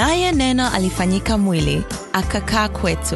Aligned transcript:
Naye 0.00 0.32
Neno 0.32 0.70
alifanyika 0.70 1.38
mwili, 1.38 1.84
akakaa 2.12 2.68
kwetu, 2.68 3.14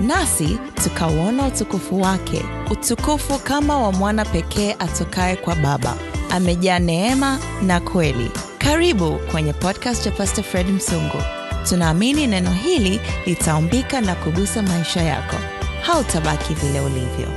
nasi 0.00 0.58
tukauona 0.84 1.46
utukufu 1.46 2.00
wake, 2.00 2.44
utukufu 2.70 3.38
kama 3.38 3.78
wa 3.82 3.92
mwana 3.92 4.24
pekee 4.24 4.72
atokaye 4.78 5.36
kwa 5.36 5.54
Baba, 5.54 5.96
amejaa 6.30 6.78
neema 6.78 7.38
na 7.66 7.80
kweli. 7.80 8.30
Karibu 8.58 9.18
kwenye 9.30 9.52
podcast 9.52 10.06
ya 10.06 10.12
Pastor 10.12 10.44
Fred 10.44 10.68
Msungu. 10.68 11.22
Tunaamini 11.68 12.26
neno 12.26 12.50
hili 12.52 13.00
litaumbika 13.26 14.00
na 14.00 14.14
kugusa 14.14 14.62
maisha 14.62 15.02
yako. 15.02 15.36
Hautabaki 15.82 16.54
vile 16.54 16.80
ulivyo. 16.80 17.28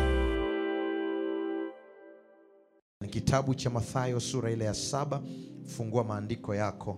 Ni 3.01 3.07
kitabu 3.09 3.55
cha 3.55 3.69
Mathayo 3.69 4.19
sura 4.19 4.51
ile 4.51 4.65
ya 4.65 4.73
saba. 4.73 5.21
Fungua 5.77 6.03
maandiko 6.03 6.55
yako, 6.55 6.97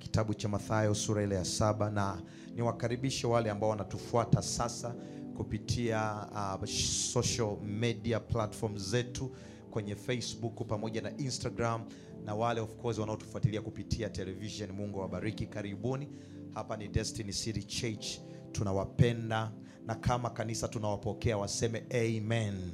kitabu 0.00 0.34
cha 0.34 0.48
Mathayo 0.48 0.94
sura 0.94 1.22
ile 1.22 1.34
ya 1.34 1.44
saba, 1.44 1.90
na 1.90 2.22
niwakaribishe 2.54 3.26
wale 3.26 3.50
ambao 3.50 3.70
wanatufuata 3.70 4.42
sasa 4.42 4.94
kupitia 5.36 6.26
uh, 6.60 6.64
social 7.12 7.56
media 7.62 8.20
platform 8.20 8.78
zetu 8.78 9.36
kwenye 9.70 9.96
Facebook 9.96 10.66
pamoja 10.66 11.00
na 11.02 11.16
Instagram, 11.16 11.84
na 12.24 12.34
wale 12.34 12.60
of 12.60 12.76
course 12.76 12.98
wanaotufuatilia 12.98 13.62
kupitia 13.62 14.08
television. 14.08 14.72
Mungu 14.72 14.98
awabariki, 14.98 15.46
karibuni. 15.46 16.08
Hapa 16.54 16.76
ni 16.76 16.88
Destiny 16.88 17.32
City 17.32 17.62
Church, 17.62 18.06
tunawapenda 18.52 19.52
na 19.86 19.94
kama 19.94 20.30
kanisa 20.30 20.68
tunawapokea, 20.68 21.38
waseme 21.38 21.84
amen. 21.90 22.72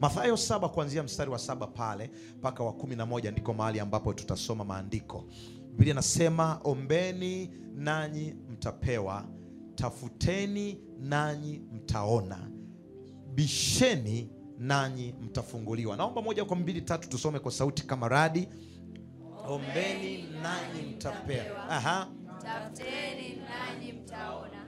Mathayo 0.00 0.36
saba 0.36 0.68
kuanzia 0.68 1.02
mstari 1.02 1.30
wa 1.30 1.38
saba 1.38 1.66
pale 1.66 2.10
mpaka 2.38 2.64
wa 2.64 2.72
kumi 2.72 2.96
na 2.96 3.06
moja 3.06 3.30
ndiko 3.30 3.54
mahali 3.54 3.80
ambapo 3.80 4.12
tutasoma 4.14 4.64
maandiko. 4.64 5.24
Biblia 5.78 5.92
inasema 5.92 6.60
ombeni 6.64 7.50
nanyi 7.74 8.34
mtapewa, 8.50 9.24
tafuteni 9.74 10.78
nanyi 11.00 11.62
mtaona, 11.72 12.50
bisheni 13.34 14.30
nanyi 14.58 15.14
mtafunguliwa. 15.22 15.96
Naomba 15.96 16.22
moja 16.22 16.44
kwa 16.44 16.56
mbili 16.56 16.82
tatu 16.82 17.08
tusome 17.08 17.38
kwa 17.38 17.52
sauti 17.52 17.86
kama 17.86 18.08
radi. 18.08 18.48
Ombeni 19.48 20.22
nanyi 20.42 20.82
mtapewa. 20.96 21.68
Aha. 21.68 22.08
Tafuteni 22.42 23.36
nanyi 23.36 23.92
mtaona, 23.92 24.66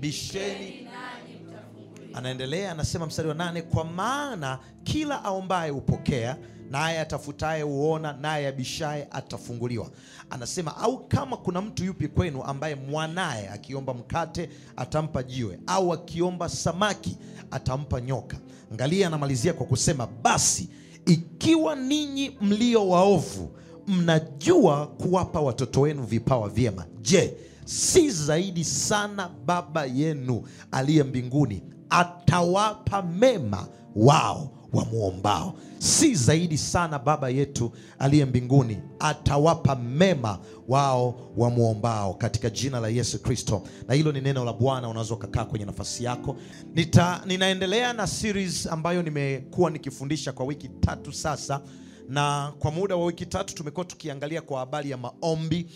Bisheni 0.00 0.70
nanyi 0.70 1.34
mtafunguliwa. 1.46 2.18
Anaendelea 2.18 2.72
anasema 2.72 3.06
mstari 3.06 3.28
wa 3.28 3.34
nane, 3.34 3.62
kwa 3.62 3.84
maana 3.84 4.58
kila 4.84 5.24
aombaye 5.24 5.70
hupokea, 5.70 6.36
naye 6.70 7.00
atafutaye 7.00 7.62
huona, 7.62 8.12
naye 8.12 8.48
abishaye 8.48 9.08
atafunguliwa. 9.10 9.90
Anasema 10.30 10.76
au 10.76 11.08
kama 11.08 11.36
kuna 11.36 11.62
mtu 11.62 11.84
yupi 11.84 12.08
kwenu 12.08 12.42
ambaye 12.42 12.74
mwanaye 12.74 13.48
akiomba 13.50 13.94
mkate 13.94 14.50
atampa 14.76 15.22
jiwe, 15.22 15.58
au 15.66 15.92
akiomba 15.92 16.48
samaki 16.48 17.16
atampa 17.50 18.00
nyoka? 18.00 18.36
Angalia, 18.72 19.06
anamalizia 19.06 19.52
kwa 19.52 19.66
kusema 19.66 20.08
basi, 20.22 20.68
ikiwa 21.06 21.76
ninyi 21.76 22.36
mlio 22.40 22.88
waovu 22.88 23.50
mnajua 23.86 24.86
kuwapa 24.86 25.40
watoto 25.40 25.80
wenu 25.80 26.02
vipawa 26.02 26.48
vyema, 26.48 26.86
je, 27.00 27.34
si 27.64 28.10
zaidi 28.10 28.64
sana 28.64 29.30
Baba 29.46 29.84
yenu 29.84 30.42
aliye 30.72 31.02
mbinguni 31.02 31.62
atawapa 31.90 33.02
mema 33.02 33.66
wao 33.96 34.50
wamwombao? 34.72 35.54
Si 35.78 36.14
zaidi 36.14 36.58
sana 36.58 36.98
Baba 36.98 37.28
yetu 37.30 37.72
aliye 37.98 38.24
mbinguni 38.24 38.78
atawapa 38.98 39.74
mema 39.76 40.38
wao 40.68 41.30
wamwombao, 41.36 42.14
katika 42.14 42.50
jina 42.50 42.80
la 42.80 42.88
Yesu 42.88 43.22
Kristo. 43.22 43.62
Na 43.88 43.94
hilo 43.94 44.12
ni 44.12 44.20
neno 44.20 44.44
la 44.44 44.52
Bwana. 44.52 44.88
Unaweza 44.88 45.14
ukakaa 45.14 45.44
kwenye 45.44 45.64
nafasi 45.64 46.04
yako. 46.04 46.36
Nita, 46.74 47.22
ninaendelea 47.26 47.92
na 47.92 48.06
series 48.06 48.66
ambayo 48.66 49.02
nimekuwa 49.02 49.70
nikifundisha 49.70 50.32
kwa 50.32 50.46
wiki 50.46 50.68
tatu 50.68 51.12
sasa 51.12 51.60
na 52.08 52.52
kwa 52.58 52.70
muda 52.70 52.96
wa 52.96 53.04
wiki 53.04 53.26
tatu 53.26 53.54
tumekuwa 53.54 53.84
tukiangalia 53.84 54.42
kwa 54.42 54.58
habari 54.60 54.90
ya 54.90 54.96
maombi. 54.96 55.66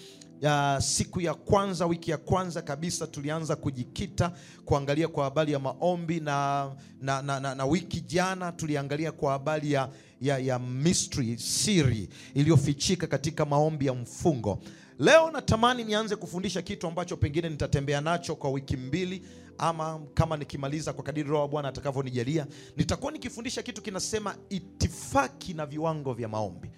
Ya 0.42 0.78
siku 0.80 1.20
ya 1.20 1.34
kwanza, 1.34 1.86
wiki 1.86 2.10
ya 2.10 2.16
kwanza 2.16 2.62
kabisa 2.62 3.06
tulianza 3.06 3.56
kujikita 3.56 4.32
kuangalia 4.64 5.08
kwa 5.08 5.24
habari 5.24 5.52
ya 5.52 5.58
maombi 5.58 6.20
na, 6.20 6.70
na, 7.00 7.22
na, 7.22 7.40
na, 7.40 7.54
na 7.54 7.66
wiki 7.66 8.00
jana 8.00 8.52
tuliangalia 8.52 9.12
kwa 9.12 9.32
habari 9.32 9.72
ya, 9.72 9.88
ya, 10.20 10.38
ya 10.38 10.58
mystery, 10.58 11.38
siri 11.38 12.08
iliyofichika 12.34 13.06
katika 13.06 13.44
maombi 13.44 13.86
ya 13.86 13.94
mfungo. 13.94 14.58
Leo 14.98 15.30
natamani 15.30 15.84
nianze 15.84 16.16
kufundisha 16.16 16.62
kitu 16.62 16.86
ambacho 16.86 17.16
pengine 17.16 17.48
nitatembea 17.48 18.00
nacho 18.00 18.36
kwa 18.36 18.50
wiki 18.50 18.76
mbili 18.76 19.22
ama 19.58 20.00
kama 20.14 20.36
nikimaliza 20.36 20.92
kwa 20.92 21.04
kadiri 21.04 21.28
Roho 21.28 21.42
wa 21.42 21.48
Bwana 21.48 21.68
atakavyonijalia, 21.68 22.46
nitakuwa 22.76 23.12
nikifundisha 23.12 23.62
kitu 23.62 23.82
kinasema 23.82 24.34
itifaki 24.50 25.54
na 25.54 25.66
viwango 25.66 26.12
vya 26.14 26.28
maombi. 26.28 26.68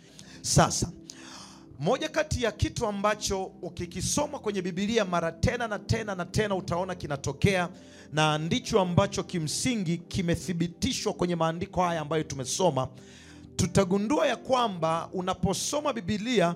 Sasa 0.43 0.93
moja 1.79 2.09
kati 2.09 2.43
ya 2.43 2.53
kitu 2.53 2.87
ambacho 2.87 3.45
ukikisoma 3.45 4.39
kwenye 4.39 4.63
Biblia 4.63 5.05
mara 5.05 5.33
tena 5.33 5.69
na 5.69 5.79
tena 5.79 6.15
na 6.15 6.25
tena 6.25 6.55
utaona 6.55 6.95
kinatokea, 6.95 7.69
na 8.13 8.39
ndicho 8.39 8.81
ambacho 8.81 9.23
kimsingi 9.23 9.99
kimethibitishwa 9.99 11.13
kwenye 11.13 11.37
maandiko 11.37 11.83
haya 11.83 12.01
ambayo 12.01 12.23
tumesoma, 12.23 12.89
tutagundua 13.57 14.27
ya 14.27 14.37
kwamba 14.37 15.09
unaposoma 15.13 15.93
Biblia 15.93 16.55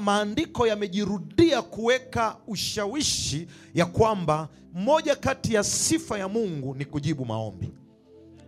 maandiko 0.00 0.66
yamejirudia 0.66 1.62
kuweka 1.62 2.36
ushawishi 2.46 3.48
ya 3.74 3.86
kwamba 3.86 4.48
moja 4.74 5.16
kati 5.16 5.54
ya 5.54 5.64
sifa 5.64 6.18
ya 6.18 6.28
Mungu 6.28 6.74
ni 6.74 6.84
kujibu 6.84 7.24
maombi. 7.24 7.70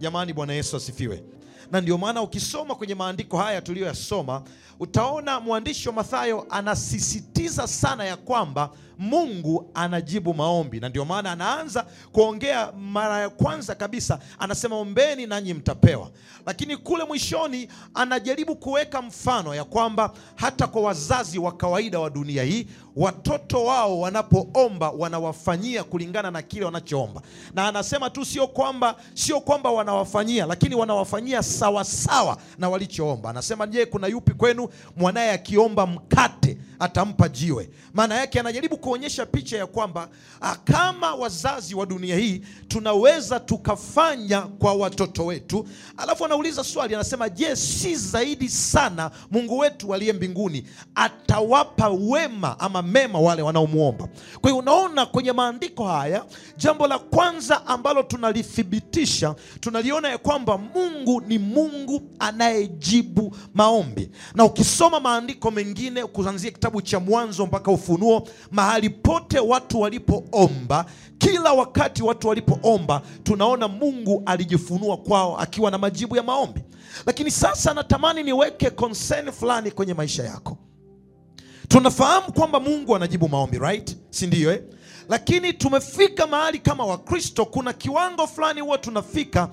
Jamani, 0.01 0.33
Bwana 0.33 0.53
Yesu 0.53 0.77
asifiwe. 0.77 1.25
Na 1.71 1.81
ndio 1.81 1.99
maana 1.99 2.23
ukisoma 2.23 2.75
kwenye 2.75 2.95
maandiko 2.95 3.39
haya 3.39 3.61
tuliyoyasoma, 3.63 4.43
utaona 4.81 5.41
mwandishi 5.41 5.89
wa 5.89 5.95
Mathayo 5.95 6.47
anasisitiza 6.51 7.67
sana 7.67 8.05
ya 8.05 8.17
kwamba 8.17 8.71
Mungu 8.99 9.71
anajibu 9.75 10.35
maombi, 10.35 10.81
na 10.81 10.89
ndio 10.89 11.05
maana 11.05 11.33
anaanza 11.33 11.87
kuongea 12.13 12.73
mara 12.73 13.21
ya 13.21 13.29
kwanza 13.31 13.75
kabisa, 13.75 14.19
anasema 14.39 14.77
ombeni 14.77 15.27
nanyi 15.27 15.55
mtapewa. 15.55 16.11
Lakini 16.47 16.77
kule 16.77 17.05
mwishoni 17.05 17.69
anajaribu 17.95 18.57
kuweka 18.57 19.03
mfano 19.03 19.55
ya 19.55 19.65
kwamba 19.65 20.13
hata 20.37 20.67
kwa 20.67 20.83
wazazi 20.83 21.39
wa 21.39 21.53
kawaida 21.53 21.99
wa 22.01 22.11
dunia 22.11 22.43
hii, 22.43 22.67
watoto 22.97 23.65
wao 23.65 24.01
wanapoomba 24.01 24.91
wanawafanyia 24.91 25.85
kulingana 25.85 26.31
na 26.31 26.43
kile 26.43 26.65
wanachoomba, 26.65 27.23
na 27.55 27.69
anasema 27.69 28.11
tu 28.11 28.25
sio 28.25 28.47
kwamba 28.47 28.97
sio 29.15 29.41
kwamba 29.41 29.71
wanawafanyia, 29.71 30.47
lakini 30.47 30.75
wanawafanyia 30.75 31.43
sawasawa 31.43 32.37
na 32.59 32.69
walichoomba. 32.69 33.31
Anasema, 33.31 33.67
je, 33.67 33.87
kuna 33.87 34.07
yupi 34.07 34.35
kwenu 34.35 34.69
mwanaye 34.97 35.31
akiomba 35.33 35.87
mkate 35.87 36.59
atampa 36.79 37.29
jiwe? 37.29 37.71
Maana 37.95 38.15
yake 38.15 38.41
anajaribu 38.41 38.77
kuonyesha 38.77 39.27
picha 39.27 39.57
ya 39.59 39.67
kwamba 39.67 40.09
ah, 40.41 40.57
kama 40.57 41.15
wazazi 41.15 41.75
wa 41.75 41.87
dunia 41.87 42.17
hii 42.17 42.43
tunaweza 42.69 43.41
tukafanya 43.41 44.41
kwa 44.43 44.73
watoto 44.75 45.27
wetu. 45.27 45.69
Alafu 45.97 46.25
anauliza 46.25 46.65
swali, 46.65 46.95
anasema, 46.95 47.29
je, 47.29 47.57
si 47.57 47.97
zaidi 47.97 48.49
sana 48.49 49.11
Mungu 49.31 49.59
wetu 49.59 49.95
aliye 49.95 50.13
mbinguni 50.13 50.65
atawapa 50.95 51.89
wema 51.89 52.61
ama 52.61 52.83
mema 52.83 53.21
wale 53.21 53.43
wanaomwomba? 53.43 54.09
Kwa 54.41 54.51
hiyo 54.51 54.59
unaona 54.63 55.07
kwenye 55.07 55.33
maandiko 55.33 55.85
haya, 55.89 56.25
jambo 56.57 56.87
la 56.87 56.99
kwanza 56.99 57.67
ambalo 57.67 58.03
tunalithibitisha, 58.03 59.35
tunaliona 59.61 60.09
ya 60.09 60.19
kwamba 60.19 60.59
Mungu 60.59 61.21
ni 61.21 61.39
Mungu 61.39 62.03
anayejibu 62.19 63.37
maombi, 63.55 64.11
na 64.35 64.45
ukisoma 64.45 65.01
maandiko 65.01 65.51
mengine 65.51 66.07
kuanzia 66.07 66.51
cha 66.83 67.01
Mwanzo 67.01 67.47
mpaka 67.47 67.71
Ufunuo, 67.71 68.29
mahali 68.51 68.91
pote 68.91 69.39
watu 69.39 69.81
walipoomba, 69.81 70.85
kila 71.19 71.53
wakati 71.53 72.03
watu 72.03 72.29
walipoomba, 72.29 73.03
tunaona 73.23 73.69
Mungu 73.69 74.23
alijifunua 74.27 74.97
kwao 74.97 75.39
akiwa 75.39 75.71
na 75.71 75.79
majibu 75.79 76.17
ya 76.17 76.23
maombi. 76.23 76.61
Lakini 77.07 77.31
sasa 77.31 77.75
natamani 77.75 78.23
niweke 78.23 78.71
concern 78.71 79.33
fulani 79.33 79.71
kwenye 79.71 79.95
maisha 79.95 80.25
yako. 80.25 80.57
Tunafahamu 81.69 82.33
kwamba 82.33 82.61
Mungu 82.61 82.97
anajibu 82.97 83.29
maombi 83.29 83.59
right, 83.59 83.97
si 84.11 84.27
ndio 84.27 84.53
eh? 84.53 84.63
Lakini 85.09 85.53
tumefika 85.53 86.27
mahali 86.27 86.59
kama 86.59 86.85
Wakristo, 86.85 87.45
kuna 87.47 87.73
kiwango 87.73 88.27
fulani 88.27 88.61
huwa 88.61 88.79
tunafika 88.79 89.49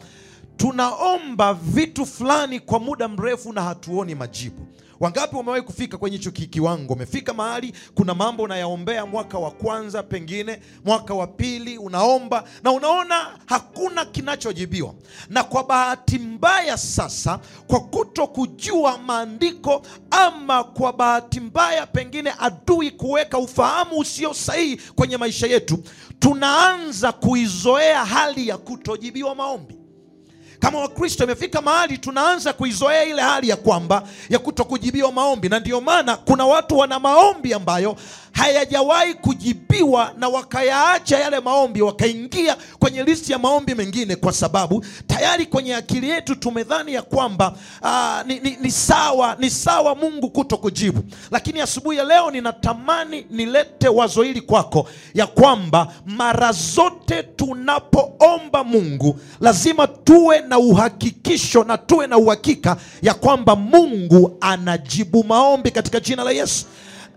tunaomba 0.58 1.54
vitu 1.54 2.06
fulani 2.06 2.60
kwa 2.60 2.80
muda 2.80 3.08
mrefu 3.08 3.54
na 3.54 3.62
hatuoni 3.62 4.16
majibu 4.16 4.68
wangapi 5.00 5.36
wamewahi 5.36 5.62
kufika 5.62 5.98
kwenye 5.98 6.18
hicho 6.18 6.32
kiwango? 6.32 6.94
Umefika 6.94 7.34
mahali 7.34 7.74
kuna 7.96 8.14
mambo 8.14 8.44
unayaombea 8.44 9.06
mwaka 9.06 9.38
wa 9.40 9.52
kwanza 9.52 10.04
pengine 10.04 10.60
mwaka 10.86 11.14
wa 11.14 11.28
pili 11.28 11.78
unaomba 11.78 12.44
na 12.64 12.72
unaona 12.72 13.40
hakuna 13.46 14.06
kinachojibiwa. 14.06 14.94
Na 15.30 15.44
kwa 15.44 15.64
bahati 15.64 16.20
mbaya 16.20 16.78
sasa 16.78 17.40
kwa 17.68 17.80
kuto 17.80 18.28
kujua 18.28 18.98
maandiko 18.98 19.82
ama 20.12 20.64
kwa 20.64 20.94
bahati 20.94 21.40
mbaya 21.40 21.88
pengine 21.88 22.34
adui 22.40 22.92
kuweka 22.92 23.38
ufahamu 23.38 23.98
usio 24.00 24.34
sahihi 24.34 24.78
kwenye 24.96 25.18
maisha 25.18 25.48
yetu 25.48 25.84
tunaanza 26.20 27.12
kuizoea 27.12 28.06
hali 28.06 28.48
ya 28.48 28.58
kutojibiwa 28.58 29.36
maombi 29.36 29.75
kama 30.66 30.80
wakristo 30.80 31.24
imefika 31.24 31.62
mahali 31.62 31.98
tunaanza 31.98 32.54
kuizoea 32.54 33.04
ile 33.04 33.22
hali 33.22 33.50
ya 33.50 33.56
kwamba 33.56 34.04
ya 34.30 34.40
kutokujibiwa 34.40 35.12
maombi. 35.12 35.50
Na 35.50 35.60
ndio 35.60 35.82
maana 35.82 36.18
kuna 36.18 36.46
watu 36.46 36.78
wana 36.78 37.00
maombi 37.00 37.54
ambayo 37.54 37.96
hayajawahi 38.36 39.14
kujibiwa 39.14 40.12
na 40.18 40.28
wakayaacha 40.30 41.20
yale 41.20 41.40
maombi 41.40 41.82
wakaingia 41.82 42.58
kwenye 42.80 43.04
listi 43.04 43.32
ya 43.32 43.40
maombi 43.40 43.76
mengine 43.76 44.16
kwa 44.16 44.32
sababu 44.34 44.86
tayari 45.08 45.46
kwenye 45.46 45.76
akili 45.76 46.10
yetu 46.10 46.36
tumedhani 46.36 46.94
ya 46.94 47.02
kwamba 47.02 47.56
aa, 47.84 48.24
ni, 48.28 48.40
ni, 48.40 48.58
ni 48.62 48.72
sawa 48.72 49.36
ni 49.40 49.50
sawa 49.50 49.96
mungu 49.96 50.30
kuto 50.30 50.58
kujibu. 50.58 51.04
Lakini 51.32 51.62
asubuhi 51.62 51.98
ya 51.98 52.04
leo 52.04 52.32
ninatamani 52.32 53.26
nilete 53.30 53.88
wazo 53.88 54.22
hili 54.24 54.42
kwako 54.42 54.88
ya 55.14 55.28
kwamba 55.28 55.88
mara 56.06 56.52
zote 56.52 57.24
tunapoomba 57.24 58.64
mungu 58.64 59.20
lazima 59.42 59.88
tuwe 59.88 60.40
na 60.42 60.60
uhakikisho 60.60 61.64
na 61.64 61.78
tuwe 61.78 62.08
na 62.08 62.18
uhakika 62.18 62.78
ya 63.02 63.14
kwamba 63.14 63.56
mungu 63.56 64.38
anajibu 64.42 65.24
maombi 65.24 65.72
katika 65.72 66.00
jina 66.00 66.24
la 66.24 66.32
yesu 66.32 66.66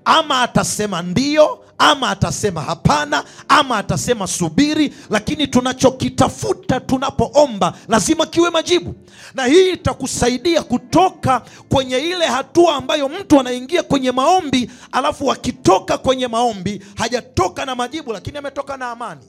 ama 0.04 0.42
atasema 0.42 1.02
ndio 1.02 1.64
ama 1.78 2.10
atasema 2.10 2.60
hapana 2.62 3.24
ama 3.48 3.78
atasema 3.78 4.26
subiri 4.26 4.94
lakini 5.10 5.46
tunachokitafuta 5.46 6.80
tunapoomba 6.80 7.72
lazima 7.88 8.26
kiwe 8.26 8.50
majibu. 8.50 8.94
Na 9.34 9.44
hii 9.46 9.70
itakusaidia 9.70 10.62
kutoka 10.62 11.42
kwenye 11.68 11.98
ile 11.98 12.26
hatua 12.26 12.74
ambayo 12.74 13.08
mtu 13.08 13.40
anaingia 13.40 13.82
kwenye 13.82 14.12
maombi 14.12 14.70
alafu 14.92 15.32
akitoka 15.32 15.98
kwenye 15.98 16.28
maombi 16.28 16.82
hajatoka 16.94 17.64
na 17.66 17.74
majibu 17.74 18.12
lakini 18.12 18.38
ametoka 18.38 18.76
na 18.76 18.90
amani 18.90 19.20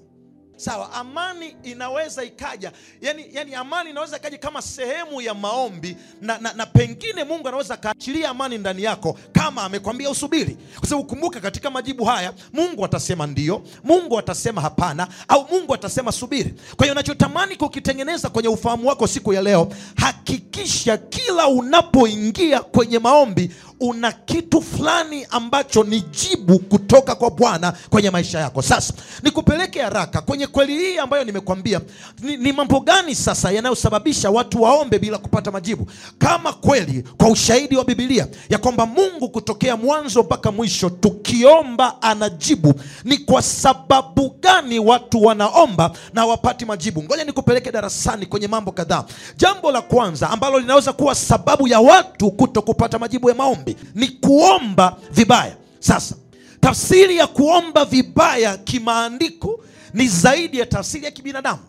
sawa 0.60 0.94
amani 0.94 1.56
inaweza 1.64 2.24
ikaja. 2.24 2.72
Yani, 3.02 3.26
yani 3.32 3.56
amani 3.56 3.90
inaweza 3.90 4.18
ikaja 4.18 4.38
kama 4.38 4.62
sehemu 4.62 5.22
ya 5.22 5.34
maombi 5.34 5.98
na, 6.22 6.38
na, 6.38 6.54
na 6.54 6.66
pengine 6.66 7.24
mungu 7.24 7.48
anaweza 7.48 7.74
akaachilia 7.74 8.30
amani 8.30 8.58
ndani 8.58 8.84
yako 8.84 9.20
kama 9.32 9.64
amekwambia 9.64 10.10
usubiri. 10.10 10.58
Kwa 10.80 10.90
sababu 10.90 11.08
kumbuka 11.08 11.40
katika 11.40 11.70
majibu 11.70 12.06
haya 12.06 12.34
mungu 12.54 12.86
atasema 12.86 13.28
ndio 13.28 13.62
mungu 13.84 14.20
atasema 14.20 14.62
hapana 14.62 15.08
au 15.28 15.48
mungu 15.52 15.74
atasema 15.74 16.12
subiri. 16.12 16.54
Kwa 16.76 16.86
hiyo 16.86 16.94
unachotamani 16.94 17.56
kukitengeneza 17.56 18.30
kwenye 18.30 18.50
ufahamu 18.50 18.88
wako 18.88 19.08
siku 19.08 19.34
ya 19.34 19.42
leo 19.42 19.68
hakikisha 19.96 20.98
kila 20.98 21.48
unapoingia 21.48 22.60
kwenye 22.60 23.00
maombi 23.00 23.52
una 23.80 24.12
kitu 24.12 24.62
fulani 24.62 25.28
ambacho 25.30 25.84
ni 25.84 26.02
jibu 26.02 26.60
kutoka 26.60 27.16
kwa 27.16 27.31
bwana 27.31 27.74
kwenye 27.90 28.10
maisha 28.10 28.40
yako. 28.40 28.62
Sasa 28.62 28.94
nikupeleke 29.24 29.81
haraka 29.81 30.22
kwenye 30.22 30.48
kweli 30.48 30.74
hii 30.78 30.98
ambayo 30.98 31.24
nimekwambia. 31.24 31.81
Ni, 32.22 32.38
ni 32.38 32.52
mambo 32.54 32.80
gani 32.80 33.16
sasa 33.16 33.52
yanayosababisha 33.52 34.30
watu 34.30 34.62
waombe 34.62 35.00
bila 35.00 35.18
kupata 35.18 35.52
majibu? 35.52 35.88
Kama 36.18 36.54
kweli 36.54 37.04
kwa 37.18 37.30
ushahidi 37.30 37.76
wa 37.78 37.86
bibilia 37.86 38.28
ya 38.50 38.58
kwamba 38.58 38.86
mungu 38.86 39.30
kutokea 39.30 39.78
mwanzo 39.78 40.24
mpaka 40.24 40.52
mwisho 40.52 40.90
tukiomba 40.90 42.02
anajibu 42.02 42.74
ni 43.04 43.18
kwa 43.18 43.42
sababu 43.42 44.36
gani 44.42 44.80
watu 44.80 45.24
wanaomba 45.24 45.92
na 46.14 46.25
wapati 46.25 46.66
majibu? 46.66 47.04
Ngoja 47.04 47.24
nikupeleke 47.24 47.72
darasani 47.72 48.25
kwenye 48.25 48.48
mambo 48.48 48.72
kadhaa. 48.72 49.04
Jambo 49.38 49.72
la 49.72 49.82
kwanza 49.82 50.30
ambalo 50.30 50.60
linaweza 50.60 50.94
kuwa 50.94 51.16
sababu 51.16 51.68
ya 51.68 51.80
watu 51.80 52.32
kuto 52.32 52.62
kupata 52.62 53.00
majibu 53.00 53.30
ya 53.30 53.36
maombi 53.36 53.69
ni 53.95 54.07
kuomba 54.07 54.98
vibaya. 55.12 55.56
Sasa 55.80 56.16
tafsiri 56.62 57.18
ya 57.18 57.27
kuomba 57.27 57.86
vibaya 57.86 58.57
kimaandiko 58.57 59.63
ni 59.94 60.07
zaidi 60.07 60.60
ya 60.60 60.66
tafsiri 60.66 61.06
ya 61.06 61.12
kibinadamu. 61.12 61.60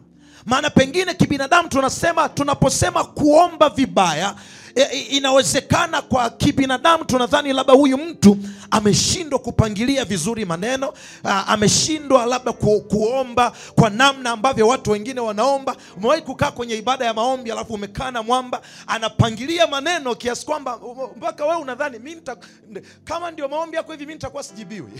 Maana 0.47 0.70
pengine 0.70 1.14
kibinadamu 1.14 1.69
tunasema 1.69 2.29
tunaposema 2.29 3.05
kuomba 3.05 3.69
vibaya 3.69 4.35
e, 4.75 4.82
e, 4.93 4.99
inawezekana 5.00 6.02
kwa 6.02 6.31
kibinadamu 6.31 7.05
tunadhani 7.05 7.52
labda 7.52 7.72
huyu 7.72 7.99
mtu 7.99 8.37
ameshindwa 8.70 9.38
kupangilia 9.38 10.05
vizuri 10.05 10.44
maneno 10.44 10.93
ameshindwa 11.46 12.26
labda 12.26 12.52
ku, 12.52 12.81
kuomba 12.81 13.52
kwa 13.75 13.90
namna 13.90 14.31
ambavyo 14.31 14.69
watu 14.69 14.90
wengine 14.90 15.20
wanaomba. 15.20 15.76
Umewahi 15.96 16.22
kukaa 16.22 16.50
kwenye 16.50 16.75
ibada 16.76 17.05
ya 17.06 17.14
maombi 17.14 17.52
alafu 17.52 17.75
umekaa 17.75 18.11
na 18.11 18.22
mwamba 18.22 18.62
anapangilia 18.87 19.67
maneno 19.67 20.14
kiasi 20.14 20.46
kwamba 20.46 20.81
mpaka 21.17 21.44
wewe 21.46 21.56
unadhani 21.62 21.99
mi 21.99 22.17
kama 23.05 23.31
ndio 23.31 23.49
maombi 23.49 23.76
yako 23.76 23.93
hivi 23.93 24.06
mi 24.06 24.12
nitakuwa 24.12 24.43
sijibiwi. 24.43 24.90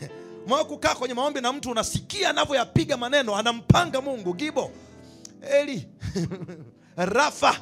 Umewahi 0.46 0.64
kukaa 0.66 0.94
kwenye 0.94 1.14
maombi 1.14 1.40
na 1.40 1.52
mtu 1.52 1.70
unasikia 1.70 2.30
anavyoyapiga 2.30 2.96
maneno 2.96 3.36
anampanga 3.36 4.00
mungu. 4.00 4.34
Gibo 4.34 4.70
eli 5.60 5.88
rafa 6.96 7.56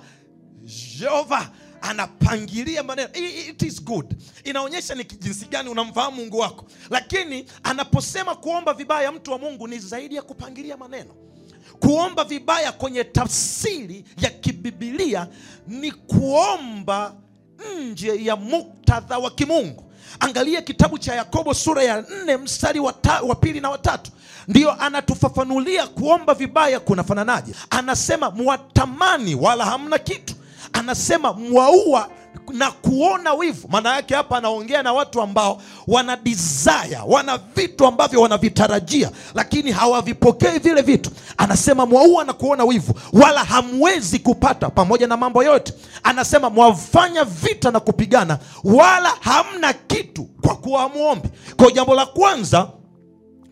jehova 0.66 1.50
anapangilia 1.80 2.82
maneno. 2.82 3.08
It 3.48 3.62
is 3.62 3.84
good. 3.84 4.14
Inaonyesha 4.44 4.94
ni 4.94 5.04
jinsi 5.04 5.46
gani 5.46 5.68
unamfahamu 5.68 6.16
mungu 6.16 6.38
wako. 6.38 6.66
Lakini 6.90 7.46
anaposema 7.62 8.34
kuomba 8.34 8.74
vibaya 8.74 9.12
mtu 9.12 9.30
wa 9.32 9.38
mungu 9.38 9.68
ni 9.68 9.78
zaidi 9.78 10.14
ya 10.14 10.22
kupangilia 10.22 10.76
maneno. 10.76 11.10
Kuomba 11.80 12.24
vibaya 12.24 12.72
kwenye 12.72 13.04
tafsiri 13.04 14.04
ya 14.20 14.30
kibibilia 14.30 15.28
ni 15.66 15.92
kuomba 15.92 17.14
nje 17.80 18.24
ya 18.24 18.36
muktadha 18.36 19.18
wa 19.18 19.30
kimungu. 19.30 19.82
Angalia 20.20 20.62
kitabu 20.62 20.98
cha 20.98 21.14
yakobo 21.14 21.54
sura 21.54 21.82
ya 21.82 22.02
nne 22.22 22.36
mstari 22.36 22.80
wa, 22.80 22.92
ta, 22.92 23.20
wa 23.22 23.34
pili 23.34 23.60
na 23.60 23.70
watatu 23.70 24.10
ndiyo 24.48 24.72
anatufafanulia 24.82 25.86
kuomba 25.86 26.34
vibaya 26.34 26.80
kunafananaje. 26.80 27.52
Anasema 27.70 28.30
mwatamani 28.30 29.34
wala 29.34 29.64
hamna 29.64 29.98
kitu 29.98 30.34
anasema 30.72 31.32
mwaua 31.32 32.08
na 32.52 32.70
kuona 32.70 33.34
wivu. 33.34 33.68
Maana 33.68 33.94
yake 33.94 34.14
hapa 34.14 34.36
anaongea 34.38 34.82
na 34.82 34.92
watu 34.92 35.20
ambao 35.22 35.62
wana 35.88 36.16
desire 36.16 36.98
wana 37.06 37.38
vitu 37.56 37.86
ambavyo 37.86 38.20
wanavitarajia 38.20 39.10
lakini 39.34 39.72
hawavipokei 39.72 40.58
vile 40.58 40.82
vitu. 40.82 41.10
Anasema 41.36 41.86
mwaua 41.86 42.24
na 42.24 42.32
kuona 42.32 42.64
wivu 42.64 42.94
wala 43.12 43.44
hamwezi 43.44 44.18
kupata 44.18 44.70
pamoja 44.70 45.06
na 45.06 45.16
mambo 45.16 45.44
yote. 45.44 45.72
Anasema 46.02 46.50
mwafanya 46.50 47.24
vita 47.24 47.70
na 47.70 47.80
kupigana 47.80 48.38
wala 48.64 49.08
hamna 49.20 49.72
kitu 49.72 50.24
kwa 50.24 50.56
kuwa 50.56 50.80
hamuombi. 50.80 51.28
Kwa 51.56 51.70
jambo 51.72 51.94
la 51.94 52.06
kwanza 52.06 52.68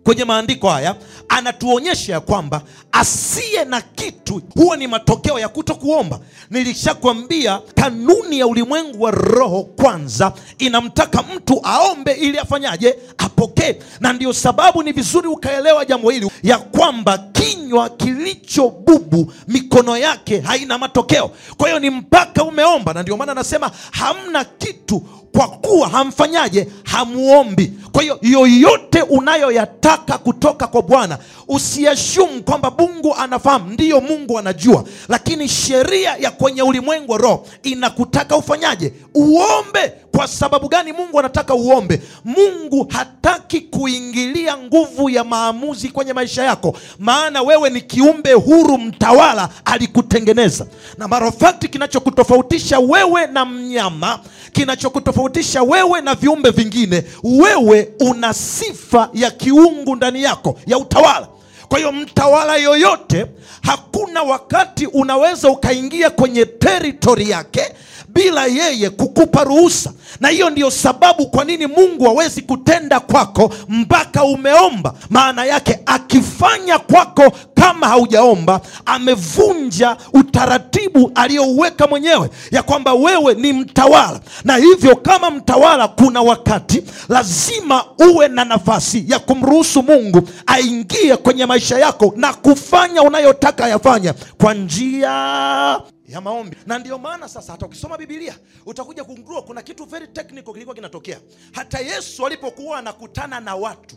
kwenye 0.04 0.24
maandiko 0.24 0.68
haya 0.68 0.94
anatuonyesha 1.28 2.12
ya 2.12 2.20
kwamba 2.20 2.62
asiye 2.92 3.64
na 3.64 3.80
kitu 3.80 4.42
huwa 4.54 4.76
ni 4.76 4.86
matokeo 4.86 5.38
ya 5.38 5.48
kuto 5.48 5.74
kuomba 5.74 6.20
nilishakwambia 6.50 7.60
kanuni 7.74 8.38
ya 8.38 8.46
ulimwengu 8.46 9.02
wa 9.02 9.10
roho 9.10 9.62
kwanza 9.62 10.32
inamtaka 10.58 11.22
mtu 11.22 11.60
aombe 11.62 12.12
ili 12.12 12.38
afanyaje? 12.38 12.96
Apokee. 13.18 13.74
Na 14.00 14.12
ndio 14.12 14.32
sababu 14.32 14.82
ni 14.82 14.92
vizuri 14.92 15.28
ukaelewa 15.28 15.84
jambo 15.84 16.10
hili 16.10 16.30
ya 16.42 16.58
kwamba 16.58 17.18
kinywa 17.18 17.88
kilicho 17.88 18.70
bubu 18.70 19.32
mikono 19.48 19.96
yake 19.98 20.40
haina 20.40 20.78
matokeo. 20.78 21.30
Kwa 21.56 21.68
hiyo 21.68 21.78
ni 21.80 21.90
mpaka 21.90 22.44
umeomba 22.44 22.92
na 22.92 23.02
ndio 23.02 23.16
maana 23.16 23.32
anasema 23.32 23.70
hamna 23.90 24.44
kitu 24.44 25.00
kwa 25.36 25.48
kuwa 25.48 25.88
hamfanyaje? 25.88 26.68
Hamuombi 26.84 27.72
kwa 27.94 28.02
hiyo 28.02 28.18
yoyote 28.22 29.02
unayoyataka 29.02 30.18
kutoka 30.18 30.66
kwa 30.66 30.82
bwana 30.82 31.18
usiashumu 31.48 32.42
kwamba 32.42 32.72
mungu 32.78 33.14
anafahamu. 33.14 33.70
Ndiyo 33.72 34.00
mungu 34.00 34.38
anajua. 34.38 34.84
Lakini 35.08 35.48
sheria 35.48 36.16
ya 36.16 36.30
kwenye 36.30 36.62
ulimwengu 36.62 37.12
wa 37.12 37.18
roho 37.18 37.46
inakutaka 37.62 38.36
ufanyaje? 38.36 38.92
Uombe. 39.14 39.92
Kwa 40.16 40.28
sababu 40.28 40.68
gani 40.68 40.92
mungu 40.92 41.18
anataka 41.18 41.54
uombe? 41.54 42.02
Mungu 42.24 42.86
hataki 42.90 43.60
kuingilia 43.60 44.56
nguvu 44.58 45.10
ya 45.10 45.24
maamuzi 45.24 45.88
kwenye 45.88 46.12
maisha 46.12 46.42
yako. 46.44 46.76
Maana 46.98 47.42
wewe 47.42 47.70
ni 47.70 47.80
kiumbe 47.80 48.32
huru 48.32 48.78
mtawala 48.78 49.48
alikutengeneza. 49.64 50.66
Na 50.98 51.08
marofakti 51.08 51.68
kinachokutofautisha 51.68 52.78
wewe 52.78 53.26
na 53.26 53.44
mnyama 53.44 54.20
kinachokutofautisha 54.52 55.62
wewe 55.62 56.00
na 56.00 56.14
viumbe 56.14 56.50
vingine 56.50 57.04
wewe 57.24 57.83
una 58.00 58.34
sifa 58.34 59.10
ya 59.14 59.30
kiungu 59.30 59.96
ndani 59.96 60.22
yako 60.22 60.58
ya 60.66 60.78
utawala. 60.78 61.28
Kwa 61.68 61.78
hiyo 61.78 61.92
mtawala 61.92 62.56
yoyote 62.56 63.26
hakuna 63.62 64.22
wakati 64.22 64.86
unaweza 64.86 65.50
ukaingia 65.50 66.10
kwenye 66.10 66.46
teritori 66.46 67.30
yake 67.30 67.72
bila 68.14 68.46
yeye 68.46 68.90
kukupa 68.90 69.44
ruhusa. 69.44 69.92
Na 70.20 70.28
hiyo 70.28 70.50
ndiyo 70.50 70.70
sababu 70.70 71.26
kwa 71.26 71.44
nini 71.44 71.66
mungu 71.66 72.04
hawezi 72.04 72.42
kutenda 72.42 73.00
kwako 73.00 73.54
mpaka 73.68 74.24
umeomba. 74.24 74.94
Maana 75.10 75.44
yake 75.44 75.78
akifanya 75.86 76.78
kwako 76.78 77.32
kama 77.54 77.88
haujaomba 77.88 78.60
amevunja 78.86 79.96
utaratibu 80.12 81.12
aliyouweka 81.14 81.86
mwenyewe 81.86 82.30
ya 82.50 82.62
kwamba 82.62 82.94
wewe 82.94 83.34
ni 83.34 83.52
mtawala. 83.52 84.20
Na 84.44 84.56
hivyo 84.56 84.96
kama 84.96 85.30
mtawala 85.30 85.88
kuna 85.88 86.22
wakati 86.22 86.82
lazima 87.08 87.84
uwe 88.12 88.28
na 88.28 88.44
nafasi 88.44 89.04
ya 89.08 89.18
kumruhusu 89.18 89.82
mungu 89.82 90.28
aingie 90.46 91.16
kwenye 91.16 91.46
maisha 91.46 91.78
yako 91.78 92.12
na 92.16 92.32
kufanya 92.32 93.02
unayotaka 93.02 93.68
yafanya 93.68 94.14
kwa 94.40 94.54
njia 94.54 95.80
ya 96.14 96.20
maombi. 96.20 96.56
Na 96.66 96.78
ndio 96.78 96.98
maana 96.98 97.28
sasa 97.28 97.52
hata 97.52 97.66
ukisoma 97.66 97.98
bibilia 97.98 98.38
utakuja 98.66 99.04
kugundua 99.04 99.42
kuna 99.42 99.62
kitu 99.62 99.84
very 99.84 100.06
technical 100.08 100.52
kilikuwa 100.52 100.74
kinatokea. 100.74 101.20
Hata 101.52 101.78
yesu 101.80 102.26
alipokuwa 102.26 102.78
anakutana 102.78 103.40
na 103.40 103.54
watu 103.56 103.96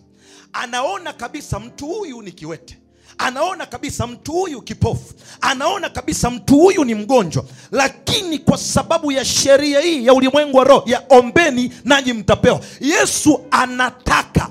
anaona 0.53 1.13
kabisa 1.13 1.59
mtu 1.59 1.86
huyu 1.86 2.21
ni 2.21 2.31
kiwete. 2.31 2.77
Anaona 3.17 3.65
kabisa 3.65 4.07
mtu 4.07 4.31
huyu 4.31 4.62
kipofu. 4.62 5.13
Anaona 5.41 5.89
kabisa 5.89 6.29
mtu 6.29 6.59
huyu 6.59 6.83
ni 6.83 6.95
mgonjwa. 6.95 7.45
Lakini 7.71 8.39
kwa 8.39 8.57
sababu 8.57 9.12
ya 9.12 9.25
sheria 9.25 9.79
hii 9.79 10.05
ya 10.05 10.13
ulimwengu 10.13 10.57
wa 10.57 10.63
roho 10.63 10.83
ya 10.89 11.03
ombeni 11.09 11.74
nanyi 11.86 12.13
mtapewa. 12.13 12.59
Yesu 12.79 13.39
anataka 13.51 14.50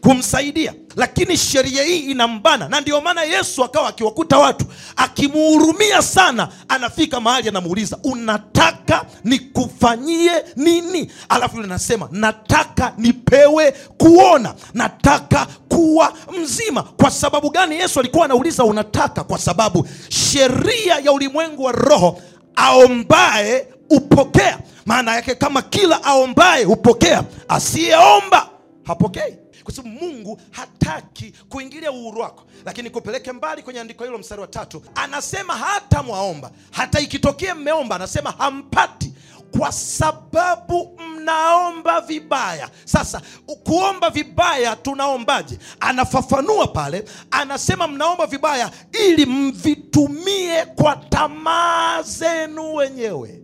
kumsaidia 0.00 0.74
lakini 0.96 1.36
sheria 1.36 1.82
hii 1.82 1.98
inambana. 1.98 2.68
Na 2.68 2.80
ndio 2.80 3.00
maana 3.00 3.22
yesu 3.22 3.64
akawa 3.64 3.88
akiwakuta 3.88 4.38
watu 4.38 4.64
akimuhurumia 4.96 6.02
sana 6.02 6.48
anafika 6.68 7.20
mahali 7.20 7.48
anamuuliza 7.48 7.98
unataka 8.04 9.04
nikufanyie 9.24 10.32
nini? 10.56 11.12
Alafu 11.28 11.56
yule 11.56 11.68
anasema 11.68 12.08
nataka 12.12 12.94
nipewe 12.98 13.72
kuona. 13.72 14.54
Nataka 14.74 15.46
kuwa 15.68 16.12
mzima. 16.42 16.82
Kwa 16.82 17.10
sababu 17.10 17.50
gani? 17.50 17.74
Yesu 17.76 18.00
alikuwa 18.00 18.24
anauliza 18.24 18.64
unataka? 18.64 19.24
Kwa 19.24 19.38
sababu 19.38 19.88
sheria 20.08 20.94
ya 20.98 21.12
ulimwengu 21.12 21.62
wa 21.64 21.72
roho 21.72 22.22
aombaye 22.56 23.66
upokea 23.90 24.58
maana 24.86 25.14
yake 25.14 25.34
kama 25.34 25.62
kila 25.62 26.04
aombaye 26.04 26.64
hupokea 26.64 27.22
asiyeomba 27.48 28.48
hapokei 28.84 29.36
kwa 29.64 29.74
sababu 29.74 29.94
mungu 29.94 30.40
hataki 30.50 31.32
kuingilia 31.48 31.92
uhuru 31.92 32.20
wako. 32.20 32.44
Lakini 32.64 32.90
kupeleke 32.90 33.32
mbali 33.32 33.62
kwenye 33.62 33.80
andiko 33.80 34.04
hilo 34.04 34.18
mstari 34.18 34.40
wa 34.40 34.46
tatu. 34.46 34.82
Anasema 34.94 35.56
hata 35.56 36.02
mwaomba. 36.02 36.50
Hata 36.70 37.00
ikitokea 37.00 37.54
mmeomba 37.54 37.96
anasema 37.96 38.30
hampati. 38.30 39.12
Kwa 39.58 39.72
sababu 39.72 40.98
mnaomba 41.08 42.00
vibaya. 42.00 42.70
Sasa 42.84 43.20
kuomba 43.64 44.10
vibaya 44.10 44.76
tunaombaje? 44.76 45.58
Anafafanua 45.80 46.66
pale. 46.66 47.04
Anasema 47.30 47.86
mnaomba 47.88 48.26
vibaya 48.26 48.70
ili 48.92 49.26
mvitumie 49.26 50.64
kwa 50.66 50.96
tamaa 50.96 52.02
zenu 52.02 52.74
wenyewe 52.74 53.41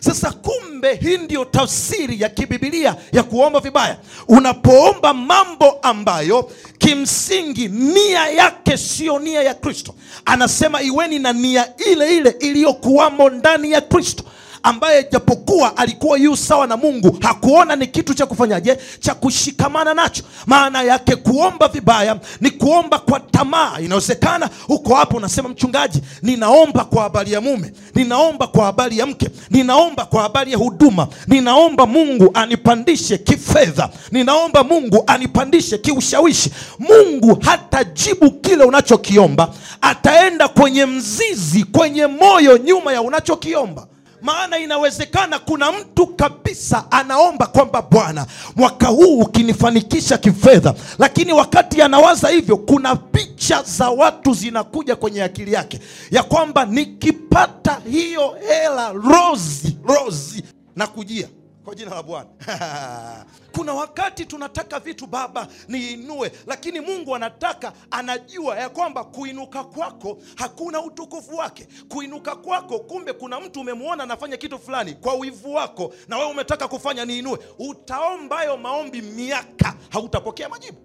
sasa 0.00 0.30
kumbe 0.32 0.94
hii 0.94 1.18
ndiyo 1.18 1.44
tafsiri 1.44 2.20
ya 2.20 2.28
kibibilia 2.28 2.96
ya 3.12 3.22
kuomba 3.22 3.60
vibaya. 3.60 3.96
Unapoomba 4.28 5.14
mambo 5.14 5.70
ambayo 5.82 6.50
kimsingi 6.78 7.68
nia 7.68 8.28
yake 8.28 8.76
siyo 8.76 9.18
nia 9.18 9.42
ya 9.42 9.54
kristo. 9.54 9.94
Anasema 10.24 10.82
iweni 10.82 11.18
na 11.18 11.32
nia 11.32 11.76
ile 11.76 12.16
ile 12.16 12.30
iliyokuwamo 12.30 13.30
ndani 13.30 13.70
ya 13.70 13.80
kristo 13.80 14.24
ambaye 14.62 15.08
japokuwa 15.12 15.76
alikuwa 15.76 16.18
yu 16.18 16.36
sawa 16.36 16.66
na 16.66 16.76
mungu 16.76 17.18
hakuona 17.20 17.76
ni 17.76 17.86
kitu 17.86 18.14
cha 18.14 18.26
kufanyaje? 18.26 18.78
Cha 19.00 19.14
kushikamana 19.14 19.94
nacho. 19.94 20.22
Maana 20.46 20.82
yake 20.82 21.16
kuomba 21.16 21.68
vibaya 21.68 22.20
ni 22.40 22.50
kuomba 22.50 22.98
kwa 22.98 23.20
tamaa. 23.20 23.78
Inawezekana 23.80 24.50
uko 24.68 24.94
hapo 24.94 25.16
unasema 25.16 25.48
mchungaji 25.48 26.02
ninaomba 26.22 26.84
kwa 26.84 27.02
habari 27.02 27.32
ya 27.32 27.40
mume 27.40 27.72
ninaomba 27.94 28.46
kwa 28.46 28.64
habari 28.64 28.98
ya 28.98 29.06
mke 29.06 29.30
ninaomba 29.50 30.04
kwa 30.04 30.22
habari 30.22 30.52
ya 30.52 30.58
huduma 30.58 31.08
ninaomba 31.26 31.86
mungu 31.86 32.30
anipandishe 32.34 33.18
kifedha 33.18 33.90
ninaomba 34.12 34.64
mungu 34.64 35.04
anipandishe 35.06 35.78
kiushawishi. 35.78 36.50
Mungu 36.78 37.38
hatajibu 37.40 38.30
kile 38.30 38.64
unachokiomba 38.64 39.54
ataenda 39.80 40.48
kwenye 40.48 40.86
mzizi 40.86 41.64
kwenye 41.64 42.06
moyo 42.06 42.58
nyuma 42.58 42.92
ya 42.92 43.02
unachokiomba 43.02 43.86
maana 44.22 44.58
inawezekana 44.58 45.38
kuna 45.38 45.72
mtu 45.72 46.06
kabisa 46.06 46.84
anaomba 46.90 47.46
kwamba 47.46 47.82
bwana 47.82 48.26
mwaka 48.56 48.86
huu 48.86 49.18
ukinifanikisha 49.20 50.18
kifedha 50.18 50.74
lakini 50.98 51.32
wakati 51.32 51.82
anawaza 51.82 52.28
hivyo 52.28 52.56
kuna 52.56 52.96
picha 52.96 53.62
za 53.62 53.90
watu 53.90 54.34
zinakuja 54.34 54.96
kwenye 54.96 55.22
akili 55.22 55.52
yake 55.52 55.80
ya 56.10 56.22
kwamba 56.22 56.64
nikipata 56.64 57.78
hiyo 57.90 58.36
hela 58.48 58.92
rozi 58.92 59.76
rozi 59.84 60.42
na 60.76 60.86
kujia 60.86 61.28
kwa 61.68 61.74
jina 61.74 61.94
la 61.94 62.02
bwana. 62.02 62.28
Kuna 63.56 63.74
wakati 63.74 64.24
tunataka 64.26 64.80
vitu 64.80 65.06
baba 65.06 65.48
niinue 65.68 66.32
lakini 66.46 66.80
mungu 66.80 67.14
anataka 67.16 67.72
anajua 67.90 68.58
ya 68.58 68.68
kwamba 68.68 69.04
kuinuka 69.04 69.64
kwako 69.64 70.18
hakuna 70.34 70.82
utukufu 70.82 71.36
wake. 71.36 71.68
Kuinuka 71.88 72.36
kwako 72.36 72.78
kumbe 72.78 73.12
kuna 73.12 73.40
mtu 73.40 73.60
umemwona 73.60 74.02
anafanya 74.02 74.36
kitu 74.36 74.58
fulani 74.58 74.94
kwa 74.94 75.14
wivu 75.14 75.54
wako 75.54 75.94
na 76.08 76.18
wewe 76.18 76.30
umetaka 76.30 76.68
kufanya 76.68 77.04
niinue. 77.04 77.38
Utaomba 77.58 78.36
hayo 78.36 78.56
maombi 78.56 79.02
miaka 79.02 79.74
hautapokea 79.90 80.48
majibu. 80.48 80.78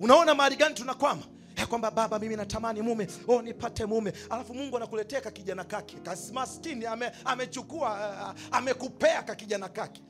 Unaona 0.00 0.34
mahali 0.34 0.56
gani 0.56 0.74
tunakwama? 0.74 1.22
Ya 1.56 1.66
kwamba 1.66 1.90
baba 1.90 2.18
mimi 2.18 2.36
natamani 2.36 2.82
mume. 2.82 3.06
Oh, 3.28 3.42
nipate 3.42 3.86
mume. 3.86 4.12
Alafu 4.30 4.54
mungu 4.54 4.76
anakuletea 4.76 5.20
kakijana 5.20 5.64
kake. 5.64 5.96
Kasmaskini, 5.96 6.86
ame, 6.86 7.10
amechukua 7.24 8.18
ame 8.28 8.40
amekupea 8.50 9.22
kakijana 9.22 9.68
kake 9.68 10.02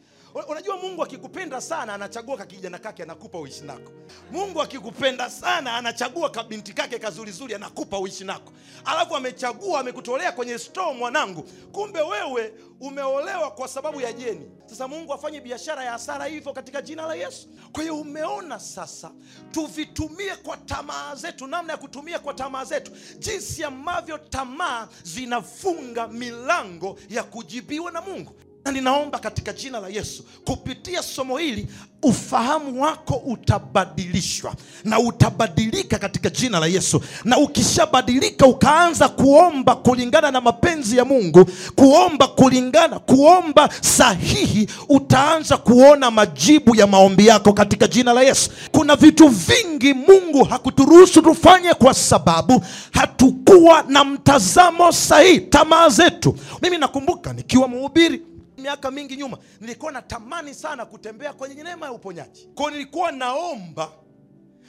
unajua 0.45 0.77
mungu 0.77 1.03
akikupenda 1.03 1.61
sana 1.61 1.95
anachagua 1.95 2.37
kakijana 2.37 2.79
kake 2.79 3.03
anakupa 3.03 3.39
uishi 3.39 3.61
nako. 3.65 3.93
Mungu 4.31 4.63
akikupenda 4.63 5.31
sana 5.31 5.75
anachagua 5.77 6.31
kabinti 6.31 6.73
kake 6.73 6.99
kazurizuri 6.99 7.55
anakupa 7.55 7.99
uishi 7.99 8.25
nako. 8.25 8.53
Alafu 8.85 9.17
amechagua 9.17 9.81
amekutolea 9.81 10.33
kwenye 10.33 10.59
store 10.59 10.93
mwanangu. 10.95 11.43
Kumbe 11.73 12.01
wewe 12.01 12.55
umeolewa 12.81 13.51
kwa 13.51 13.69
sababu 13.69 14.01
ya 14.01 14.13
jeni. 14.13 14.51
Sasa 14.67 14.89
mungu 14.89 15.13
afanye 15.15 15.41
biashara 15.41 15.85
ya 15.85 15.91
hasara 15.93 16.25
hivyo 16.27 16.53
katika 16.53 16.83
jina 16.83 17.07
la 17.07 17.15
yesu. 17.15 17.49
Kwa 17.73 17.83
hiyo 17.83 17.97
umeona 17.97 18.59
sasa 18.61 19.11
tuvitumie 19.51 20.37
kwa 20.37 20.57
tamaa 20.57 21.15
zetu 21.15 21.47
namna 21.47 21.73
ya 21.73 21.77
kutumia 21.79 22.19
kwa 22.19 22.35
tamaa 22.35 22.65
zetu. 22.65 22.93
Jinsi 23.19 23.65
ambavyo 23.65 24.19
tamaa 24.19 24.89
zinafunga 25.03 26.09
milango 26.09 26.99
ya 27.09 27.23
kujibiwa 27.23 27.91
na 27.93 28.01
mungu 28.01 28.33
na 28.67 28.73
ninaomba 28.73 29.19
katika 29.19 29.53
jina 29.53 29.81
la 29.81 29.89
yesu 29.89 30.23
kupitia 30.45 31.03
somo 31.03 31.39
hili 31.39 31.67
ufahamu 32.03 32.83
wako 32.83 33.15
utabadilishwa 33.27 34.55
na 34.85 34.99
utabadilika 34.99 35.99
katika 35.99 36.31
jina 36.31 36.61
la 36.61 36.67
yesu. 36.67 37.03
Na 37.25 37.39
ukishabadilika 37.39 38.47
ukaanza 38.47 39.09
kuomba 39.09 39.77
kulingana 39.77 40.31
na 40.31 40.41
mapenzi 40.41 40.97
ya 40.97 41.05
mungu 41.05 41.45
kuomba 41.77 42.27
kulingana 42.29 42.99
kuomba 42.99 43.69
sahihi 43.81 44.69
utaanza 44.89 45.57
kuona 45.57 46.11
majibu 46.11 46.77
ya 46.77 46.87
maombi 46.87 47.27
yako 47.27 47.53
katika 47.53 47.87
jina 47.89 48.13
la 48.13 48.23
yesu. 48.23 48.51
Kuna 48.73 48.97
vitu 48.97 49.29
vingi 49.29 49.95
mungu 49.95 50.45
hakuturuhusu 50.45 51.23
tufanye 51.23 51.75
kwa 51.75 51.95
sababu 51.95 52.65
hatukuwa 52.91 53.83
na 53.89 54.05
mtazamo 54.05 54.93
sahihi 54.93 55.41
tamaa 55.41 55.89
zetu. 55.89 56.37
Mimi 56.63 56.79
nakumbuka 56.79 57.33
nikiwa 57.33 57.69
mhubiri 57.69 58.23
miaka 58.67 58.91
mingi 58.91 59.17
nyuma 59.17 59.39
nilikuwa 59.61 59.93
natamani 59.93 60.55
sana 60.55 60.87
kutembea 60.87 61.33
kwenye 61.33 61.63
neema 61.63 61.87
ya 61.87 61.93
uponyaji. 61.93 62.49
Kwao 62.55 62.71
nilikuwa 62.71 63.13
naomba 63.13 63.93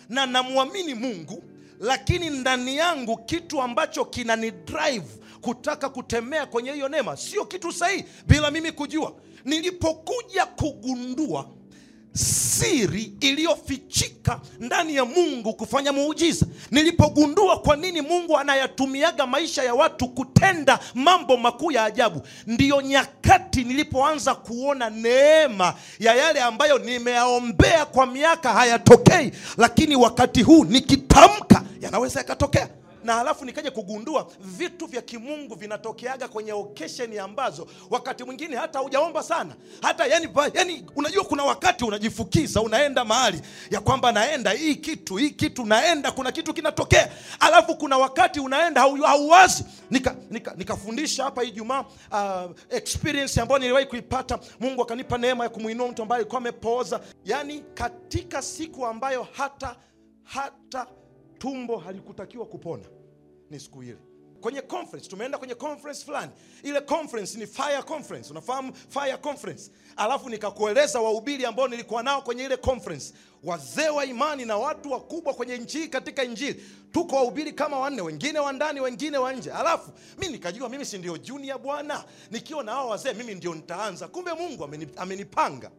na 0.09 0.25
namwamini 0.25 0.93
mungu 0.93 1.43
lakini 1.79 2.29
ndani 2.29 2.77
yangu 2.77 3.17
kitu 3.17 3.61
ambacho 3.61 4.05
kinani 4.05 4.51
drive 4.51 5.05
kutaka 5.41 5.89
kutembea 5.89 6.45
kwenye 6.45 6.71
hiyo 6.71 6.89
neema 6.89 7.17
sio 7.17 7.45
kitu 7.45 7.71
sahihi 7.71 8.05
bila 8.27 8.51
mimi 8.51 8.71
kujua. 8.71 9.13
Nilipokuja 9.45 10.45
kugundua 10.45 11.49
siri 12.17 13.13
iliyofichika 13.19 14.39
ndani 14.59 14.95
ya 14.95 15.05
mungu 15.05 15.53
kufanya 15.53 15.93
muujiza. 15.93 16.45
Nilipogundua 16.71 17.59
kwa 17.59 17.75
nini 17.75 18.01
mungu 18.01 18.37
anayatumiaga 18.37 19.27
maisha 19.27 19.63
ya 19.63 19.73
watu 19.75 20.07
kutenda 20.07 20.79
mambo 20.93 21.37
makuu 21.37 21.71
ya 21.71 21.83
ajabu 21.83 22.21
ndiyo 22.47 22.81
nyakati 22.81 23.63
nilipoanza 23.63 24.35
kuona 24.35 24.89
neema 24.89 25.73
ya 25.99 26.15
yale 26.15 26.41
ambayo 26.41 26.77
nimeyaombea 26.79 27.85
kwa 27.85 28.05
miaka 28.05 28.53
hayatokei 28.53 29.31
lakini 29.57 29.95
wakati 29.95 30.43
huu 30.43 30.65
nikitamka 30.65 31.63
yanaweza 31.81 32.19
yakatokea 32.19 32.69
na 33.07 33.13
halafu 33.13 33.45
nikaja 33.45 33.71
kugundua 33.71 34.27
vitu 34.39 34.85
vya 34.85 35.01
kimungu 35.01 35.55
vinatokeaga 35.55 36.27
kwenye 36.27 36.53
okesheni 36.53 37.17
ambazo 37.19 37.67
wakati 37.89 38.23
mwingine 38.23 38.55
hata 38.55 38.79
hujaomba 38.79 39.23
sana. 39.23 39.55
Hata 39.81 40.05
yani, 40.05 40.27
yani 40.53 40.85
unajua 40.95 41.23
kuna 41.23 41.43
wakati 41.43 41.85
unajifukiza 41.85 42.61
unaenda 42.61 43.05
mahali 43.05 43.41
ya 43.71 43.79
kwamba 43.81 44.11
naenda 44.11 44.51
hii 44.51 44.75
kitu 44.75 45.15
hii 45.15 45.29
kitu 45.29 45.65
naenda 45.65 46.11
kuna 46.11 46.31
kitu 46.31 46.53
kinatokea. 46.53 47.11
Alafu 47.39 47.75
kuna 47.75 47.97
wakati 47.97 48.39
unaenda 48.39 48.81
hauwazi. 48.81 49.65
Nikafundisha 49.91 50.23
nika, 50.31 50.55
nika 50.95 51.23
hapa 51.23 51.43
ijumaa 51.43 51.85
uh, 52.11 52.51
experience 52.69 53.41
ambayo 53.41 53.59
niliwahi 53.59 53.85
kuipata. 53.85 54.39
Mungu 54.59 54.81
akanipa 54.81 55.17
neema 55.17 55.43
ya 55.43 55.49
kumwinua 55.49 55.87
mtu 55.87 56.01
ambaye 56.01 56.19
alikuwa 56.19 56.41
amepooza. 56.41 56.99
Yani 57.25 57.63
katika 57.73 58.41
siku 58.41 58.85
ambayo 58.85 59.27
hata 59.31 59.75
hata 60.23 60.87
tumbo 61.37 61.77
halikutakiwa 61.77 62.45
kupona 62.45 62.83
ni 63.49 63.59
siku 63.59 63.83
ile. 63.83 63.97
Kwenye 64.41 64.61
conference 64.61 65.09
tumeenda 65.09 65.37
kwenye 65.37 65.55
conference 65.55 66.05
fulani. 66.05 66.31
Ile 66.63 66.81
conference 66.81 67.37
ni 67.37 67.47
fire 67.47 67.83
conference 67.83 68.31
unafahamu? 68.31 68.73
Fire 68.89 69.17
conference. 69.17 69.71
Alafu 69.95 70.29
nikakueleza 70.29 70.99
wahubiri 71.01 71.45
ambao 71.45 71.67
nilikuwa 71.67 72.03
nao 72.03 72.21
kwenye 72.21 72.43
ile 72.43 72.57
conference. 72.57 73.13
Wazee 73.43 73.89
wa 73.89 74.05
imani 74.05 74.45
na 74.45 74.57
watu 74.57 74.91
wakubwa 74.91 75.33
kwenye 75.33 75.57
nchi 75.57 75.79
hii 75.79 75.87
katika 75.87 76.23
injili 76.23 76.63
tuko 76.91 77.15
wahubiri 77.15 77.53
kama 77.53 77.79
wanne 77.79 78.01
wengine 78.01 78.39
wa 78.39 78.53
ndani 78.53 78.79
wengine 78.81 79.17
wa 79.17 79.33
nje. 79.33 79.51
Alafu 79.51 79.91
mi 80.17 80.27
nikajua 80.27 80.69
mimi 80.69 80.85
si 80.85 80.97
ndio 80.97 81.17
junior 81.17 81.59
bwana. 81.59 82.03
Nikiwa 82.31 82.63
na 82.63 82.71
hao 82.71 82.89
wazee 82.89 83.13
mimi 83.13 83.35
ndio 83.35 83.55
nitaanza. 83.55 84.07
Kumbe 84.07 84.33
mungu 84.33 84.69
amenipanga. 84.97 85.71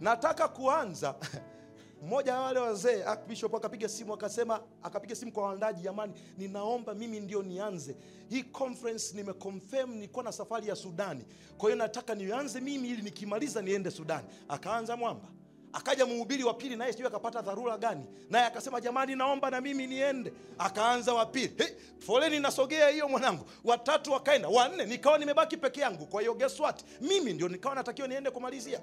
Nataka 0.00 0.48
kuanza 0.48 1.14
mmoja 2.02 2.34
wa 2.34 2.40
wale 2.44 2.60
wazee 2.60 3.02
Archbishop 3.04 3.54
akapiga 3.54 3.88
simu 3.88 4.14
akasema 4.14 4.60
akapiga 4.82 5.14
simu 5.14 5.32
kwa 5.32 5.42
waandaji 5.44 5.82
jamani 5.82 6.12
ninaomba 6.38 6.94
mimi 6.94 7.20
ndio 7.20 7.42
nianze. 7.42 7.96
Hii 8.28 8.42
conference 8.42 9.16
nimeconfirm 9.16 9.90
nilikuwa 9.94 10.24
na 10.24 10.32
safari 10.32 10.68
ya 10.68 10.76
sudani. 10.76 11.24
Kwa 11.58 11.70
hiyo 11.70 11.76
nataka 11.76 12.14
nianze 12.14 12.60
mimi 12.60 12.88
ili 12.90 13.02
nikimaliza 13.02 13.62
niende 13.62 13.90
sudani. 13.90 14.26
Akaanza 14.48 14.96
mwamba. 14.96 15.28
Akaja 15.72 16.06
mhubiri 16.06 16.44
wa 16.44 16.54
pili 16.54 16.76
naye 16.76 16.92
sijui 16.92 17.06
akapata 17.06 17.42
dharura 17.42 17.78
gani. 17.78 18.04
Naye 18.30 18.46
akasema 18.46 18.80
jamani 18.80 19.16
naomba 19.16 19.50
na 19.50 19.60
mimi 19.60 19.86
niende. 19.86 20.32
Akaanza 20.58 21.14
wa 21.14 21.26
pili. 21.26 21.54
Foleni 21.98 22.40
nasogea 22.40 22.88
hiyo 22.88 23.08
mwanangu. 23.08 23.44
Watatu 23.64 24.12
wakaenda 24.12 24.48
wanne 24.48 24.86
nikawa 24.86 25.18
nimebaki 25.18 25.56
peke 25.56 25.80
yangu. 25.80 26.06
Kwa 26.06 26.20
hiyo 26.20 26.34
guess 26.34 26.60
what? 26.60 26.84
Mimi 27.00 27.32
ndio 27.32 27.48
nikawa 27.48 27.74
natakiwa 27.74 28.08
niende 28.08 28.30
kumalizia 28.30 28.80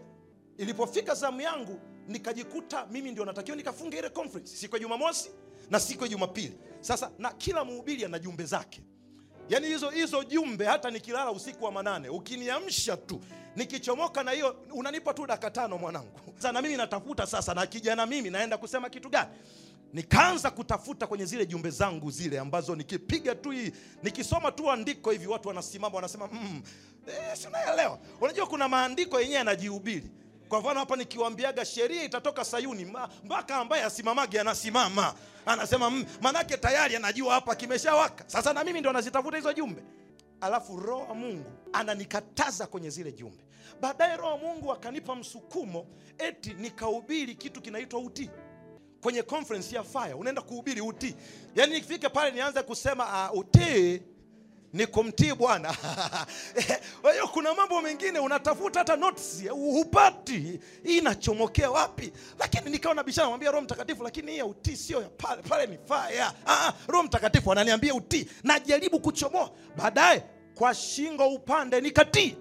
ilipofika 0.57 1.15
zamu 1.15 1.41
yangu 1.41 1.79
nikajikuta 2.07 2.85
mimi 2.85 3.11
ndio 3.11 3.25
natakiwa 3.25 3.57
nikafunga 3.57 3.97
ile 3.97 4.09
conference 4.09 4.55
siku 4.57 4.75
ya 4.75 4.79
jumamosi 4.81 5.29
na 5.69 5.79
siku 5.79 6.03
ya 6.03 6.09
jumapili. 6.09 6.57
Sasa 6.81 7.11
na 7.19 7.31
kila 7.31 7.65
mhubiri 7.65 8.05
ana 8.05 8.19
jumbe 8.19 8.43
zake. 8.43 8.81
Yaani 9.49 9.67
hizo 9.67 9.89
hizo 9.89 10.23
jumbe 10.23 10.65
hata 10.65 10.91
nikilala 10.91 11.31
usiku 11.31 11.65
wa 11.65 11.71
manane 11.71 12.09
ukiniamsha 12.09 12.97
tu 12.97 13.21
nikichomoka 13.55 14.23
na 14.23 14.31
hiyo 14.31 14.55
unanipa 14.73 15.13
tu 15.13 15.25
dakika 15.25 15.51
tano 15.51 15.77
mwanangu. 15.77 16.19
Na 16.53 16.61
mimi 16.61 16.77
natafuta 16.77 17.27
sasa 17.27 17.53
na 17.53 17.65
kijana 17.65 18.05
mimi 18.05 18.29
naenda 18.29 18.57
kusema 18.57 18.89
kitu 18.89 19.09
gani? 19.09 19.29
Nikaanza 19.93 20.51
kutafuta 20.51 21.07
kwenye 21.07 21.25
zile 21.25 21.45
jumbe 21.45 21.69
zangu 21.69 22.11
zile 22.11 22.39
ambazo 22.39 22.75
nikipiga 22.75 23.35
tu 23.35 23.51
hii 23.51 23.71
nikisoma 24.03 24.51
tu 24.51 24.71
andiko 24.71 25.11
hivi 25.11 25.27
watu 25.27 25.47
wanasimama 25.47 25.95
wanasema 25.95 26.27
mm, 26.27 26.61
eh, 27.07 27.37
si 27.37 27.47
unaelewa? 27.47 27.99
Unajua 28.21 28.45
kuna 28.47 28.67
maandiko 28.69 29.19
yenyewe 29.21 29.37
yanajihubiri 29.37 30.09
kwa 30.49 30.59
mfano 30.59 30.79
hapa 30.79 30.95
nikiwambiaga 30.95 31.65
sheria 31.65 32.03
itatoka 32.03 32.45
sayuni 32.45 32.93
mpaka 33.23 33.55
ambaye 33.55 33.83
asimamage 33.83 34.39
anasimama. 34.39 35.13
Anasema 35.45 35.89
mm, 35.89 36.05
manake 36.21 36.57
tayari 36.57 36.95
anajua 36.95 37.33
hapa 37.33 37.55
kimeshawaka. 37.55 38.23
Sasa 38.27 38.53
na 38.53 38.63
mimi 38.63 38.79
ndo 38.79 38.91
nazitafuta 38.93 39.37
hizo 39.37 39.53
jumbe. 39.53 39.83
Alafu 40.41 40.77
roho 40.79 41.05
wa 41.07 41.15
mungu 41.15 41.45
ananikataza 41.73 42.67
kwenye 42.67 42.89
zile 42.89 43.11
jumbe. 43.11 43.43
Baadaye 43.81 44.17
roho 44.17 44.31
wa 44.31 44.37
mungu 44.37 44.71
akanipa 44.71 45.15
msukumo 45.15 45.85
eti 46.17 46.53
nikahubiri 46.53 47.35
kitu 47.35 47.61
kinaitwa 47.61 47.99
utii. 47.99 48.29
Kwenye 49.01 49.23
conference 49.23 49.75
ya 49.75 49.83
fire 49.83 50.13
unaenda 50.13 50.41
kuhubiri 50.41 50.81
utii. 50.81 51.15
Yaani 51.55 51.73
nikifika 51.73 52.09
pale 52.09 52.31
nianze 52.31 52.63
kusema 52.63 53.29
uh, 53.31 53.39
utii 53.39 54.01
ni 54.75 54.87
kumtii 54.87 55.33
bwana. 55.33 55.75
Kwa 57.01 57.11
hiyo 57.13 57.27
kuna 57.27 57.53
mambo 57.53 57.81
mengine 57.81 58.19
unatafuta 58.19 58.79
hata 58.79 58.95
notes 58.95 59.43
hupati. 59.49 60.59
Hii 60.83 60.97
inachomokea 60.97 61.71
wapi? 61.71 62.11
Lakini 62.39 62.69
nikawa 62.69 62.95
nabishana 62.95 63.23
namwambia 63.25 63.51
roho 63.51 63.63
mtakatifu 63.63 64.03
lakini 64.03 64.31
hii 64.31 64.37
ya 64.37 64.45
utii 64.45 64.75
sio 64.75 65.01
ya 65.01 65.09
pale 65.09 65.41
pale 65.41 65.67
ni 65.67 65.77
fire. 65.87 66.21
Ah, 66.21 66.33
ah, 66.47 66.73
roho 66.87 67.03
mtakatifu 67.03 67.51
ananiambia 67.51 67.95
utii. 67.95 68.27
Najaribu 68.43 68.99
kuchomoa. 68.99 69.51
Baadaye 69.77 70.23
kwa 70.55 70.73
shingo 70.73 71.27
upande 71.27 71.81
nikatii. 71.81 72.37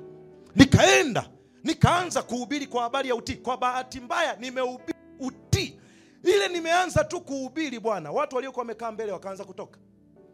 Nikaenda 0.57 1.29
nikaanza 1.64 2.23
kuhubiri 2.23 2.66
kwa 2.66 2.83
habari 2.83 3.09
ya 3.09 3.14
utii. 3.14 3.35
Kwa 3.37 3.57
bahati 3.57 4.01
mbaya 4.01 4.37
nimehubiri 4.37 4.99
utii. 5.20 5.79
Ile 6.25 6.49
nimeanza 6.49 7.05
tu 7.05 7.20
kuhubiri 7.20 7.81
bwana. 7.81 8.11
Watu 8.12 8.37
waliokuwa 8.37 8.62
wamekaa 8.62 8.92
mbele 8.92 9.12
wakaanza 9.12 9.44
kutoka. 9.44 9.79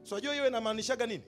So 0.02 0.16
hiyo 0.16 0.46
inamaanishaga 0.48 1.06
nini 1.06 1.22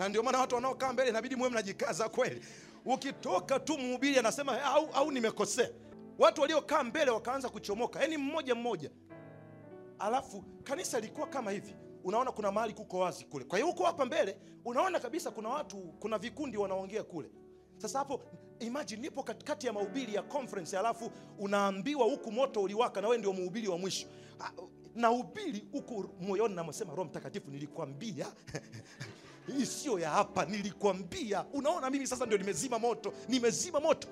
na 0.00 0.08
ndio 0.08 0.22
maana 0.22 0.38
watu 0.38 0.54
wanaokaa 0.54 0.92
mbele 0.92 1.10
inabidi 1.10 1.36
muwe 1.36 1.48
mnajikaza 1.50 2.08
kweli. 2.08 2.42
Ukitoka 2.84 3.60
tu 3.60 3.78
mhubiri 3.78 4.18
anasema 4.18 4.62
au, 4.62 4.86
au 4.92 5.12
nimekosea. 5.12 5.70
Watu 6.18 6.40
waliokaa 6.40 6.84
mbele 6.84 7.10
wakaanza 7.10 7.48
kuchomoka. 7.48 8.00
Yaani 8.00 8.16
mmoja 8.16 8.54
mmoja. 8.54 8.90
Alafu 9.98 10.44
kanisa 10.64 11.00
lilikuwa 11.00 11.26
kama 11.26 11.50
hivi. 11.50 11.74
Unaona 12.04 12.32
kuna 12.32 12.52
mahali 12.52 12.74
kuko 12.74 12.98
wazi 12.98 13.24
kule. 13.24 13.44
Kwa 13.44 13.58
hiyo 13.58 13.70
huko 13.70 13.84
hapa 13.84 14.04
mbele 14.04 14.38
unaona 14.64 15.00
kabisa 15.00 15.30
kuna 15.30 15.48
watu 15.48 15.76
kuna 15.76 16.18
vikundi 16.18 16.56
wanaongea 16.56 17.02
kule. 17.04 17.30
Sasa 17.78 17.98
hapo 17.98 18.22
imagine 18.60 19.02
nipo 19.02 19.22
katikati 19.22 19.66
ya 19.66 19.72
mahubiri 19.72 20.14
ya 20.14 20.22
conference 20.22 20.78
alafu 20.78 21.10
unaambiwa 21.38 22.04
huku 22.04 22.32
moto 22.32 22.62
uliwaka 22.62 23.00
na 23.00 23.08
wewe 23.08 23.18
ndio 23.18 23.32
mhubiri 23.32 23.68
wa 23.68 23.78
mwisho. 23.78 24.06
Ah, 24.40 24.50
nahubiri 24.94 25.64
huku 25.72 26.10
moyoni 26.20 26.54
namsema 26.54 26.90
roho 26.90 27.04
mtakatifu 27.04 27.50
nilikwambia 27.50 28.26
hii 29.56 29.66
sio 29.66 29.98
ya 29.98 30.10
hapa 30.10 30.44
nilikwambia. 30.44 31.44
Unaona 31.52 31.90
mimi 31.90 32.06
sasa 32.06 32.26
ndio 32.26 32.38
nimezima 32.38 32.78
moto 32.78 33.12
nimezima 33.28 33.80
moto. 33.80 34.08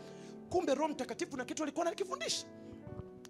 Kumbe 0.51 0.75
roho 0.75 0.89
mtakatifu 0.89 1.37
na 1.37 1.45
kitu 1.45 1.63
alikuwa 1.63 1.87
anakifundisha. 1.87 2.47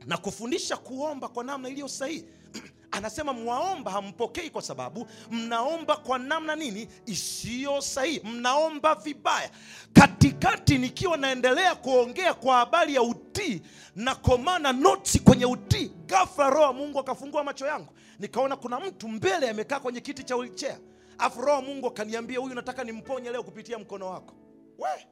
Na 0.07 0.16
kufundisha 0.16 0.77
kuomba 0.77 1.29
kwa 1.29 1.44
namna 1.44 1.68
iliyo 1.68 1.88
sahihi. 1.88 2.25
Anasema 2.90 3.33
mwaomba 3.33 3.90
hampokei 3.90 4.51
kwa 4.51 4.62
sababu 4.62 5.07
mnaomba 5.31 5.97
kwa 5.97 6.18
namna 6.18 6.57
nini? 6.57 6.88
Isiyo 7.07 7.81
sahihi. 7.81 8.21
Mnaomba 8.25 8.94
vibaya. 8.94 9.51
Katikati 9.92 10.79
nikiwa 10.79 11.16
naendelea 11.16 11.75
kuongea 11.75 12.35
kwa 12.35 12.57
habari 12.57 12.94
ya 12.94 13.03
utii 13.03 13.62
na 13.97 14.14
komana 14.14 14.73
notsi 14.73 15.18
kwenye 15.18 15.47
utii 15.47 15.90
gafla 16.07 16.51
roho 16.51 16.73
mungu 16.73 16.99
akafungua 16.99 17.44
macho 17.44 17.66
yangu. 17.66 17.92
Nikaona 18.18 18.57
kuna 18.57 18.81
mtu 18.81 19.09
mbele 19.09 19.51
amekaa 19.51 19.81
kwenye 19.81 20.01
kiti 20.01 20.25
cha 20.25 20.37
wheelchair 20.37 20.79
afu 21.19 21.41
roho 21.41 21.63
mungu 21.63 21.87
akaniambia 21.87 22.39
huyu 22.39 22.55
nataka 22.55 22.85
nimponye 22.85 23.31
leo 23.31 23.43
kupitia 23.43 23.79
mkono 23.79 24.07
wako. 24.07 24.35
We 24.79 25.07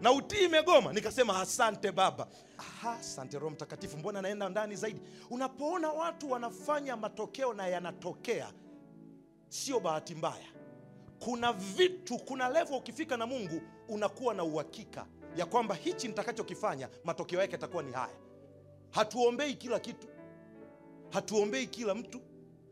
na 0.00 0.12
utii 0.12 0.44
imegoma. 0.44 0.92
Nikasema 0.92 1.40
asante 1.40 1.92
baba. 1.92 2.26
Aha, 2.58 2.92
asante 2.92 3.38
roho 3.38 3.50
mtakatifu 3.50 3.98
mbona 3.98 4.22
naenda 4.22 4.48
ndani 4.48 4.76
zaidi? 4.76 5.00
Unapoona 5.30 5.90
watu 5.90 6.30
wanafanya 6.30 6.96
matokeo 6.96 7.54
na 7.54 7.66
yanatokea 7.68 8.52
sio 9.48 9.80
bahati 9.80 10.14
mbaya. 10.14 10.46
Kuna 11.18 11.52
vitu 11.52 12.18
kuna 12.18 12.48
levo 12.48 12.76
ukifika 12.76 13.16
na 13.16 13.26
mungu 13.26 13.60
unakuwa 13.88 14.34
na 14.34 14.44
uhakika 14.44 15.06
ya 15.36 15.46
kwamba 15.46 15.74
hichi 15.74 16.08
nitakachokifanya 16.08 16.88
matokeo 17.04 17.40
yake 17.40 17.52
yatakuwa 17.52 17.82
ni 17.82 17.92
haya. 17.92 18.16
Hatuombei 18.90 19.54
kila 19.54 19.80
kitu. 19.80 20.06
Hatuombei 21.10 21.66
kila 21.66 21.94
mtu. 21.94 22.20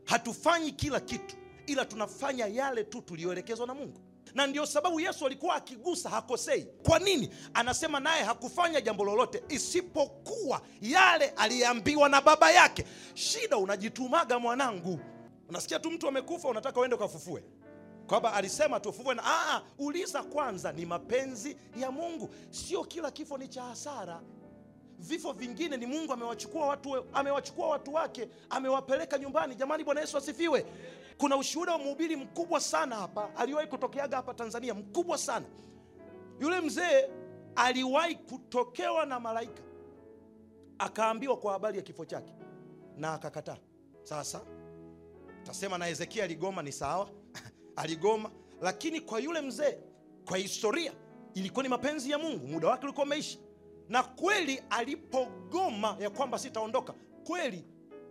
Hatufanyi 0.03 0.71
kila 0.71 0.99
kitu 0.99 1.35
ila 1.67 1.85
tunafanya 1.85 2.45
yale 2.47 2.83
tu 2.83 3.01
tuliyoelekezwa 3.01 3.67
na 3.67 3.73
mungu. 3.73 3.99
Na 4.33 4.47
ndio 4.47 4.65
sababu 4.65 4.99
yesu 4.99 5.25
alikuwa 5.25 5.55
akigusa 5.55 6.09
hakosei. 6.09 6.63
Kwa 6.63 6.99
nini? 6.99 7.29
Anasema 7.53 7.99
naye 7.99 8.23
hakufanya 8.23 8.81
jambo 8.81 9.03
lolote 9.05 9.43
isipokuwa 9.49 10.61
yale 10.81 11.29
aliyeambiwa 11.29 12.09
na 12.09 12.21
baba 12.21 12.51
yake. 12.51 12.85
Shida 13.13 13.57
unajitumaga 13.57 14.39
mwanangu. 14.39 14.99
Unasikia 15.49 15.79
tu 15.79 15.91
mtu 15.91 16.07
amekufa 16.07 16.47
unataka 16.49 16.79
uende 16.79 16.95
ukafufue. 16.95 17.43
Kwamba 18.07 18.33
alisema 18.33 18.79
tufufue 18.79 19.15
na 19.15 19.21
aa, 19.25 19.61
uliza 19.79 20.23
kwanza 20.23 20.71
ni 20.71 20.85
mapenzi 20.85 21.57
ya 21.77 21.91
mungu. 21.91 22.29
Sio 22.49 22.83
kila 22.83 23.11
kifo 23.11 23.37
ni 23.37 23.47
cha 23.47 23.63
hasara 23.63 24.21
vifo 24.99 25.31
vingine 25.33 25.77
ni 25.77 25.85
mungu 25.85 26.13
amewachukua 26.13 26.67
watu, 26.67 27.05
amewachukua 27.13 27.67
watu 27.67 27.93
wake 27.93 28.29
amewapeleka 28.49 29.17
nyumbani. 29.17 29.55
Jamani 29.55 29.83
bwana 29.83 30.01
yesu 30.01 30.17
asifiwe. 30.17 30.65
Kuna 31.17 31.37
ushuhuda 31.37 31.71
wa 31.71 31.77
mhubiri 31.77 32.15
mkubwa 32.15 32.59
sana 32.59 32.95
hapa 32.95 33.35
aliwahi 33.35 33.67
kutokeaga 33.67 34.17
hapa 34.17 34.33
tanzania 34.33 34.73
mkubwa 34.73 35.17
sana. 35.17 35.45
Yule 36.39 36.61
mzee 36.61 37.09
aliwahi 37.55 38.15
kutokewa 38.15 39.05
na 39.05 39.19
malaika 39.19 39.63
akaambiwa 40.79 41.37
kwa 41.37 41.53
habari 41.53 41.77
ya 41.77 41.83
kifo 41.83 42.05
chake 42.05 42.33
na 42.97 43.13
akakataa. 43.13 43.57
Sasa 44.03 44.41
tasema 45.43 45.77
na 45.77 45.85
hezekia 45.85 46.23
aligoma 46.23 46.61
ni 46.61 46.71
sawa 46.71 47.09
aligoma. 47.75 48.31
Lakini 48.61 49.01
kwa 49.01 49.19
yule 49.19 49.41
mzee 49.41 49.77
kwa 50.25 50.37
historia 50.37 50.93
ilikuwa 51.33 51.63
ni 51.63 51.69
mapenzi 51.69 52.11
ya 52.11 52.17
mungu 52.17 52.47
muda 52.47 52.67
wake 52.67 52.83
ulikuwa 52.83 53.05
umeisha 53.05 53.39
na 53.89 54.03
kweli 54.03 54.61
alipogoma 54.69 55.97
ya 55.99 56.09
kwamba 56.09 56.39
sitaondoka 56.39 56.93
kweli 57.23 57.65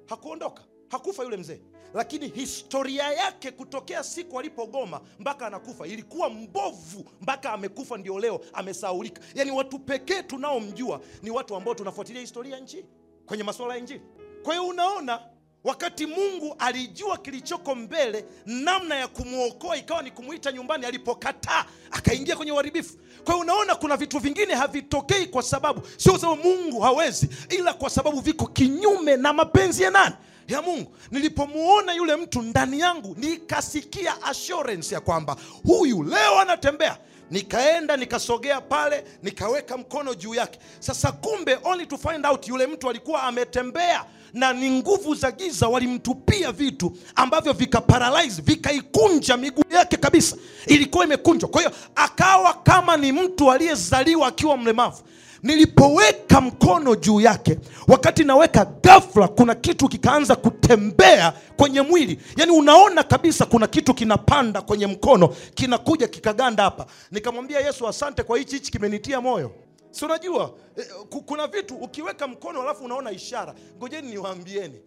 hakuondoka 0.07 0.63
hakufa 0.89 1.23
yule 1.23 1.37
mzee. 1.37 1.61
Lakini 1.95 2.29
historia 2.29 3.13
yake 3.13 3.51
kutokea 3.51 4.05
siku 4.05 4.39
alipogoma 4.39 5.01
mpaka 5.19 5.47
anakufa 5.47 5.87
ilikuwa 5.87 6.31
mbovu 6.31 7.05
mpaka 7.21 7.53
amekufa 7.53 7.97
ndio 7.99 8.19
leo 8.19 8.41
amesaulika 8.53 9.23
yaani 9.35 9.51
watu 9.51 9.79
pekee 9.79 10.23
tunaomjua 10.23 11.01
ni 11.23 11.31
watu 11.31 11.57
ambao 11.57 11.75
tunafuatilia 11.75 12.21
historia 12.21 12.61
nchi 12.61 12.85
kwenye 13.27 13.43
masuala 13.43 13.73
ya 13.75 13.79
injili. 13.81 14.01
Kwa 14.43 14.55
hiyo 14.55 14.67
unaona 14.67 15.23
wakati 15.65 16.07
mungu 16.07 16.57
alijua 16.59 17.19
kilichoko 17.19 17.75
mbele 17.75 18.25
namna 18.47 18.95
ya 18.95 19.09
kumwokoa 19.09 19.77
ikawa 19.77 20.03
ni 20.03 20.11
kumwita 20.11 20.53
nyumbani 20.53 20.87
alipokataa 20.87 21.65
akaingia 21.91 22.37
kwenye 22.37 22.53
uharibifu. 22.53 22.95
Kwa 23.25 23.37
unaona 23.37 23.75
kuna 23.75 23.97
vitu 23.97 24.19
vingine 24.19 24.55
havitokei 24.55 25.27
kwa 25.27 25.43
sababu 25.43 25.83
sio 25.97 26.19
sababu 26.19 26.43
mungu 26.43 26.81
hawezi 26.81 27.29
ila 27.49 27.73
kwa 27.73 27.91
sababu 27.91 28.21
viko 28.21 28.47
kinyume 28.47 29.17
na 29.17 29.33
mapenzi 29.33 29.83
ya 29.83 29.91
nani? 29.91 30.15
Ya 30.49 30.63
mungu. 30.63 30.97
Nilipomuona 31.11 31.93
yule 31.95 32.17
mtu 32.17 32.43
ndani 32.43 32.81
yangu 32.81 33.17
nikasikia 33.19 34.23
assurance 34.23 34.95
ya 34.95 35.01
kwamba 35.01 35.37
huyu 35.67 36.03
leo 36.03 36.41
anatembea 36.41 36.99
nikaenda 37.31 37.97
nikasogea 37.97 38.61
pale 38.61 39.05
nikaweka 39.23 39.77
mkono 39.77 40.15
juu 40.15 40.35
yake. 40.35 40.59
Sasa 40.81 41.13
kumbe 41.13 41.59
only 41.65 41.87
to 41.87 41.99
find 41.99 42.27
out 42.27 42.49
yule 42.49 42.67
mtu 42.67 42.91
alikuwa 42.91 43.23
ametembea 43.23 44.05
na 44.33 44.53
ni 44.53 44.71
nguvu 44.71 45.15
za 45.15 45.31
giza 45.33 45.69
walimtupia 45.69 46.53
vitu 46.53 46.97
ambavyo 47.17 47.53
vikaparalyze 47.53 48.43
vikaikunja 48.43 49.37
miguu 49.37 49.63
yake 49.71 49.97
kabisa. 49.97 50.37
Ilikuwa 50.67 51.05
imekunjwa. 51.05 51.49
Kwa 51.49 51.61
hiyo 51.61 51.73
akawa 51.95 52.55
kama 52.55 52.97
ni 52.97 53.13
mtu 53.13 53.53
aliyezaliwa 53.53 54.29
akiwa 54.29 54.57
mlemavu 54.57 55.03
nilipoweka 55.45 56.41
mkono 56.41 56.95
juu 56.97 57.21
yake 57.21 57.59
wakati 57.89 58.25
naweka 58.25 58.65
ghafla 58.65 59.29
kuna 59.29 59.55
kitu 59.55 59.89
kikaanza 59.89 60.37
kutembea 60.37 61.33
kwenye 61.57 61.81
mwili. 61.81 62.19
Yaani 62.37 62.53
unaona 62.53 63.03
kabisa 63.03 63.47
kuna 63.47 63.67
kitu 63.67 63.95
kinapanda 63.95 64.63
kwenye 64.63 64.87
mkono 64.87 65.29
kinakuja 65.55 66.09
kikaganda 66.09 66.63
hapa. 66.63 66.87
Nikamwambia 67.11 67.61
yesu 67.61 67.89
asante 67.89 68.23
kwa 68.23 68.39
hichi 68.39 68.55
hichi 68.55 68.73
kimenitia 68.73 69.21
moyo. 69.21 69.51
Si 69.91 70.05
unajua 70.05 70.55
eh, 70.77 70.87
kuna 71.27 71.47
vitu 71.47 71.75
ukiweka 71.77 72.29
mkono 72.29 72.63
alafu 72.63 72.85
unaona 72.85 73.11
ishara 73.13 73.55
ngojeni 73.77 74.09
niwaambieni. 74.11 74.81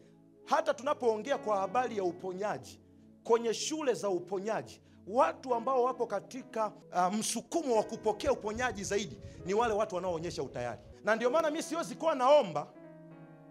Hata 0.46 0.74
tunapoongea 0.74 1.38
kwa 1.38 1.58
habari 1.58 1.98
ya 1.98 2.04
uponyaji 2.04 2.80
kwenye 3.24 3.54
shule 3.54 3.94
za 3.94 4.10
uponyaji 4.10 4.82
watu 5.08 5.56
ambao 5.56 5.84
wapo 5.84 6.08
katika 6.08 6.68
uh, 6.68 7.14
msukumo 7.14 7.76
wa 7.76 7.84
kupokea 7.84 8.32
uponyaji 8.32 8.84
zaidi 8.84 9.18
ni 9.46 9.54
wale 9.54 9.74
watu 9.74 9.96
wanaoonyesha 9.96 10.44
utayari. 10.44 10.82
Na 11.04 11.16
ndio 11.16 11.30
maana 11.30 11.52
mi 11.52 11.64
siwezi 11.64 11.96
kuwa 11.96 12.16
naomba 12.16 12.68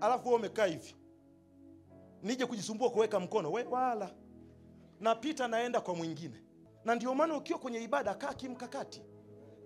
alafu 0.00 0.28
wewe 0.28 0.38
umekaa 0.40 0.66
hivi. 0.66 0.94
Nije 2.22 2.46
kujisumbua 2.46 2.90
kuweka 2.90 3.20
mkono 3.20 3.52
we 3.52 3.64
wala. 3.64 4.10
Napita 5.00 5.48
naenda 5.48 5.80
kwa 5.80 5.94
mwingine. 5.94 6.42
Na 6.84 6.94
ndio 6.94 7.14
maana 7.14 7.36
ukiwa 7.36 7.58
kwenye 7.58 7.80
ibada 7.82 8.14
kaa 8.14 8.34
kimkakati. 8.34 9.02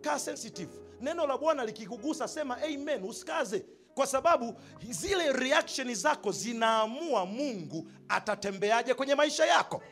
Kaa 0.00 0.18
sensitive. 0.18 0.70
Neno 1.00 1.26
la 1.26 1.38
bwana 1.38 1.64
likikugusa 1.64 2.28
sema 2.28 2.56
amen 2.62 3.04
usikaze. 3.04 3.66
Kwa 3.94 4.06
sababu 4.06 4.54
zile 4.90 5.32
reaction 5.32 5.94
zako 5.94 6.32
zinaamua 6.32 7.26
mungu 7.26 7.90
atatembeaje 8.08 8.94
kwenye 8.94 9.14
maisha 9.14 9.46
yako 9.46 9.82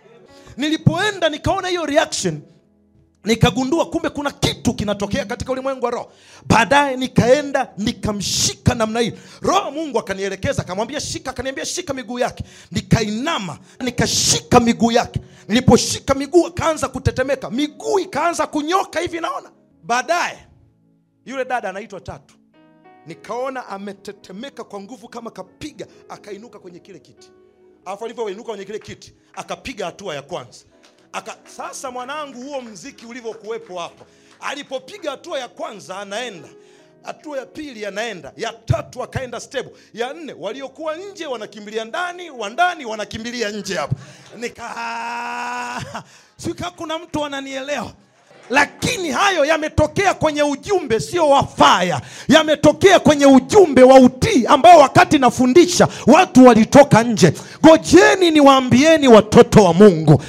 nilipoenda 0.57 1.29
nikaona 1.29 1.69
hiyo 1.69 1.87
reaction 1.87 2.41
nikagundua 3.25 3.91
kumbe 3.91 4.11
kuna 4.11 4.31
kitu 4.31 4.75
kinatokea 4.75 5.25
katika 5.25 5.53
ulimwengu 5.53 5.85
wa 5.85 5.91
roho. 5.91 6.13
Baadaye 6.47 6.97
nikaenda 6.97 7.73
nikamshika 7.79 8.75
namna 8.75 9.01
hii 9.01 9.13
roho 9.43 9.71
mungu 9.71 9.99
akanielekeza 9.99 10.63
akamwambia 10.63 11.01
shika 11.01 11.31
akaniambia 11.31 11.65
shika 11.67 11.95
miguu 11.95 12.19
yake. 12.19 12.45
Nikainama 12.71 13.59
nikashika 13.81 14.61
miguu 14.61 14.93
yake. 14.93 15.21
Niliposhika 15.49 16.15
miguu 16.15 16.47
akaanza 16.47 16.89
kutetemeka. 16.89 17.51
Miguu 17.51 17.99
ikaanza 17.99 18.47
kunyoka 18.47 19.01
hivi 19.01 19.21
naona. 19.21 19.51
Baadaye 19.85 20.39
yule 21.27 21.45
dada 21.45 21.69
anaitwa 21.71 22.01
tatu. 22.01 22.35
Nikaona 23.07 23.67
ametetemeka 23.67 24.65
kwa 24.65 24.81
nguvu 24.81 25.09
kama 25.09 25.31
kapiga 25.31 25.87
akainuka 26.09 26.59
kwenye 26.59 26.79
kile 26.79 26.99
kiti 26.99 27.31
alafu 27.89 28.05
alivyoinuka 28.05 28.49
kwenye 28.49 28.65
kile 28.65 28.79
kiti 28.79 29.15
akapiga 29.35 29.87
hatua 29.87 30.15
ya 30.15 30.23
kwanza. 30.23 30.59
Aka, 31.13 31.37
sasa 31.57 31.91
mwanangu 31.91 32.43
huo 32.43 32.61
mziki 32.61 33.07
ulivyokuwepo 33.07 33.79
hapo. 33.79 34.07
Alipopiga 34.41 35.11
hatua 35.11 35.39
ya 35.39 35.49
kwanza 35.49 35.99
anaenda. 35.99 36.49
Hatua 37.03 37.39
ya 37.39 37.47
pili 37.47 37.87
anaenda. 37.87 38.33
Ya 38.37 38.53
tatu 38.53 39.03
akaenda 39.03 39.41
stable. 39.41 39.73
Ya 39.95 40.13
nne 40.13 40.33
waliokuwa 40.39 40.97
nje 40.97 41.27
wanakimbilia 41.27 41.85
ndani 41.85 42.31
wa 42.31 42.51
ndani 42.51 42.85
wanakimbilia 42.85 43.51
nje 43.51 43.75
hapo. 43.75 43.95
Nika 44.37 45.85
sika 46.37 46.71
kuna 46.71 46.99
mtu 46.99 47.25
ananielewa 47.25 47.93
lakini 48.51 49.11
hayo 49.11 49.45
yametokea 49.45 50.15
kwenye 50.15 50.43
ujumbe 50.43 51.01
sio 51.01 51.29
wa 51.29 51.47
faya 51.47 52.01
yametokea 52.29 52.99
kwenye 53.01 53.27
ujumbe 53.27 53.83
wa 53.83 54.01
utii 54.01 54.47
ambao 54.47 54.79
wakati 54.81 55.19
nafundisha 55.19 55.89
watu 56.07 56.47
walitoka 56.47 57.03
nje. 57.03 57.33
Ngojeni 57.67 58.31
niwaambieni 58.31 59.09
watoto 59.09 59.65
wa 59.65 59.75
mungu 59.75 60.23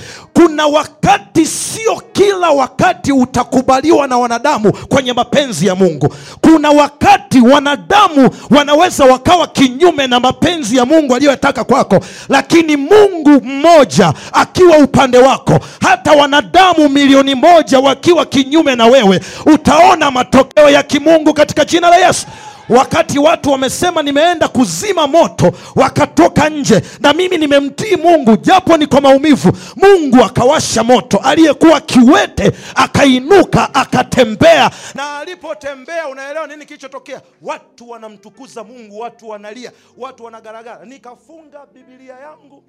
kuna 0.45 0.67
wakati 0.67 1.45
sio 1.45 2.01
kila 2.11 2.49
wakati 2.49 3.11
utakubaliwa 3.11 4.07
na 4.07 4.17
wanadamu 4.17 4.71
kwenye 4.73 5.13
mapenzi 5.13 5.67
ya 5.67 5.75
mungu. 5.75 6.15
Kuna 6.41 6.69
wakati 6.69 7.39
wanadamu 7.41 8.29
wanaweza 8.49 9.05
wakawa 9.05 9.47
kinyume 9.47 10.07
na 10.07 10.19
mapenzi 10.19 10.77
ya 10.77 10.85
mungu 10.85 11.15
aliyotaka 11.15 11.63
kwako 11.63 11.99
lakini 12.29 12.75
mungu 12.77 13.29
mmoja 13.43 14.13
akiwa 14.33 14.77
upande 14.77 15.17
wako 15.17 15.59
hata 15.81 16.11
wanadamu 16.11 16.89
milioni 16.89 17.35
moja 17.35 17.79
wakiwa 17.79 18.25
kinyume 18.25 18.75
na 18.75 18.85
wewe 18.85 19.19
utaona 19.45 20.11
matokeo 20.11 20.69
ya 20.69 20.83
kimungu 20.83 21.33
katika 21.33 21.65
jina 21.65 21.89
la 21.89 21.97
yesu 21.97 22.27
wakati 22.69 23.19
watu 23.19 23.51
wamesema 23.51 24.01
nimeenda 24.03 24.47
kuzima 24.47 25.07
moto 25.07 25.51
wakatoka 25.75 26.49
nje 26.49 26.81
na 26.99 27.13
mimi 27.13 27.37
nimemtii 27.37 27.95
mungu 27.95 28.37
japo 28.37 28.77
ni 28.77 28.87
kwa 28.87 29.01
maumivu 29.01 29.51
mungu 29.75 30.23
akawasha 30.23 30.83
moto. 30.83 31.17
Aliyekuwa 31.17 31.81
kiwete 31.81 32.51
akainuka 32.75 33.73
akatembea. 33.75 34.71
Na 34.95 35.17
alipotembea 35.19 36.07
unaelewa 36.07 36.47
nini 36.47 36.65
kilichotokea? 36.65 37.21
Watu 37.41 37.89
wanamtukuza 37.89 38.63
mungu 38.63 38.99
watu 38.99 39.29
wanalia 39.29 39.71
watu 39.97 40.23
wanagaragara. 40.23 40.85
Nikafunga 40.85 41.65
bibilia 41.73 42.13
yangu. 42.19 42.63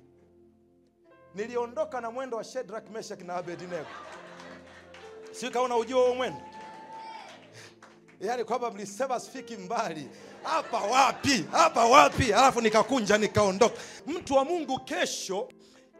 Niliondoka 1.34 2.00
na 2.00 2.10
mwendo 2.10 2.36
wa 2.36 2.44
Shadrach, 2.44 2.84
Meshach 2.94 3.20
na 3.20 3.34
abednego. 3.34 3.86
Si 5.32 5.50
kaona 5.50 5.76
ujua 5.76 6.00
huo 6.06 6.14
mwendo 6.14 6.40
yaani 8.20 8.44
kwamba 8.44 8.70
mlisema 8.70 9.20
sifiki 9.20 9.56
mbali. 9.56 10.08
Hapa 10.42 10.78
wapi? 10.78 11.44
Hapa 11.52 11.84
wapi? 11.84 12.32
Alafu 12.32 12.60
nikakunja 12.60 13.18
nikaondoka. 13.18 13.74
Mtu 14.06 14.34
wa 14.34 14.44
mungu 14.44 14.80
kesho 14.80 15.48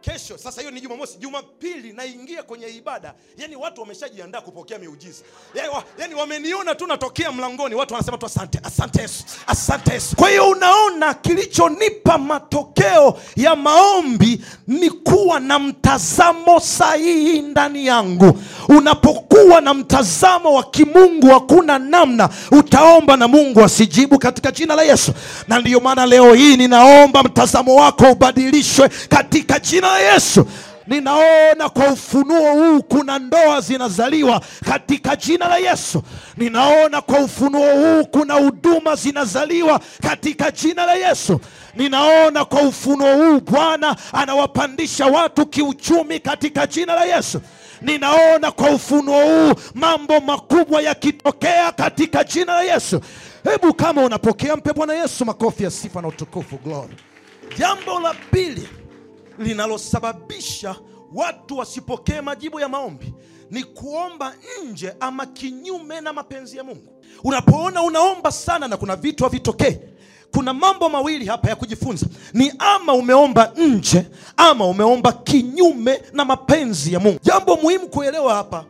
kesho 0.01 0.39
sasa 0.39 0.61
hiyo 0.61 0.71
ni 0.71 0.81
jumamosi. 0.81 1.19
Jumapili 1.19 1.93
naingia 1.93 2.43
kwenye 2.43 2.67
ibada. 2.69 3.15
Yani 3.39 3.57
watu 3.57 3.81
wameshajiandaa 3.81 4.41
kupokea 4.41 4.79
miujiza. 4.79 5.23
Yani, 5.55 5.69
wa, 5.69 5.85
yani 5.99 6.15
wameniona 6.15 6.75
tu 6.75 6.87
natokea 6.87 7.33
mlangoni. 7.33 7.75
Watu 7.75 7.95
wanasema 7.95 8.19
tu 8.19 8.27
asante 8.27 8.59
asante 8.65 9.03
yesu 9.03 9.25
asante 9.47 9.93
yesu. 9.93 10.17
Kwa 10.17 10.29
hiyo 10.31 10.49
unaona 10.49 11.15
kilichonipa 11.15 12.19
matokeo 12.19 13.19
ya 13.37 13.57
maombi 13.57 14.41
ni 14.67 14.91
kuwa 14.91 15.41
na 15.41 15.59
mtazamo 15.59 16.61
sahihi 16.61 17.43
ndani 17.43 17.87
yangu. 17.87 18.39
Unapokuwa 18.69 19.61
na 19.61 19.75
mtazamo 19.75 20.55
wa 20.55 20.63
kimungu 20.65 21.27
hakuna 21.27 21.79
namna 21.79 22.29
utaomba 22.51 23.17
na 23.17 23.29
mungu 23.29 23.61
asijibu 23.61 24.19
katika 24.19 24.53
jina 24.53 24.75
la 24.75 24.83
yesu. 24.83 25.13
Na 25.49 25.59
ndiyo 25.59 25.81
maana 25.81 26.07
leo 26.07 26.35
hii 26.35 26.57
ninaomba 26.57 27.23
mtazamo 27.23 27.75
wako 27.75 28.05
ubadilishwe 28.13 28.89
katika 29.09 29.59
jina 29.59 29.90
la 29.93 30.13
yesu 30.13 30.47
ninaona 30.87 31.69
kwa 31.69 31.87
ufunuo 31.93 32.53
huu 32.53 32.83
kuna 32.83 33.19
ndoa 33.19 33.61
zinazaliwa 33.61 34.41
katika 34.65 35.17
jina 35.17 35.49
la 35.49 35.57
yesu. 35.59 36.03
Ninaona 36.37 37.01
kwa 37.01 37.19
ufunuo 37.19 37.73
huu 37.75 38.05
kuna 38.05 38.35
huduma 38.35 38.97
zinazaliwa 38.97 39.81
katika 40.03 40.51
jina 40.51 40.87
la 40.87 40.95
yesu. 40.95 41.41
Ninaona 41.75 42.45
kwa 42.45 42.63
ufunuo 42.63 43.15
huu 43.17 43.41
bwana 43.41 43.97
anawapandisha 44.13 45.07
watu 45.07 45.47
kiuchumi 45.47 46.21
katika 46.21 46.67
jina 46.67 46.95
la 46.95 47.05
yesu. 47.05 47.41
Ninaona 47.83 48.51
kwa 48.51 48.71
ufunuo 48.71 49.23
huu 49.25 49.55
mambo 49.75 50.21
makubwa 50.21 50.83
yakitokea 50.83 51.73
katika 51.73 52.25
jina 52.25 52.53
la 52.55 52.63
yesu. 52.63 53.01
Hebu 53.45 53.75
kama 53.75 54.03
unapokea 54.05 54.57
mpe 54.57 54.73
bwana 54.73 54.95
yesu 54.95 55.25
makofi 55.25 55.65
ya 55.65 55.71
sifa 55.71 56.03
na 56.03 56.09
utukufu 56.09 56.57
glory. 56.65 56.95
Jambo 57.59 58.01
la 58.01 58.15
pili 58.31 58.69
linalosababisha 59.41 60.77
watu 61.15 61.59
wasipokee 61.59 62.21
majibu 62.21 62.61
ya 62.61 62.69
maombi 62.69 63.15
ni 63.51 63.65
kuomba 63.65 64.35
nje 64.65 64.93
ama 65.01 65.27
kinyume 65.27 66.01
na 66.01 66.13
mapenzi 66.13 66.57
ya 66.57 66.65
mungu. 66.65 67.03
Unapoona 67.25 67.83
unaomba 67.83 68.33
sana 68.33 68.69
na 68.69 68.77
kuna 68.77 68.97
vitu 68.97 69.25
havitokee 69.25 69.79
kuna 70.33 70.55
mambo 70.55 70.89
mawili 70.89 71.27
hapa 71.27 71.49
ya 71.49 71.57
kujifunza. 71.57 72.07
Ni 72.35 72.53
ama 72.59 72.95
umeomba 72.95 73.53
nje 73.57 74.07
ama 74.37 74.67
umeomba 74.67 75.13
kinyume 75.13 76.03
na 76.13 76.25
mapenzi 76.25 76.93
ya 76.93 77.01
mungu. 77.01 77.19
Jambo 77.23 77.57
muhimu 77.57 77.89
kuelewa 77.89 78.35
hapa 78.35 78.65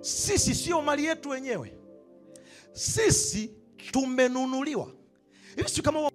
sisi 0.00 0.54
sio 0.54 0.82
mali 0.82 1.04
yetu 1.04 1.28
wenyewe. 1.28 1.72
Sisi 2.72 3.50
tumenunuliwa 3.92 4.88
hivi 5.56 5.68
si 5.68 5.82
kama 5.82 6.10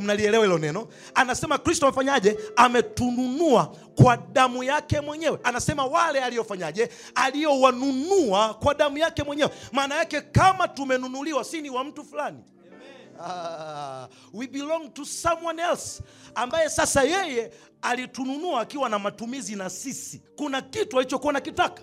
mnalielewa 0.00 0.44
hilo 0.44 0.58
neno 0.58 0.88
anasema 1.14 1.58
kristo 1.58 1.86
amefanyaje? 1.86 2.38
Ametununua 2.56 3.66
kwa 3.94 4.16
damu 4.16 4.64
yake 4.64 5.00
mwenyewe. 5.00 5.38
Anasema 5.44 5.84
wale 5.84 6.20
aliyofanyaje? 6.24 6.88
Aliyowanunua 7.14 8.54
kwa 8.54 8.74
damu 8.74 8.98
yake 8.98 9.22
mwenyewe. 9.22 9.50
Maana 9.72 9.94
yake 9.94 10.20
kama 10.20 10.68
tumenunuliwa 10.68 11.44
si 11.44 11.60
ni 11.62 11.70
wa 11.70 11.84
mtu 11.84 12.04
fulani. 12.04 12.38
Uh, 13.18 14.06
we 14.32 14.46
belong 14.46 14.88
to 14.94 15.04
someone 15.04 15.62
else 15.62 16.02
ambaye 16.34 16.68
sasa 16.70 17.02
yeye 17.02 17.52
alitununua 17.82 18.60
akiwa 18.60 18.88
na 18.88 18.98
matumizi 18.98 19.56
na 19.56 19.70
sisi. 19.70 20.22
Kuna 20.36 20.62
kitu 20.62 20.98
alichokuwa 20.98 21.32
nakitaka 21.32 21.82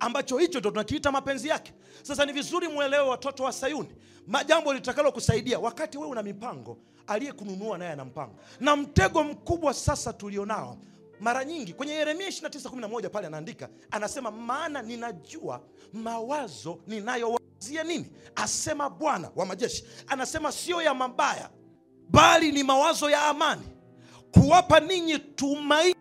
ambacho 0.00 0.38
hicho 0.38 0.60
ndo 0.60 0.70
tunakiita 0.70 1.12
mapenzi 1.12 1.48
yake. 1.48 1.72
Sasa 2.02 2.24
ni 2.26 2.32
vizuri 2.32 2.68
mwelewe 2.68 3.08
watoto 3.08 3.42
wa 3.44 3.52
sayuni 3.52 3.88
majambo 4.26 4.74
litakalo 4.74 5.12
kusaidia 5.12 5.58
wakati 5.58 5.98
wewe 5.98 6.10
una 6.10 6.22
mipango 6.22 6.78
aliyekununua 7.06 7.78
naye 7.78 7.90
ana 7.92 8.04
mpango. 8.04 8.34
Na 8.60 8.76
mtego 8.76 9.24
mkubwa 9.24 9.74
sasa 9.74 10.12
tulionao 10.12 10.78
mara 11.20 11.44
nyingi 11.44 11.72
kwenye 11.72 11.92
yeremia 11.92 12.28
2911 12.28 13.08
pale 13.08 13.26
anaandika 13.26 13.68
anasema 13.90 14.30
maana 14.30 14.82
ninajua 14.82 15.60
mawazo 15.92 16.78
ninayowazia 16.86 17.84
nini 17.84 18.06
asema 18.34 18.90
bwana 18.90 19.30
wa 19.36 19.46
majeshi. 19.46 19.84
Anasema 20.06 20.52
sio 20.52 20.82
ya 20.82 20.94
mabaya 20.94 21.50
bali 22.10 22.52
ni 22.52 22.62
mawazo 22.62 23.10
ya 23.10 23.22
amani 23.22 23.62
kuwapa 24.32 24.80
ninyi 24.80 25.18
tumaini 25.18 25.95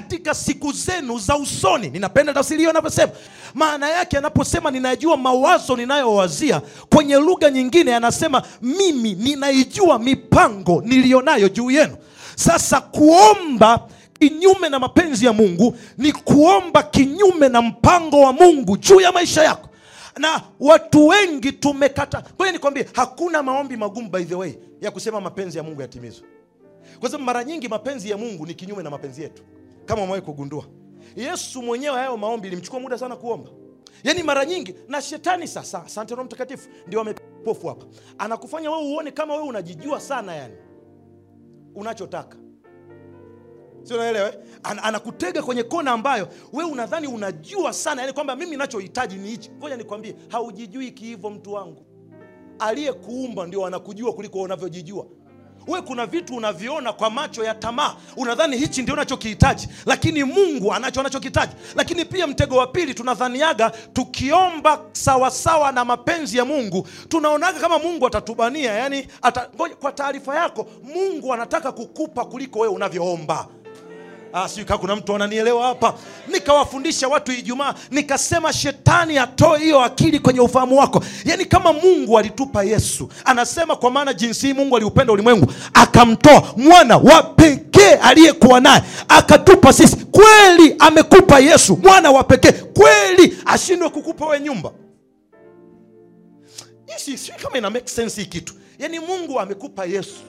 katika 0.00 0.34
siku 0.34 0.72
zenu 0.72 1.18
za 1.18 1.36
usoni. 1.36 1.90
Ninapenda 1.90 2.32
tafsiri 2.34 2.58
hiyo 2.58 2.70
anavyosema 2.70 3.12
maana 3.54 3.88
yake 3.90 4.18
anaposema 4.18 4.70
ninajua 4.70 5.16
mawazo 5.16 5.76
ninayowazia 5.76 6.62
kwenye 6.94 7.16
lugha 7.16 7.50
nyingine 7.50 7.94
anasema 7.94 8.42
mimi 8.62 9.14
ninaijua 9.14 9.98
mipango 9.98 10.82
niliyonayo 10.84 11.48
juu 11.48 11.70
yenu. 11.70 11.96
Sasa 12.36 12.80
kuomba 12.80 13.88
kinyume 14.18 14.68
na 14.68 14.78
mapenzi 14.78 15.26
ya 15.26 15.32
mungu 15.32 15.76
ni 15.98 16.12
kuomba 16.12 16.82
kinyume 16.82 17.48
na 17.48 17.62
mpango 17.62 18.20
wa 18.20 18.32
mungu 18.32 18.76
juu 18.76 19.00
ya 19.00 19.12
maisha 19.12 19.44
yako. 19.44 19.68
Na 20.18 20.40
watu 20.60 21.06
wengi 21.08 21.52
tumekata 21.52 22.22
ngoja 22.36 22.52
nikwambie 22.52 22.86
hakuna 22.94 23.42
maombi 23.42 23.76
magumu 23.76 24.10
by 24.10 24.24
the 24.24 24.34
way 24.34 24.52
ya 24.80 24.90
kusema 24.90 25.20
mapenzi 25.20 25.58
ya 25.58 25.64
mungu 25.64 25.80
yatimizwe. 25.80 26.26
Kwa 27.00 27.08
sababu 27.08 27.24
mara 27.24 27.44
nyingi 27.44 27.68
mapenzi 27.68 28.10
ya 28.10 28.16
mungu 28.16 28.46
ni 28.46 28.54
kinyume 28.54 28.82
na 28.82 28.90
mapenzi 28.90 29.22
yetu 29.22 29.42
kama 29.84 30.02
umewahi 30.02 30.22
kugundua 30.22 30.64
yesu 31.16 31.62
mwenyewe 31.62 31.96
hayo 31.96 32.16
maombi 32.16 32.48
ilimchukua 32.48 32.80
muda 32.80 32.98
sana 32.98 33.16
kuomba. 33.16 33.50
Yaani 34.04 34.22
mara 34.22 34.44
nyingi 34.44 34.74
na 34.88 35.02
shetani 35.02 35.48
sasa 35.48 35.82
asante 35.84 36.14
roho 36.14 36.24
mtakatifu 36.24 36.68
ndio 36.86 37.00
amepofu 37.00 37.68
hapa. 37.68 37.86
Anakufanya 38.18 38.70
wewe 38.70 38.82
uone 38.82 39.10
kama 39.10 39.34
wewe 39.34 39.46
unajijua 39.48 40.00
sana 40.00 40.34
yani 40.34 40.54
unachotaka. 41.74 42.36
Sio 43.82 43.96
unaelewa 43.96 44.32
An 44.62 44.78
anakutega 44.82 45.42
kwenye 45.42 45.62
kona 45.62 45.90
ambayo 45.90 46.28
we 46.52 46.64
unadhani 46.64 47.06
unajua 47.06 47.72
sana 47.72 48.00
yani 48.02 48.12
kwamba 48.12 48.36
mimi 48.36 48.56
nachohitaji 48.56 49.16
ni 49.16 49.28
hichi. 49.28 49.50
Ngoja 49.50 49.76
nikwambie 49.76 50.14
haujijui 50.28 50.90
kiivo 50.90 51.30
mtu 51.30 51.52
wangu. 51.52 51.86
Aliyekuumba 52.58 53.46
ndio 53.46 53.66
anakujua 53.66 54.12
kuliko 54.12 54.40
unavyojijua 54.42 55.06
we 55.66 55.82
kuna 55.82 56.06
vitu 56.06 56.36
unaviona 56.36 56.92
kwa 56.92 57.10
macho 57.10 57.44
ya 57.44 57.54
tamaa. 57.54 57.94
Unadhani 58.16 58.56
hichi 58.56 58.82
ndio 58.82 58.94
unachokihitaji? 58.94 59.68
Lakini 59.86 60.24
mungu 60.24 60.72
anacho 60.74 61.00
anachokihitaji. 61.00 61.52
Lakini 61.74 62.04
pia 62.04 62.26
mtego 62.26 62.56
wa 62.56 62.66
pili 62.66 62.94
tunadhaniaga 62.94 63.70
tukiomba 63.92 64.80
sawasawa 64.92 65.72
na 65.72 65.84
mapenzi 65.84 66.38
ya 66.38 66.44
mungu 66.44 66.88
tunaonaga 67.08 67.60
kama 67.60 67.78
mungu 67.78 68.06
atatubania 68.06 68.72
yani 68.72 69.06
ata, 69.22 69.40
kwa 69.80 69.92
taarifa 69.92 70.34
yako 70.36 70.66
mungu 70.82 71.34
anataka 71.34 71.72
kukupa 71.72 72.24
kuliko 72.24 72.58
wewe 72.58 72.74
unavyoomba 72.74 73.46
Ah, 74.32 74.48
kuna 74.80 74.96
mtu 74.96 75.14
ananielewa 75.14 75.66
hapa. 75.66 75.94
Nikawafundisha 76.28 77.08
watu 77.08 77.32
ijumaa 77.32 77.74
nikasema 77.90 78.52
shetani 78.52 79.18
atoe 79.18 79.58
hiyo 79.58 79.80
akili 79.80 80.18
kwenye 80.18 80.40
ufahamu 80.40 80.78
wako. 80.78 81.04
Yaani 81.24 81.44
kama 81.44 81.72
mungu 81.72 82.18
alitupa 82.18 82.62
yesu 82.62 83.08
anasema 83.24 83.76
kwa 83.76 83.90
maana 83.90 84.14
jinsi 84.14 84.46
hii 84.46 84.52
mungu 84.52 84.76
aliupenda 84.76 85.12
ulimwengu 85.12 85.52
akamtoa 85.74 86.42
mwana 86.56 86.96
wa 86.96 87.22
pekee 87.22 87.94
aliyekuwa 87.94 88.60
naye 88.60 88.82
akatupa 89.08 89.72
sisi. 89.72 89.96
Kweli 89.96 90.76
amekupa 90.78 91.38
yesu 91.38 91.76
mwana 91.82 92.10
wa 92.10 92.24
pekee. 92.24 92.52
Kweli 92.52 93.38
ashindwe 93.46 93.88
kukupa 93.88 94.26
we 94.26 94.40
nyumba. 94.40 94.70
Sijui 96.96 97.38
kama 97.42 97.58
ina 97.58 97.70
make 97.70 97.88
sense 97.88 98.20
hii 98.20 98.26
kitu. 98.26 98.54
Yaani 98.78 98.98
mungu 99.00 99.40
amekupa 99.40 99.84
yesu 99.84 100.20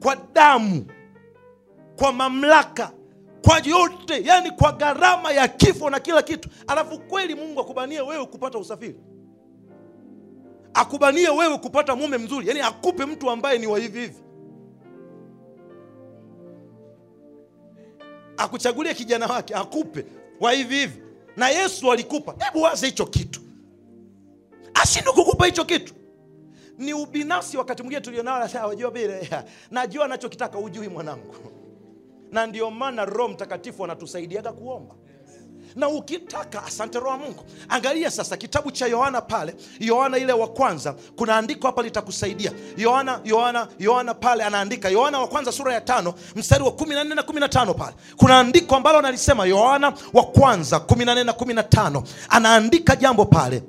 kwa 0.00 0.16
damu 0.34 0.86
kwa 1.96 2.12
mamlaka 2.12 2.92
kwa 3.46 3.58
yote 3.58 4.22
yani 4.24 4.50
kwa 4.50 4.72
gharama 4.72 5.32
ya 5.32 5.48
kifo 5.48 5.90
na 5.90 6.00
kila 6.00 6.22
kitu. 6.22 6.48
Alafu 6.66 6.98
kweli 6.98 7.34
mungu 7.34 7.60
akubanie 7.60 8.00
wewe 8.00 8.26
kupata 8.26 8.58
usafiri. 8.58 8.96
Akubanie 10.74 11.28
wewe 11.28 11.58
kupata 11.58 11.96
mume 11.96 12.18
mzuri. 12.18 12.48
Yani 12.48 12.60
akupe 12.60 13.06
mtu 13.06 13.30
ambaye 13.30 13.58
ni 13.58 13.66
wa 13.66 13.78
hivi 13.78 14.00
hivi. 14.00 14.18
Akuchagulie 18.36 18.94
kijana 18.94 19.26
wake 19.26 19.54
akupe 19.54 20.06
wa 20.40 20.52
hivi 20.52 20.74
hivi. 20.76 21.02
Na 21.36 21.48
yesu 21.48 21.92
alikupa. 21.92 22.34
Hebu 22.44 22.62
waze 22.62 22.86
hicho 22.86 23.06
kitu. 23.06 23.40
Ashindwe 24.74 25.12
kukupa 25.12 25.46
hicho 25.46 25.64
kitu. 25.64 25.94
Ni 26.78 26.94
ubinafsi 26.94 27.56
wakati 27.56 27.82
mwingine 27.82 28.00
tulionao 28.00 28.48
Najua 28.68 28.90
vile 28.96 29.30
najua 29.70 30.04
anachokitaka 30.04 30.58
ujui 30.58 30.88
mwanangu 30.88 31.34
na 32.36 32.46
ndio 32.46 32.70
maana 32.70 33.04
roho 33.04 33.28
mtakatifu 33.28 33.84
anatusaidiaga 33.84 34.52
kuomba. 34.52 34.94
Na 35.76 35.88
ukitaka 35.88 36.64
asante 36.64 37.00
roho 37.00 37.18
mungu. 37.18 37.44
Angalia 37.68 38.10
sasa 38.10 38.36
kitabu 38.36 38.70
cha 38.70 38.86
yohana 38.86 39.20
pale. 39.20 39.54
Yohana 39.80 40.18
ile 40.18 40.32
wa 40.32 40.48
kwanza 40.48 40.94
kuna 41.16 41.36
andiko 41.36 41.66
hapa 41.66 41.82
litakusaidia. 41.82 42.52
Yohana 42.76 43.20
yohana 43.24 43.68
yohana 43.78 44.14
pale 44.14 44.44
anaandika. 44.44 44.88
Yohana 44.88 45.18
wa 45.18 45.28
kwanza 45.28 45.52
sura 45.52 45.74
ya 45.74 45.80
tano 45.80 46.14
mstari 46.36 46.64
wa 46.64 46.70
14 46.70 47.14
na 47.14 47.22
15 47.22 47.74
pale. 47.74 47.94
Kuna 48.16 48.38
andiko 48.40 48.76
ambalo 48.76 48.98
analisema 48.98 49.46
yohana 49.46 49.92
wa 50.12 50.22
kwanza 50.24 50.76
14 50.76 51.24
na 51.24 51.32
15 51.32 52.02
anaandika 52.28 52.96
jambo 52.96 53.24
pale 53.24 53.62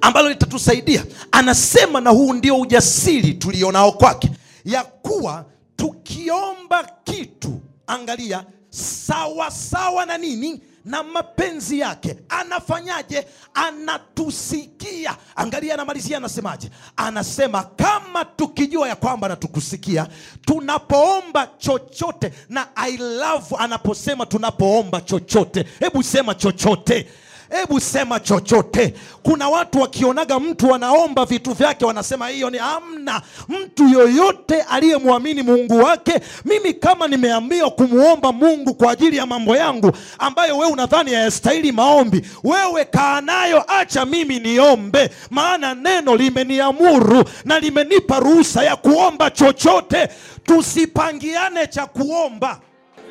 ambalo 0.00 0.28
litatusaidia. 0.28 1.04
Anasema 1.32 2.00
na 2.00 2.10
huu 2.10 2.32
ndio 2.32 2.56
ujasiri 2.60 3.34
tulionao 3.34 3.92
kwake 3.92 4.30
ya 4.64 4.84
kuwa 4.84 5.44
tukiomba 5.80 6.88
kitu 7.04 7.60
angalia 7.86 8.44
sawa 8.70 9.50
sawa 9.50 10.06
na 10.06 10.18
nini 10.18 10.62
na 10.84 11.02
mapenzi 11.02 11.78
yake. 11.78 12.16
Anafanyaje? 12.28 13.26
Anatusikia. 13.54 15.16
Angalia 15.36 15.74
anamalizia 15.74 16.16
anasemaje? 16.16 16.70
Anasema 16.96 17.62
kama 17.62 18.24
tukijua 18.24 18.88
ya 18.88 18.96
kwamba 18.96 19.26
anatukusikia 19.26 20.06
tunapoomba 20.46 21.46
chochote 21.58 22.32
na 22.48 22.68
i 22.76 22.96
love 22.96 23.56
anaposema 23.58 24.26
tunapoomba 24.26 25.00
chochote 25.00 25.64
hebu 25.78 26.02
sema 26.02 26.34
chochote 26.34 27.08
hebu 27.50 27.80
sema 27.80 28.20
chochote. 28.20 28.94
Kuna 29.22 29.48
watu 29.48 29.80
wakionaga 29.80 30.40
mtu 30.40 30.74
anaomba 30.74 31.24
vitu 31.24 31.52
vyake 31.52 31.84
wanasema 31.84 32.28
hiyo 32.28 32.50
ni 32.50 32.58
amna. 32.58 33.22
Mtu 33.48 33.88
yoyote 33.88 34.62
aliyemwamini 34.62 35.42
mungu 35.42 35.78
wake 35.78 36.20
mimi 36.44 36.74
kama 36.74 37.08
nimeambiwa 37.08 37.70
kumwomba 37.70 38.32
mungu 38.32 38.74
kwa 38.74 38.92
ajili 38.92 39.16
ya 39.16 39.26
mambo 39.26 39.56
yangu 39.56 39.92
ambayo 40.18 40.58
wewe 40.58 40.72
unadhani 40.72 41.14
hayastahili 41.14 41.72
maombi 41.72 42.22
wewe 42.44 42.84
kaa 42.84 43.20
nayo 43.20 43.64
acha 43.68 44.04
mimi 44.06 44.38
niombe. 44.40 45.10
Maana 45.30 45.74
neno 45.74 46.16
limeniamuru 46.16 47.24
na 47.44 47.58
limenipa 47.60 48.18
ruhusa 48.20 48.62
ya 48.64 48.76
kuomba 48.76 49.30
chochote. 49.30 50.08
Tusipangiane 50.44 51.66
cha 51.66 51.86
kuomba 51.86 52.60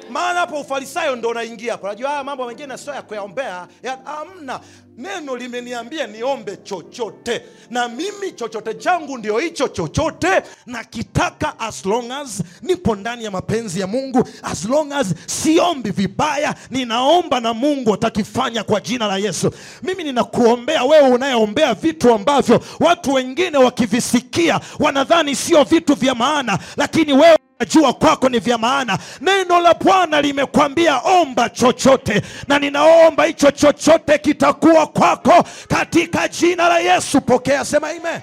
maana 0.10 0.40
hapo 0.40 0.60
ufarisayo 0.62 1.16
ndo 1.16 1.30
unaingia 1.30 1.72
hapo. 1.72 1.88
Najua 1.88 2.10
haya 2.10 2.24
mambo 2.24 2.48
mengine 2.48 2.78
sio 2.78 2.94
ya 2.94 3.02
kuyaombea. 3.02 3.68
Ya- 3.84 4.06
amna 4.06 4.60
neno 4.98 5.36
limeniambia 5.38 6.08
niombe 6.08 6.58
chochote. 6.58 7.42
Na 7.70 7.88
mimi 7.88 8.32
chochote 8.36 8.74
changu 8.74 9.18
ndio 9.18 9.38
hicho 9.38 9.68
chochote. 9.68 10.28
Nakitaka 10.66 11.60
as 11.60 11.86
long 11.86 12.12
as 12.12 12.44
nipo 12.62 12.96
ndani 12.96 13.24
ya 13.24 13.32
mapenzi 13.32 13.80
ya 13.80 13.88
mungu. 13.88 14.28
As 14.44 14.66
long 14.66 14.92
as 14.94 15.14
siombi 15.26 15.92
vibaya 15.92 16.56
ninaomba 16.72 17.40
na 17.40 17.54
mungu 17.54 17.94
atakifanya 17.94 18.64
kwa 18.64 18.82
jina 18.82 19.08
la 19.08 19.18
yesu. 19.18 19.52
Mimi 19.84 20.04
ninakuombea 20.04 20.84
wewe 20.84 21.10
unayeombea 21.10 21.74
vitu 21.74 22.14
ambavyo 22.14 22.60
watu 22.80 23.14
wengine 23.14 23.58
wakivisikia 23.58 24.60
wanadhani 24.80 25.36
sio 25.36 25.64
vitu 25.64 25.96
vya 25.96 26.16
maana 26.16 26.60
lakini 26.78 27.14
wewe 27.14 27.38
najua 27.60 27.94
kwako 27.94 28.30
ni 28.30 28.40
vya 28.40 28.58
maana. 28.58 28.98
Neno 29.22 29.60
la 29.62 29.74
bwana 29.74 30.22
limekwambia 30.22 30.98
omba 30.98 31.50
chochote 31.50 32.22
na 32.48 32.60
ninaomba 32.60 33.24
hicho 33.26 33.52
chochote 33.52 34.18
kitakuwa 34.18 34.88
kwako. 34.88 35.44
Katika 35.68 36.28
jina 36.28 36.68
la 36.70 36.80
yesu 36.80 37.22
pokea 37.22 37.66
sema 37.66 37.90
amen. 37.90 38.22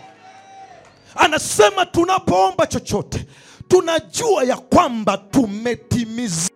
Anasema 1.16 1.86
tunapoomba 1.86 2.66
chochote 2.66 3.26
tunajua 3.68 4.44
ya 4.44 4.56
kwamba 4.56 5.16
tumetimiziwa 5.18 6.55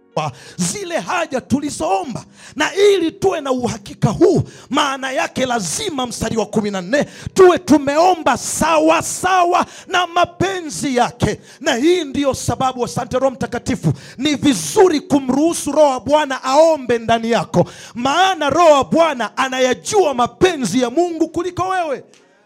zile 0.57 0.99
haja 0.99 1.41
tulizoomba. 1.41 2.25
Na 2.57 2.75
ili 2.75 3.13
tuwe 3.13 3.41
na 3.41 3.53
uhakika 3.53 4.09
huu 4.11 4.43
maana 4.71 5.11
yake 5.13 5.47
lazima 5.47 6.07
mstari 6.07 6.37
wa 6.37 6.47
kumi 6.47 6.71
na 6.71 6.81
nne 6.81 7.07
tuwe 7.35 7.59
tumeomba 7.59 8.37
sawa 8.37 9.03
sawa 9.03 9.67
na 9.87 10.07
mapenzi 10.07 10.97
yake. 10.97 11.41
Na 11.61 11.75
hii 11.75 12.05
ndiyo 12.05 12.35
sababu 12.35 12.85
asante 12.85 13.19
roho 13.19 13.31
mtakatifu 13.31 13.93
ni 14.19 14.35
vizuri 14.35 15.01
kumruhusu 15.01 15.73
roho 15.73 15.91
wa 15.91 16.01
bwana 16.01 16.43
aombe 16.45 16.99
ndani 16.99 17.31
yako. 17.31 17.67
Maana 17.95 18.51
roho 18.51 18.73
wa 18.73 18.85
bwana 18.85 19.37
anayajua 19.37 20.15
mapenzi 20.15 20.81
ya 20.83 20.91
mungu 20.91 21.29
kuliko 21.29 21.69
wewe 21.69 22.05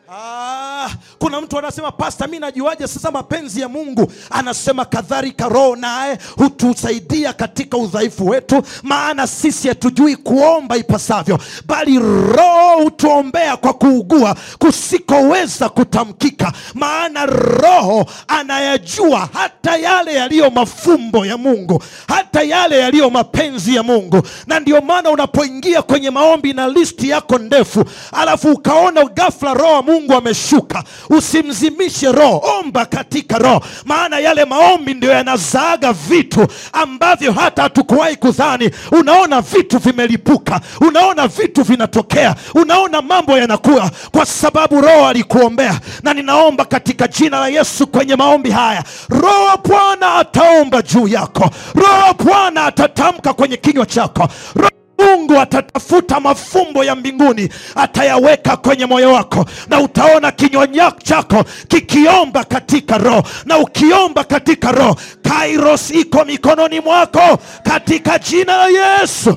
Ah, 0.09 0.89
kuna 1.19 1.41
mtu 1.41 1.59
anasema 1.59 1.93
pasta 1.93 2.27
mi 2.27 2.39
najuaje 2.39 2.87
sasa 2.89 3.11
mapenzi 3.11 3.61
ya 3.61 3.69
mungu? 3.69 4.13
Anasema 4.31 4.85
kadhalika 4.85 5.49
roho 5.49 5.77
naye 5.77 6.19
hutusaidia 6.37 7.33
katika 7.33 7.77
udhaifu 7.77 8.29
wetu 8.29 8.63
maana 8.83 9.27
sisi 9.27 9.69
hatujui 9.69 10.17
kuomba 10.17 10.77
ipasavyo 10.77 11.39
bali 11.67 11.99
roho 11.99 12.83
hutuombea 12.83 13.57
kwa 13.57 13.73
kuugua 13.73 14.37
kusikoweza 14.59 15.69
kutamkika 15.69 16.53
maana 16.75 17.27
roho 17.27 18.07
anayajua 18.29 19.29
hata 19.33 19.77
yale 19.77 20.15
yaliyo 20.15 20.51
mafumbo 20.51 21.27
ya 21.27 21.37
mungu 21.39 21.83
hata 22.09 22.43
yale 22.43 22.79
yaliyo 22.79 23.11
mapenzi 23.11 23.75
ya 23.75 23.83
mungu. 23.83 24.23
Na 24.47 24.61
ndio 24.61 24.81
maana 24.81 25.11
unapoingia 25.11 25.83
kwenye 25.83 26.11
maombi 26.11 26.53
na 26.53 26.69
listi 26.69 27.09
yako 27.09 27.39
ndefu 27.39 27.85
alafu 28.13 28.51
ukaona 28.53 29.05
ghafla 29.05 29.55
roho 29.55 29.83
mungu 29.95 30.15
ameshuka. 30.15 30.85
Usimzimishe 31.11 32.13
roho 32.13 32.43
omba 32.61 32.87
katika 32.87 33.39
roho. 33.39 33.61
Maana 33.85 34.19
yale 34.19 34.45
maombi 34.45 34.95
ndio 34.95 35.11
yanazaaga 35.11 35.93
vitu 35.93 36.47
ambavyo 36.73 37.33
hata 37.33 37.63
hatukuwahi 37.63 38.17
kudhani. 38.17 38.71
Unaona 38.93 39.41
vitu 39.41 39.79
vimelipuka 39.79 40.61
unaona 40.81 41.29
vitu 41.29 41.63
vinatokea 41.63 42.35
unaona 42.55 43.03
mambo 43.03 43.39
yanakuwa 43.39 43.91
kwa 44.13 44.27
sababu 44.27 44.81
roho 44.81 45.07
alikuombea. 45.07 45.81
Na 46.03 46.15
ninaomba 46.15 46.65
katika 46.65 47.09
jina 47.09 47.41
la 47.41 47.49
yesu 47.49 47.87
kwenye 47.87 48.17
maombi 48.17 48.51
haya 48.51 48.85
roho 49.09 49.45
wa 49.45 49.57
bwana 49.57 50.15
ataomba 50.15 50.83
juu 50.83 51.09
yako. 51.09 51.51
Roho 51.75 52.03
wa 52.07 52.15
bwana 52.15 52.65
atatamka 52.67 53.33
kwenye 53.33 53.57
kinywa 53.57 53.87
chako. 53.87 54.29
Roho 54.55 54.71
mungu 55.17 55.39
atatafuta 55.41 56.21
mafumbo 56.21 56.85
ya 56.85 56.95
mbinguni 56.95 57.49
atayaweka 57.75 58.57
kwenye 58.57 58.87
moyo 58.87 59.13
wako 59.13 59.45
na 59.69 59.81
utaona 59.81 60.33
kinywa 60.33 60.93
chako 61.03 61.45
kikiomba 61.69 62.45
katika 62.45 62.99
roho 62.99 63.23
na 63.45 63.59
ukiomba 63.59 64.25
katika 64.25 64.73
roho 64.73 64.97
kairos 65.23 65.91
iko 65.91 66.25
mikononi 66.25 66.81
mwako 66.81 67.39
katika 67.63 68.19
jina 68.19 68.57
la 68.57 68.67
yesu. 68.69 69.37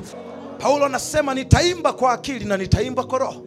Paulo 0.58 0.84
anasema 0.86 1.34
nitaimba 1.34 1.92
kwa 1.92 2.12
akili 2.12 2.44
na 2.44 2.56
nitaimba 2.56 3.04
kwa 3.04 3.18
roho 3.18 3.42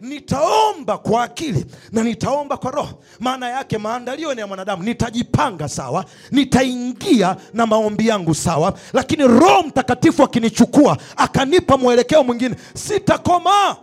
nitaomba 0.00 0.98
kwa 0.98 1.22
akili 1.24 1.66
na 1.92 2.02
nitaomba 2.02 2.56
kwa 2.56 2.70
roho. 2.70 3.02
Maana 3.20 3.48
yake 3.48 3.78
maandalio 3.78 4.34
ni 4.34 4.40
ya 4.40 4.46
mwanadamu. 4.46 4.82
Nitajipanga 4.82 5.68
sawa 5.68 6.04
nitaingia 6.30 7.36
na 7.54 7.66
maombi 7.66 8.08
yangu 8.08 8.34
sawa. 8.34 8.74
Lakini 8.92 9.22
roho 9.26 9.62
mtakatifu 9.62 10.22
akinichukua 10.22 10.96
akanipa 11.16 11.76
mwelekeo 11.76 12.24
mwingine. 12.24 12.54
Sitakomaa 12.74 13.76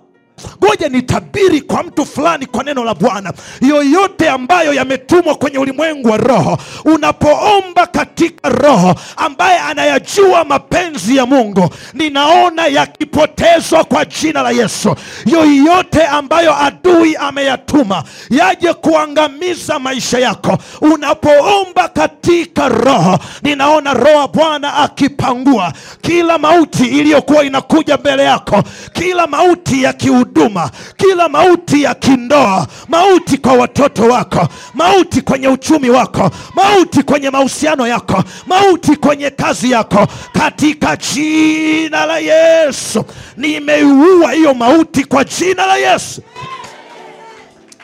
ngoja 0.63 0.89
nitabiri 0.89 1.61
kwa 1.61 1.83
mtu 1.83 2.05
fulani 2.05 2.45
kwa 2.45 2.63
neno 2.63 2.83
la 2.83 2.93
bwana. 2.95 3.33
Yoyote 3.61 4.29
ambayo 4.29 4.73
yametumwa 4.73 5.35
kwenye 5.35 5.57
ulimwengu 5.57 6.09
wa 6.09 6.17
roho 6.17 6.57
unapoomba 6.85 7.87
katika 7.87 8.49
roho 8.49 8.95
ambaye 9.17 9.59
anayajua 9.59 10.43
mapenzi 10.45 11.17
ya 11.17 11.25
mungu 11.25 11.69
ninaona 11.93 12.67
yakipotezwa 12.67 13.83
kwa 13.83 14.05
jina 14.05 14.41
la 14.41 14.51
yesu. 14.51 14.95
Yoyote 15.25 16.03
ambayo 16.05 16.55
adui 16.63 17.15
ameyatuma 17.15 18.03
yaje 18.29 18.73
kuangamiza 18.73 19.79
maisha 19.79 20.19
yako. 20.19 20.57
Unapoomba 20.81 21.89
katika 21.89 22.69
roho 22.69 23.19
ninaona 23.43 23.93
roho 23.93 24.17
wa 24.19 24.27
bwana 24.27 24.73
akipangua. 24.73 25.73
Kila 26.01 26.37
mauti 26.37 26.85
iliyokuwa 26.85 27.43
inakuja 27.43 27.97
mbele 27.97 28.23
yako 28.23 28.63
kila 28.93 29.27
mauti 29.27 29.83
ya 29.83 29.93
kihuduma 30.29 30.71
kila 30.97 31.29
mauti 31.29 31.83
ya 31.83 31.93
kindoa 31.95 32.67
mauti 32.87 33.37
kwa 33.37 33.53
watoto 33.53 34.03
wako 34.03 34.47
mauti 34.73 35.21
kwenye 35.21 35.47
uchumi 35.47 35.89
wako 35.89 36.31
mauti 36.55 37.03
kwenye 37.03 37.29
mahusiano 37.29 37.87
yako 37.87 38.23
mauti 38.47 38.95
kwenye 38.95 39.29
kazi 39.29 39.71
yako 39.71 40.07
katika 40.33 40.95
jina 40.97 42.05
la 42.05 42.19
yesu. 42.19 43.05
Nimeiua 43.37 44.31
hiyo 44.31 44.53
mauti 44.53 45.03
kwa 45.05 45.23
jina 45.23 45.65
la 45.65 45.77
yesu. 45.77 46.21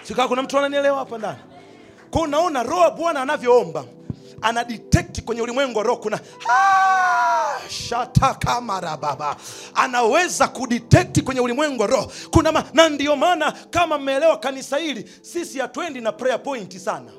Sikaa 0.04 0.28
kuna 0.28 0.42
mtu 0.42 0.58
ananielewa 0.58 0.98
hapa 1.00 1.18
ndani? 1.18 1.38
Kwa 2.12 2.22
unaona 2.22 2.64
roho 2.64 2.92
bwana 2.92 3.22
anavyoomba 3.22 3.84
ana 4.42 4.64
detect 4.64 5.22
kwenye 5.24 5.42
ulimwengu 5.42 5.78
wa 5.78 5.84
roho 5.84 5.98
kuna 6.02 6.20
shatakamarababa 7.70 9.36
anaweza 9.76 10.48
kudetekti 10.48 11.22
kwenye 11.22 11.42
ulimwengu 11.42 11.82
wa 11.82 11.88
roho 11.88 12.12
kuna 12.32 12.52
ma, 12.52 12.64
na 12.74 12.90
ndio 12.90 13.16
maana 13.16 13.52
kama 13.52 13.98
mmeelewa 13.98 14.38
kanisa 14.40 14.78
hili 14.78 15.12
sisi 15.22 15.60
hatuendi 15.60 16.02
na 16.02 16.12
prayer 16.12 16.44
point 16.44 16.78
sana. 16.78 17.12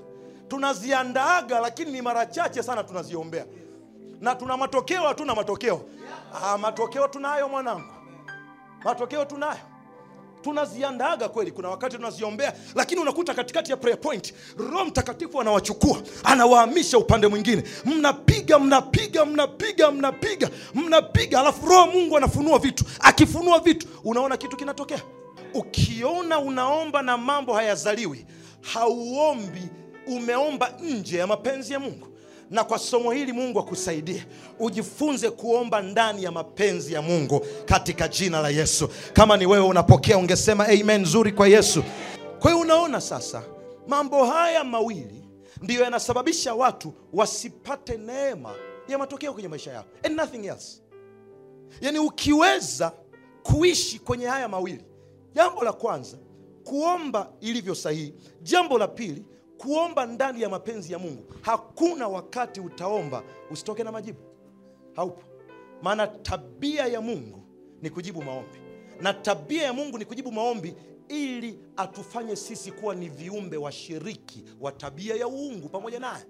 Tunaziandaaga 0.48 1.60
lakini 1.60 1.92
ni 1.92 2.02
mara 2.02 2.26
chache 2.26 2.62
sana 2.62 2.84
tunaziombea. 2.84 3.44
Na 4.20 4.34
tuna 4.34 4.56
matokeo 4.56 5.02
hatuna 5.02 5.34
matokeo. 5.34 5.82
Ah, 6.42 6.58
matokeo 6.58 7.08
tunayo 7.08 7.48
mwanangu. 7.48 7.92
Matokeo 8.84 9.24
tunayo 9.24 9.58
tunaziandaaga 10.42 11.28
kweli. 11.28 11.50
Kuna 11.50 11.68
wakati 11.68 11.96
tunaziombea 11.96 12.52
lakini 12.74 13.00
unakuta 13.00 13.34
katikati 13.34 13.70
ya 13.70 13.76
prayer 13.76 14.00
point 14.00 14.34
roho 14.58 14.84
mtakatifu 14.84 15.40
anawachukua 15.40 16.02
anawahamisha 16.24 16.98
upande 16.98 17.26
mwingine. 17.26 17.62
Mnapiga 17.84 18.58
mnapiga 18.58 19.24
mnapiga 19.24 19.90
mnapiga 19.90 20.50
mnapiga 20.74 21.40
alafu 21.40 21.66
roho 21.66 21.86
mungu 21.86 22.16
anafunua 22.16 22.58
vitu. 22.58 22.84
Akifunua 23.00 23.58
vitu 23.60 23.88
unaona 24.04 24.36
kitu 24.36 24.56
kinatokea. 24.56 25.00
Ukiona 25.54 26.38
unaomba 26.38 27.02
na 27.02 27.18
mambo 27.18 27.52
hayazaliwi 27.54 28.26
hauombi 28.60 29.62
umeomba 30.06 30.74
nje 30.82 31.18
ya 31.18 31.26
mapenzi 31.26 31.72
ya 31.72 31.80
mungu 31.80 32.08
na 32.52 32.64
kwa 32.64 32.78
somo 32.78 33.10
hili 33.12 33.32
mungu 33.32 33.58
akusaidie. 33.60 34.26
Ujifunze 34.58 35.30
kuomba 35.30 35.82
ndani 35.82 36.22
ya 36.24 36.30
mapenzi 36.32 36.92
ya 36.92 37.02
mungu 37.02 37.46
katika 37.64 38.08
jina 38.08 38.40
la 38.40 38.48
yesu. 38.48 38.88
Kama 39.12 39.36
ni 39.36 39.46
wewe 39.46 39.64
unapokea 39.66 40.18
ungesema 40.18 40.68
amen 40.68 41.02
nzuri 41.02 41.32
kwa 41.32 41.48
yesu. 41.48 41.84
Kwa 42.38 42.50
hiyo 42.50 42.62
unaona 42.62 43.00
sasa 43.00 43.42
mambo 43.88 44.24
haya 44.26 44.64
mawili 44.64 45.24
ndiyo 45.62 45.82
yanasababisha 45.82 46.54
watu 46.54 46.92
wasipate 47.12 47.96
neema 47.96 48.54
ya 48.88 48.98
matokeo 48.98 49.32
kwenye 49.32 49.48
maisha 49.48 49.72
yao 49.72 49.84
and 50.02 50.16
nothing 50.16 50.46
else. 50.46 50.82
Yaani 51.80 51.98
ukiweza 51.98 52.92
kuishi 53.42 53.98
kwenye 53.98 54.26
haya 54.26 54.48
mawili 54.48 54.84
jambo 55.34 55.62
la 55.64 55.72
kwanza 55.72 56.16
kuomba 56.64 57.30
ilivyo 57.40 57.74
sahihi. 57.74 58.14
Jambo 58.42 58.78
la 58.78 58.88
pili 58.88 59.24
kuomba 59.62 60.06
ndani 60.06 60.42
ya 60.42 60.48
mapenzi 60.48 60.92
ya 60.92 60.98
mungu 60.98 61.24
hakuna 61.40 62.08
wakati 62.08 62.60
utaomba 62.60 63.22
usitoke 63.50 63.84
na 63.84 63.92
majibu. 63.92 64.18
Haupo. 64.96 65.22
Maana 65.82 66.06
tabia 66.06 66.86
ya 66.86 67.00
mungu 67.00 67.42
ni 67.82 67.90
kujibu 67.90 68.22
maombi. 68.22 68.58
Na 69.00 69.14
tabia 69.14 69.62
ya 69.62 69.72
mungu 69.72 69.98
ni 69.98 70.04
kujibu 70.04 70.32
maombi 70.32 70.74
ili 71.08 71.58
atufanye 71.76 72.36
sisi 72.36 72.72
kuwa 72.72 72.94
ni 72.94 73.08
viumbe 73.08 73.56
washiriki 73.56 74.44
wa 74.60 74.72
tabia 74.72 75.14
ya 75.14 75.28
uungu 75.28 75.68
pamoja 75.68 75.98
naye. 76.00 76.24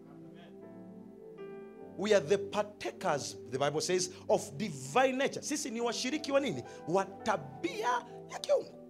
We 1.98 2.14
are 2.14 2.24
the 2.26 2.38
partakers 2.38 3.36
the 3.50 3.58
bible 3.58 3.80
says 3.80 4.10
of 4.28 4.52
divine 4.56 5.12
nature. 5.16 5.42
Sisi 5.42 5.70
ni 5.70 5.80
washiriki 5.80 6.32
wa 6.32 6.40
nini? 6.40 6.62
Wa 6.88 7.04
tabia 7.04 7.88
ya 8.32 8.38
kiungu 8.40 8.81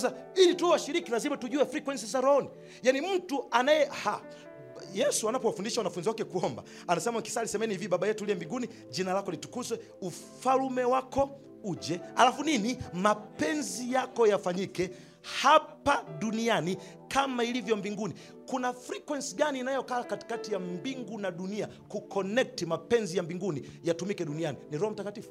sasa 0.00 0.14
ili 0.34 0.54
tuwe 0.54 0.70
washiriki 0.70 1.10
lazima 1.10 1.36
tujue 1.36 1.66
frequency 1.66 2.06
za 2.06 2.20
rohoni. 2.20 2.48
Yaani 2.82 3.00
mtu 3.00 3.44
anaye 3.50 3.84
ha 3.84 4.20
yesu 4.94 5.28
anapowafundisha 5.28 5.80
wanafunzi 5.80 6.08
wake 6.08 6.24
kuomba 6.24 6.62
anasema 6.88 7.22
kisali 7.22 7.48
semeni 7.48 7.74
hivi 7.74 7.88
baba 7.88 8.06
yetu 8.06 8.24
uliye 8.24 8.36
mbinguni 8.36 8.68
jina 8.90 9.12
lako 9.12 9.30
litukuzwe 9.30 9.78
ufalume 10.00 10.84
wako 10.84 11.40
uje. 11.64 12.00
Alafu 12.16 12.44
nini? 12.44 12.78
Mapenzi 12.92 13.92
yako 13.92 14.26
yafanyike 14.26 14.90
hapa 15.42 16.04
duniani 16.18 16.76
kama 17.08 17.44
ilivyo 17.44 17.76
mbinguni. 17.76 18.14
Kuna 18.46 18.72
frequency 18.72 19.36
gani 19.36 19.58
inayokaa 19.58 20.04
katikati 20.04 20.52
ya 20.52 20.58
mbingu 20.58 21.18
na 21.18 21.30
dunia 21.30 21.66
kuconnect 21.88 22.62
mapenzi 22.62 23.16
ya 23.16 23.22
mbinguni 23.22 23.70
yatumike 23.84 24.24
duniani? 24.24 24.58
Ni 24.70 24.78
roho 24.78 24.92
mtakatifu 24.92 25.30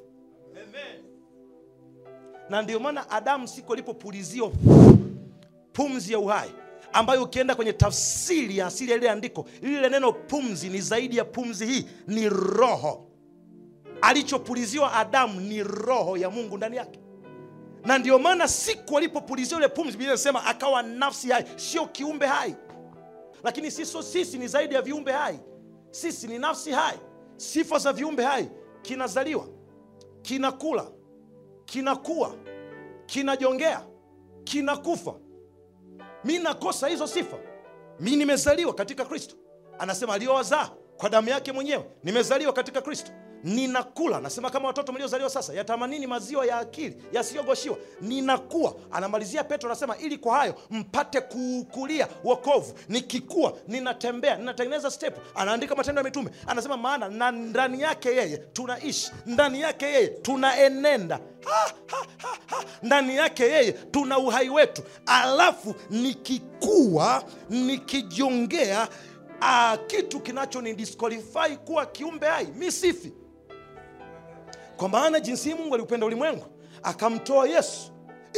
na 2.50 2.62
ndio 2.62 2.80
maana 2.80 3.10
adamu 3.10 3.48
siku 3.48 3.72
alipopuliziwa 3.72 4.52
pumzi 5.72 6.12
ya 6.12 6.18
uhai 6.18 6.50
ambayo 6.92 7.22
ukienda 7.22 7.54
kwenye 7.54 7.72
tafsiri 7.72 8.58
ya 8.58 8.66
asili 8.66 8.90
ya 8.90 8.96
lile 8.96 9.10
andiko 9.10 9.46
lile 9.62 9.88
neno 9.88 10.12
pumzi 10.12 10.68
ni 10.68 10.80
zaidi 10.80 11.16
ya 11.16 11.24
pumzi 11.24 11.66
hii 11.66 11.86
ni 12.06 12.28
roho. 12.28 13.06
Alichopuliziwa 14.02 14.92
adamu 14.92 15.40
ni 15.40 15.62
roho 15.62 16.16
ya 16.16 16.30
mungu 16.30 16.56
ndani 16.56 16.76
yake. 16.76 17.00
Na 17.84 17.98
ndio 17.98 18.18
maana 18.18 18.48
siku 18.48 18.98
alipopuliziwa 18.98 19.60
ile 19.60 19.68
pumzi 19.68 19.90
biblia 19.90 20.08
inasema 20.08 20.44
akawa 20.44 20.82
nafsi 20.82 21.30
hai 21.30 21.44
sio 21.56 21.86
kiumbe 21.86 22.26
hai. 22.26 22.54
Lakini 23.44 23.70
siso 23.70 24.02
sisi 24.02 24.38
ni 24.38 24.48
zaidi 24.48 24.74
ya 24.74 24.82
viumbe 24.82 25.12
hai. 25.12 25.38
Sisi 25.90 26.26
ni 26.26 26.38
nafsi 26.38 26.70
hai. 26.72 26.98
Sifa 27.36 27.78
za 27.78 27.92
viumbe 27.92 28.24
hai 28.24 28.48
kinazaliwa 28.82 29.46
kinakula 30.22 30.86
kinakuwa 31.64 32.34
kinajongea 33.06 33.82
kinakufa. 34.44 35.14
Mi 36.24 36.38
nakosa 36.38 36.88
hizo 36.88 37.06
sifa. 37.06 37.36
Mi 38.00 38.16
nimezaliwa 38.16 38.74
katika 38.74 39.04
kristo. 39.04 39.36
Anasema 39.78 40.14
aliyowazaa 40.14 40.70
kwa 40.96 41.10
damu 41.10 41.28
yake 41.28 41.52
mwenyewe. 41.52 41.84
Nimezaliwa 42.02 42.52
katika 42.52 42.82
kristo 42.82 43.10
ninakula. 43.44 44.20
Nasema 44.20 44.50
kama 44.50 44.66
watoto 44.68 44.92
mliozaliwa 44.92 45.30
sasa 45.30 45.54
yatamanini 45.54 46.06
maziwa 46.06 46.46
ya 46.46 46.58
akili 46.58 46.96
yasiyogoshiwa. 47.12 47.76
Ninakuwa 48.00 48.74
anamalizia 48.92 49.44
petro 49.44 49.68
anasema 49.70 49.96
ili 49.98 50.18
kwa 50.18 50.36
hayo 50.38 50.54
mpate 50.70 51.20
kuukulia 51.20 52.08
wokovu. 52.24 52.74
Nikikua 52.88 53.52
ninatembea. 53.68 54.36
Ninatengeneza 54.36 54.90
step. 54.90 55.16
Anaandika 55.34 55.74
matendo 55.74 56.00
ya 56.00 56.04
mitume. 56.04 56.30
Anasema 56.46 56.76
maana 56.76 57.08
na 57.08 57.30
ndani 57.30 57.80
yake 57.80 58.08
yeye 58.08 58.36
tunaishi. 58.36 59.10
Ndani 59.26 59.60
yake 59.60 59.84
yeye 59.86 60.06
tunaenenda. 60.08 61.20
Ndani 62.82 63.16
yake 63.16 63.42
yeye 63.44 63.72
tuna 63.72 64.18
uhai 64.18 64.50
wetu. 64.50 64.82
Alafu 65.06 65.74
nikikua 65.90 67.24
nikijongea 67.50 68.88
ah, 69.40 69.76
kitu 69.86 70.20
kinachonidisqualify 70.20 71.56
kuwa 71.64 71.86
kiumbe 71.86 72.26
hai 72.26 72.46
mi 72.46 72.72
sifi 72.72 73.12
kwa 74.76 74.88
maana 74.88 75.20
jinsi 75.20 75.54
mungu 75.54 75.74
aliupenda 75.74 76.06
ulimwengu 76.06 76.44
akamtoa 76.82 77.48
yesu 77.48 77.92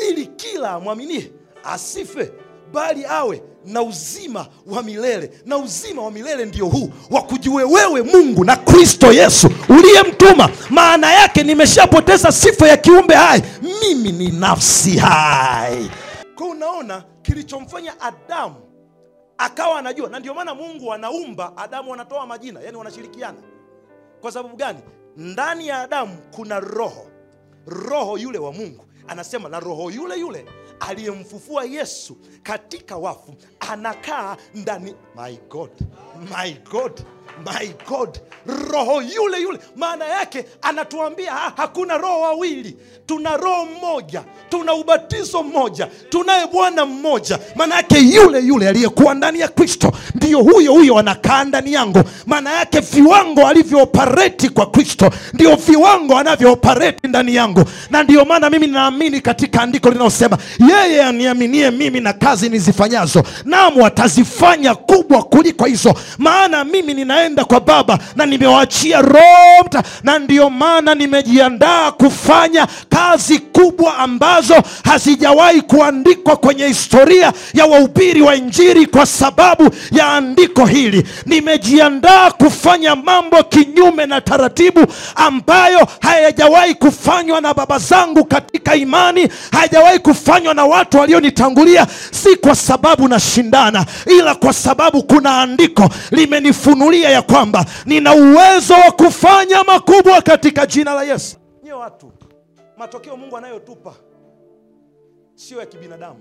ili 0.08 0.26
kila 0.26 0.70
amwaminie 0.70 1.32
asife 1.64 2.32
bali 2.72 3.04
awe 3.06 3.42
na 3.64 3.82
uzima 3.82 4.46
wa 4.66 4.82
milele. 4.82 5.30
Na 5.44 5.56
uzima 5.58 6.02
wa 6.02 6.10
milele 6.10 6.44
ndio 6.44 6.66
huu 6.66 6.90
wa 7.10 7.22
kujue 7.22 7.64
wewe 7.64 8.02
mungu 8.02 8.44
na 8.44 8.56
kristo 8.56 9.12
yesu 9.12 9.50
uliyemtuma. 9.68 10.50
Maana 10.70 11.12
yake 11.12 11.42
nimeshapoteza 11.42 12.32
sifa 12.32 12.68
ya 12.68 12.76
kiumbe 12.76 13.14
hai 13.14 13.42
mimi 13.62 14.12
ni 14.12 14.30
nafsi 14.30 14.96
hai. 14.98 15.90
Kwa 16.34 16.46
unaona 16.46 17.04
kilichomfanya 17.22 18.00
adamu 18.00 18.54
akawa 19.38 19.78
anajua 19.78 20.08
na 20.08 20.18
ndio 20.18 20.34
maana 20.34 20.54
mungu 20.54 20.92
anaumba 20.92 21.56
adamu 21.56 21.90
wanatoa 21.90 22.26
majina 22.26 22.60
yani 22.60 22.76
wanashirikiana. 22.76 23.38
Kwa 24.20 24.32
sababu 24.32 24.56
gani 24.56 24.78
ndani 25.16 25.68
ya 25.68 25.80
adamu 25.82 26.16
kuna 26.30 26.60
roho. 26.60 27.06
Roho 27.66 28.18
yule 28.18 28.38
wa 28.38 28.52
mungu. 28.52 28.84
Anasema 29.08 29.48
na 29.48 29.60
roho 29.60 29.90
yule 29.90 30.20
yule 30.20 30.46
aliyemfufua 30.80 31.64
yesu 31.64 32.16
katika 32.42 32.96
wafu 32.96 33.34
anakaa 33.60 34.36
ndani. 34.54 34.94
My 35.16 35.36
god 35.50 35.70
my 36.20 36.56
god 36.70 37.00
my 37.44 37.68
god. 37.88 38.18
Roho 38.72 39.02
yule 39.02 39.40
yule 39.42 39.58
maana 39.76 40.04
yake 40.04 40.44
anatuambia 40.62 41.32
ha, 41.32 41.52
hakuna 41.56 41.98
roho 41.98 42.20
wawili. 42.20 42.76
Tuna 43.06 43.36
roho 43.36 43.64
mmoja 43.66 44.22
tuna 44.48 44.74
ubatizo 44.74 45.42
mmoja 45.42 45.88
tunaye 46.08 46.46
bwana 46.46 46.86
mmoja. 46.86 47.38
Maana 47.56 47.74
yake 47.76 47.98
yule 47.98 48.40
yule 48.40 48.68
aliyekuwa 48.68 49.14
ndani 49.14 49.40
ya 49.40 49.48
kristo 49.48 49.92
ndiyo 50.14 50.38
huyo 50.42 50.72
huyo 50.72 50.98
anakaa 50.98 51.44
ndani 51.44 51.72
yangu. 51.72 52.02
Maana 52.26 52.52
yake 52.52 52.80
viwango 52.80 53.46
alivyoopareti 53.46 54.48
kwa 54.48 54.66
kristo 54.70 55.10
ndio 55.34 55.56
viwango 55.56 56.16
anavyoopareti 56.18 57.08
ndani 57.08 57.34
yangu. 57.34 57.64
Na 57.90 58.02
ndiyo 58.02 58.24
maana 58.24 58.50
mimi 58.50 58.66
ninaamini 58.66 59.20
katika 59.20 59.62
andiko 59.62 59.90
linalosema 59.90 60.38
yeye 60.68 61.02
aniaminie 61.02 61.70
mimi 61.70 62.00
na 62.00 62.12
kazi 62.12 62.48
nizifanyazo 62.48 63.22
namu 63.44 63.86
atazifanya 63.86 64.74
kubwa 64.74 65.22
kuliko 65.22 65.64
hizo 65.64 65.94
maana 66.18 66.64
mimi 66.64 66.94
ninaenda 66.94 67.44
kwa 67.44 67.60
baba 67.60 67.98
na 68.16 68.26
nimewaachia 68.26 69.02
roho 69.02 69.82
na 70.02 70.18
ndiyo 70.18 70.50
maana 70.50 70.94
nimejiandaa 70.94 71.92
kufanya 71.92 72.66
kazi 72.88 73.38
kubwa 73.38 73.98
ambazo 73.98 74.54
hazijawahi 74.84 75.60
kuandikwa 75.60 76.36
kwenye 76.36 76.66
historia 76.66 77.32
ya 77.54 77.66
wahubiri 77.66 78.22
wa 78.22 78.34
injiri 78.34 78.86
kwa 78.86 79.06
sababu 79.06 79.70
ya 79.92 80.08
andiko 80.12 80.66
hili. 80.66 81.06
Nimejiandaa 81.26 82.30
kufanya 82.30 82.96
mambo 82.96 83.42
kinyume 83.42 84.06
na 84.06 84.20
taratibu 84.20 84.86
ambayo 85.16 85.88
hayajawahi 86.00 86.74
kufanywa 86.74 87.40
na 87.40 87.54
baba 87.54 87.78
zangu 87.78 88.24
katika 88.24 88.74
imani 88.76 89.28
hayajawahi 89.52 89.98
kufanywa 89.98 90.54
na 90.54 90.64
watu 90.64 90.98
walionitangulia 90.98 91.86
si 92.10 92.36
kwa 92.36 92.54
sababu 92.54 93.08
nashindana 93.08 93.84
ila 94.06 94.34
kwa 94.34 94.52
sababu 94.52 95.02
kuna 95.02 95.38
andiko 95.40 95.90
limenifunulia 96.10 97.10
ya 97.10 97.22
kwamba 97.22 97.64
nina 97.86 98.14
uwezo 98.14 98.74
wa 98.74 98.92
kufanya 98.92 99.64
makubwa 99.64 100.22
katika 100.22 100.66
jina 100.66 100.94
la 100.94 101.02
yesu. 101.02 101.36
Nyie 101.62 101.72
watu 101.72 102.12
matokeo 102.76 103.16
mungu 103.16 103.36
anayotupa 103.36 103.94
sio 105.34 105.60
ya 105.60 105.66
kibinadamu. 105.66 106.20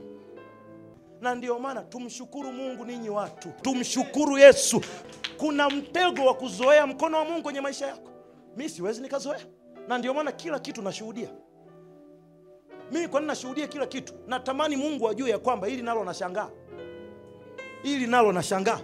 Na 1.21 1.36
ndio 1.36 1.59
maana 1.59 1.82
tumshukuru 1.82 2.51
mungu 2.51 2.86
ninyi 2.86 3.09
watu 3.09 3.49
tumshukuru 3.61 4.38
yesu. 4.38 4.82
Kuna 5.38 5.69
mtego 5.69 6.26
wa 6.26 6.34
kuzoea 6.34 6.88
mkono 6.88 7.17
wa 7.17 7.26
mungu 7.26 7.43
kwenye 7.43 7.61
maisha 7.61 7.88
yako. 7.88 8.09
Mi 8.57 8.69
siwezi 8.69 9.01
nikazoea. 9.01 9.39
Na 9.88 9.97
ndio 9.97 10.13
maana 10.13 10.32
kila 10.32 10.59
kitu 10.59 10.82
nashuhudia. 10.82 11.28
Mi. 12.91 13.07
kwa 13.07 13.19
nini 13.19 13.28
nashuhudia 13.28 13.67
kila 13.67 13.86
kitu? 13.86 14.13
Natamani 14.28 14.76
mungu 14.76 15.09
ajue 15.09 15.30
ya 15.30 15.39
kwamba 15.39 15.67
hili 15.67 15.82
nalo 15.82 16.03
nashangaa. 16.03 16.49
Hili 17.84 18.07
nalo 18.07 18.32
nashangaa 18.32 18.80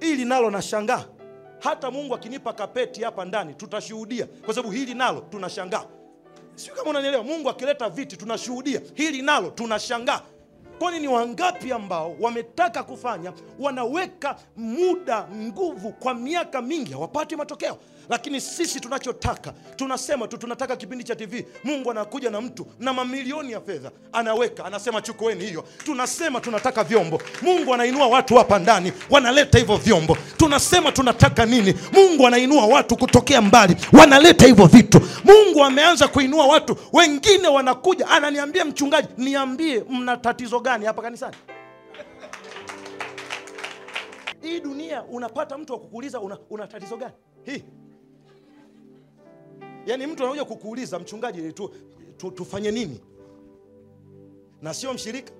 hili 0.00 0.24
nalo 0.24 0.50
nashangaa. 0.50 1.04
Hata 1.58 1.90
mungu 1.90 2.14
akinipa 2.14 2.52
kapeti 2.52 3.02
hapa 3.02 3.24
ndani 3.24 3.54
tutashuhudia. 3.54 4.26
Kwa 4.44 4.54
sababu 4.54 4.74
hili 4.74 4.94
nalo 4.94 5.20
tunashangaa. 5.20 5.84
Sio 6.54 6.74
kama 6.74 6.90
unanielewa. 6.90 7.22
Mungu 7.24 7.48
akileta 7.50 7.88
viti 7.88 8.16
tunashuhudia. 8.16 8.80
Hili 8.94 9.22
nalo 9.22 9.50
tunashangaa. 9.50 10.20
Kwani 10.78 11.00
ni 11.00 11.08
wangapi 11.08 11.72
ambao 11.72 12.16
wametaka 12.20 12.82
kufanya 12.82 13.32
wanaweka 13.58 14.36
muda 14.56 15.28
nguvu 15.34 15.92
kwa 15.92 16.14
miaka 16.14 16.62
mingi 16.62 16.92
hawapati 16.92 17.36
matokeo 17.36 17.76
lakini 18.10 18.40
sisi 18.40 18.80
tunachotaka 18.80 19.52
tunasema 19.76 20.28
tu 20.28 20.36
tunataka 20.38 20.76
kipindi 20.76 21.04
cha 21.04 21.16
tv 21.16 21.46
mungu 21.64 21.90
anakuja 21.90 22.30
na 22.30 22.40
mtu 22.40 22.66
na 22.78 22.92
mamilioni 22.92 23.52
ya 23.52 23.60
fedha 23.60 23.90
anaweka 24.12 24.64
anasema 24.64 25.02
chukueni 25.02 25.46
hiyo. 25.46 25.64
Tunasema 25.84 26.40
tunataka 26.40 26.84
vyombo. 26.84 27.22
Mungu 27.42 27.74
anainua 27.74 28.06
watu 28.06 28.34
hapa 28.36 28.58
ndani 28.58 28.92
wanaleta 29.10 29.58
hivyo 29.58 29.76
vyombo. 29.76 30.16
Tunasema 30.36 30.92
tunataka 30.92 31.46
nini? 31.46 31.74
Mungu 31.92 32.26
anainua 32.26 32.66
watu 32.66 32.96
kutokea 32.96 33.42
mbali 33.42 33.76
wanaleta 33.92 34.46
hivyo 34.46 34.66
vitu. 34.66 35.00
Mungu 35.24 35.64
ameanza 35.64 36.08
kuinua 36.08 36.46
watu 36.46 36.76
wengine 36.92 37.48
wanakuja 37.48 38.08
ananiambia 38.08 38.64
mchungaji 38.64 39.08
niambie 39.18 39.84
mna 39.88 40.16
tatizo 40.16 40.60
gani 40.60 40.86
hapa 40.86 41.02
kanisani? 41.02 41.36
Hii 44.42 44.60
dunia 44.60 45.02
unapata 45.02 45.58
mtu 45.58 45.72
wa 45.72 45.78
kukuuliza 45.78 46.20
una, 46.20 46.38
una 46.50 46.66
tatizo 46.66 46.96
gani? 46.96 47.12
Hii 47.44 47.64
yaani 49.86 50.06
mtu 50.06 50.22
anakuja 50.22 50.44
kukuuliza 50.44 50.98
mchungaji 50.98 51.52
tu, 51.52 51.70
tu, 52.16 52.30
tufanye 52.30 52.70
nini? 52.70 53.00
Na 54.62 54.74
sio 54.74 54.94
mshirika. 54.94 55.32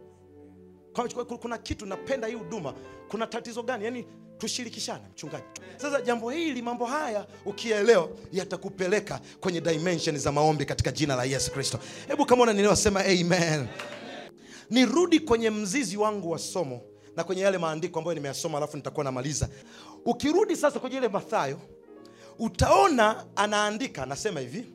Kuna 1.40 1.58
kitu 1.58 1.86
napenda 1.86 2.26
hii 2.28 2.34
huduma. 2.34 2.74
Kuna 3.08 3.26
tatizo 3.26 3.62
gani? 3.62 3.84
Yaani 3.84 4.06
tushirikishane 4.38 5.02
mchungaji. 5.12 5.44
Sasa 5.76 6.00
jambo 6.00 6.30
hili 6.30 6.62
mambo 6.62 6.84
haya 6.84 7.26
ukielewa 7.46 8.08
yatakupeleka 8.32 9.20
kwenye 9.40 9.60
dimension 9.60 10.18
za 10.18 10.32
maombi 10.32 10.64
katika 10.64 10.92
jina 10.92 11.16
la 11.16 11.24
yesu 11.24 11.52
kristo. 11.52 11.78
Hebu 12.08 12.26
kama 12.26 12.42
unanielewa 12.42 12.76
sema 12.76 13.00
amen. 13.04 13.66
Nirudi 14.70 15.20
kwenye 15.20 15.50
mzizi 15.50 15.96
wangu 15.96 16.30
wa 16.30 16.38
somo 16.38 16.80
na 17.16 17.24
kwenye 17.24 17.42
yale 17.42 17.58
maandiko 17.58 17.98
ambayo 17.98 18.14
nimeyasoma 18.14 18.58
alafu 18.58 18.76
nitakuwa 18.76 19.04
namaliza. 19.04 19.48
Ukirudi 20.04 20.56
sasa 20.56 20.80
kwenye 20.80 20.96
ile 20.96 21.08
mathayo 21.08 21.58
utaona 22.40 23.26
anaandika 23.36 24.02
anasema 24.02 24.40
hivi 24.40 24.66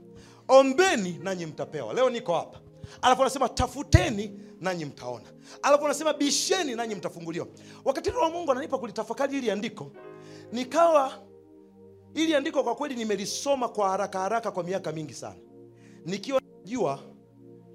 ombeni 0.48 1.20
nanyi 1.24 1.46
mtapewa. 1.46 1.94
Leo 1.94 2.10
niko 2.10 2.34
hapa. 2.34 2.60
Alafu 3.02 3.22
anasema 3.22 3.50
tafuteni 3.50 4.40
nanyi 4.62 4.86
mtaona. 4.86 5.26
Alafu 5.62 5.86
anasema 5.86 6.14
bisheni 6.14 6.76
nanyi 6.76 6.96
mtafunguliwa. 6.96 7.48
Wakati 7.86 8.10
roho 8.10 8.30
mungu 8.30 8.52
ananipa 8.52 8.78
kulitafakari 8.78 9.38
ili 9.38 9.52
andiko 9.52 9.92
nikawa 10.52 11.24
ili 12.14 12.36
andiko 12.36 12.64
kwa 12.64 12.76
kweli 12.76 12.96
nimelisoma 12.96 13.70
kwa 13.70 13.90
haraka 13.90 14.20
haraka 14.20 14.52
kwa 14.52 14.64
miaka 14.64 14.92
mingi 14.92 15.14
sana. 15.14 15.36
Nikiwa 16.06 16.42
najua 16.64 17.00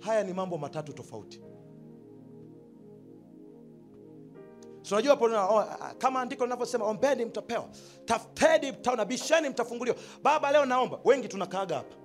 haya 0.01 0.25
ni 0.25 0.33
mambo 0.33 0.59
matatu 0.59 0.93
tofauti 0.93 1.41
So, 4.91 4.97
unajua 4.97 5.15
oh, 5.51 5.59
ah, 5.61 5.95
kama 5.99 6.21
andiko 6.21 6.45
linavyosema 6.45 6.85
ombeni 6.85 7.25
mtapewa 7.25 7.69
tafuteni 8.05 8.73
mtaona 8.73 9.05
bisheni 9.05 9.49
mtafunguliwa. 9.49 9.97
Baba 10.23 10.53
leo 10.53 10.65
naomba. 10.65 11.01
Wengi 11.05 11.29
tunakaaga 11.29 11.77
hapa. 11.77 11.97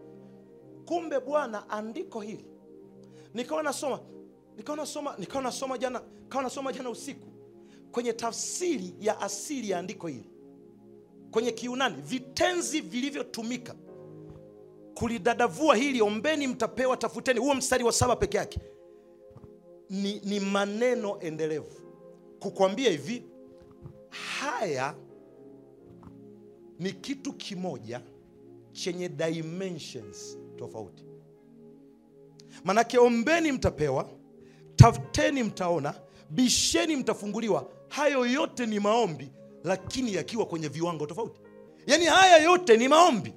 Kumbe 0.85 1.19
bwana 1.19 1.69
andiko 1.69 2.21
hili. 2.21 2.45
Nikawa 3.33 3.63
nasoma 3.63 3.99
nikawa 4.57 4.77
nasoma 4.77 5.15
nikawa 5.17 5.43
nasoma 5.43 5.77
jana 5.77 6.01
nikawa 6.23 6.43
nasoma 6.43 6.73
jana 6.73 6.89
usiku. 6.89 7.27
Kwenye 7.91 8.13
tafsiri 8.13 8.95
ya 8.99 9.21
asili 9.21 9.69
ya 9.69 9.79
andiko 9.79 10.07
hili. 10.07 10.29
Kwenye 11.31 11.51
kiunani 11.51 11.95
vitenzi 12.01 12.81
vilivyotumika 12.81 13.75
kulidadavua 14.93 15.75
hili 15.75 16.01
ombeni 16.01 16.47
mtapewa 16.47 16.97
tafuteni. 16.97 17.39
Huo 17.39 17.53
mstari 17.55 17.83
wa 17.83 17.91
saba 17.91 18.15
peke 18.15 18.37
yake. 18.37 18.59
Ni, 19.89 20.19
ni 20.23 20.39
maneno 20.39 21.19
endelevu 21.19 21.84
kukwambia 22.39 22.91
hivi 22.91 23.23
haya 24.39 24.95
ni 26.79 26.91
kitu 26.93 27.33
kimoja 27.33 28.01
chenye 28.71 29.09
dimensions 29.09 30.37
tofauti. 30.55 31.03
Manake 32.63 32.97
ombeni 32.97 33.51
mtapewa 33.51 34.09
tafuteni 34.75 35.43
mtaona 35.43 35.93
bisheni 36.29 36.95
mtafunguliwa. 36.95 37.71
Hayo 37.87 38.25
yote 38.25 38.65
ni 38.65 38.79
maombi 38.79 39.31
lakini 39.63 40.13
yakiwa 40.13 40.45
kwenye 40.45 40.67
viwango 40.67 41.05
tofauti. 41.05 41.41
Yaani 41.87 42.05
haya 42.05 42.37
yote 42.37 42.77
ni 42.77 42.87
maombi 42.87 43.33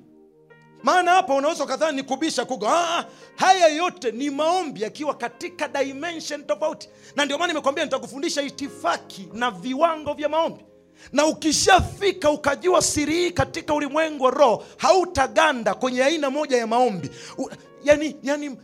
maana 0.83 1.11
hapa 1.11 1.35
unaweza 1.35 1.65
ukadhani 1.65 1.97
ni 1.97 2.03
kubisha 2.03 2.45
kugo. 2.45 2.69
Ah, 2.69 3.05
haya 3.37 3.69
yote 3.69 4.11
ni 4.11 4.31
maombi 4.31 4.83
yakiwa 4.83 5.15
katika 5.15 5.69
dimension 5.69 6.45
tofauti. 6.47 6.89
Na 7.17 7.25
ndio 7.25 7.39
maana 7.39 7.53
nimekwambia 7.53 7.85
nitakufundisha 7.85 8.43
itifaki 8.43 9.29
na 9.33 9.51
viwango 9.51 10.15
vya 10.15 10.29
maombi. 10.29 10.65
Na 11.13 11.27
ukishafika 11.27 12.31
ukajua 12.31 12.83
siri 12.83 13.15
hii 13.15 13.31
katika 13.31 13.75
ulimwengu 13.75 14.25
wa 14.25 14.31
roho 14.31 14.65
hautaganda 14.77 15.75
kwenye 15.75 16.05
aina 16.05 16.31
moja 16.31 16.57
ya 16.57 16.67
maombi. 16.67 17.11
U, 17.39 17.49
yani, 17.89 18.17
yani 18.23 18.57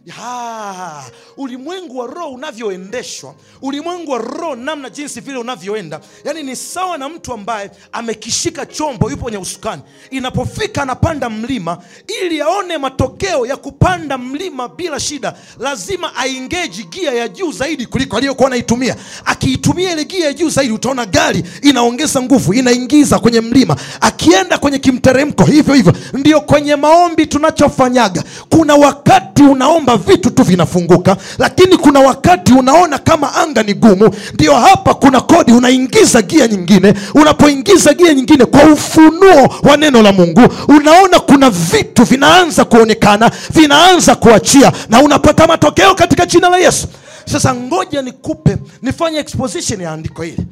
ulimwengu 1.36 1.98
wa 1.98 2.06
roho 2.06 2.28
unavyoendeshwa 2.30 3.34
ulimwengu 3.62 4.10
wa 4.10 4.18
roho 4.18 4.56
namna 4.56 4.90
jinsi 4.90 5.20
vile 5.20 5.38
unavyoenda 5.38 6.00
yani 6.24 6.42
ni 6.42 6.56
sawa 6.56 6.98
na 6.98 7.08
mtu 7.08 7.32
ambaye 7.32 7.70
amekishika 7.92 8.66
chombo 8.66 9.10
yupo 9.10 9.22
kwenye 9.22 9.38
usukani. 9.38 9.82
Inapofika 10.10 10.82
anapanda 10.82 11.30
mlima 11.30 11.78
ili 12.22 12.40
aone 12.40 12.78
matokeo 12.78 13.46
ya 13.46 13.56
kupanda 13.56 14.18
mlima 14.18 14.68
bila 14.68 15.00
shida 15.00 15.34
lazima 15.58 16.16
aingeji 16.16 16.84
gia 16.84 17.12
ya 17.12 17.28
juu 17.28 17.52
zaidi 17.52 17.86
kuliko 17.86 18.16
aliyokuwa 18.16 18.46
anaitumia. 18.46 18.96
Akiitumia 19.24 19.92
ile 19.92 20.04
gia 20.04 20.26
ya 20.26 20.32
juu 20.32 20.48
zaidi 20.48 20.72
utaona 20.72 21.06
gari 21.06 21.44
inaongeza 21.62 22.22
nguvu 22.22 22.54
inaingiza 22.54 23.18
kwenye 23.18 23.40
mlima. 23.40 23.76
Akienda 24.00 24.58
kwenye 24.58 24.78
kimteremko 24.78 25.44
hivyo 25.44 25.74
hivyo. 25.74 25.92
Ndio 26.12 26.40
kwenye 26.40 26.76
maombi 26.76 27.26
tunachofanyaga. 27.26 28.24
Kuna 28.50 28.74
wakati 28.74 29.13
unaomba 29.50 29.96
vitu 29.96 30.30
tu 30.30 30.42
vinafunguka 30.42 31.16
lakini 31.38 31.76
kuna 31.76 32.00
wakati 32.00 32.52
unaona 32.52 32.98
kama 32.98 33.34
anga 33.34 33.62
ni 33.62 33.74
gumu 33.74 34.10
ndio 34.34 34.54
hapa 34.54 34.94
kuna 34.94 35.20
kodi 35.20 35.52
unaingiza 35.52 36.22
gia 36.22 36.48
nyingine. 36.48 36.94
Unapoingiza 37.14 37.94
gia 37.94 38.14
nyingine 38.14 38.44
kwa 38.44 38.62
ufunuo 38.72 39.54
wa 39.62 39.76
neno 39.76 40.02
la 40.02 40.12
mungu 40.12 40.40
unaona 40.68 41.20
kuna 41.20 41.50
vitu 41.50 42.04
vinaanza 42.04 42.64
kuonekana 42.64 43.30
vinaanza 43.50 44.14
kuachia 44.14 44.72
na 44.88 45.02
unapata 45.02 45.46
matokeo 45.46 45.94
katika 45.94 46.26
jina 46.26 46.48
la 46.48 46.58
yesu. 46.58 46.88
Sasa 47.26 47.54
ngoja 47.54 48.02
nikupe 48.02 48.56
nifanye 48.82 49.18
exposition 49.18 49.80
ya 49.80 49.92
andiko 49.92 50.22
hili. 50.22 50.46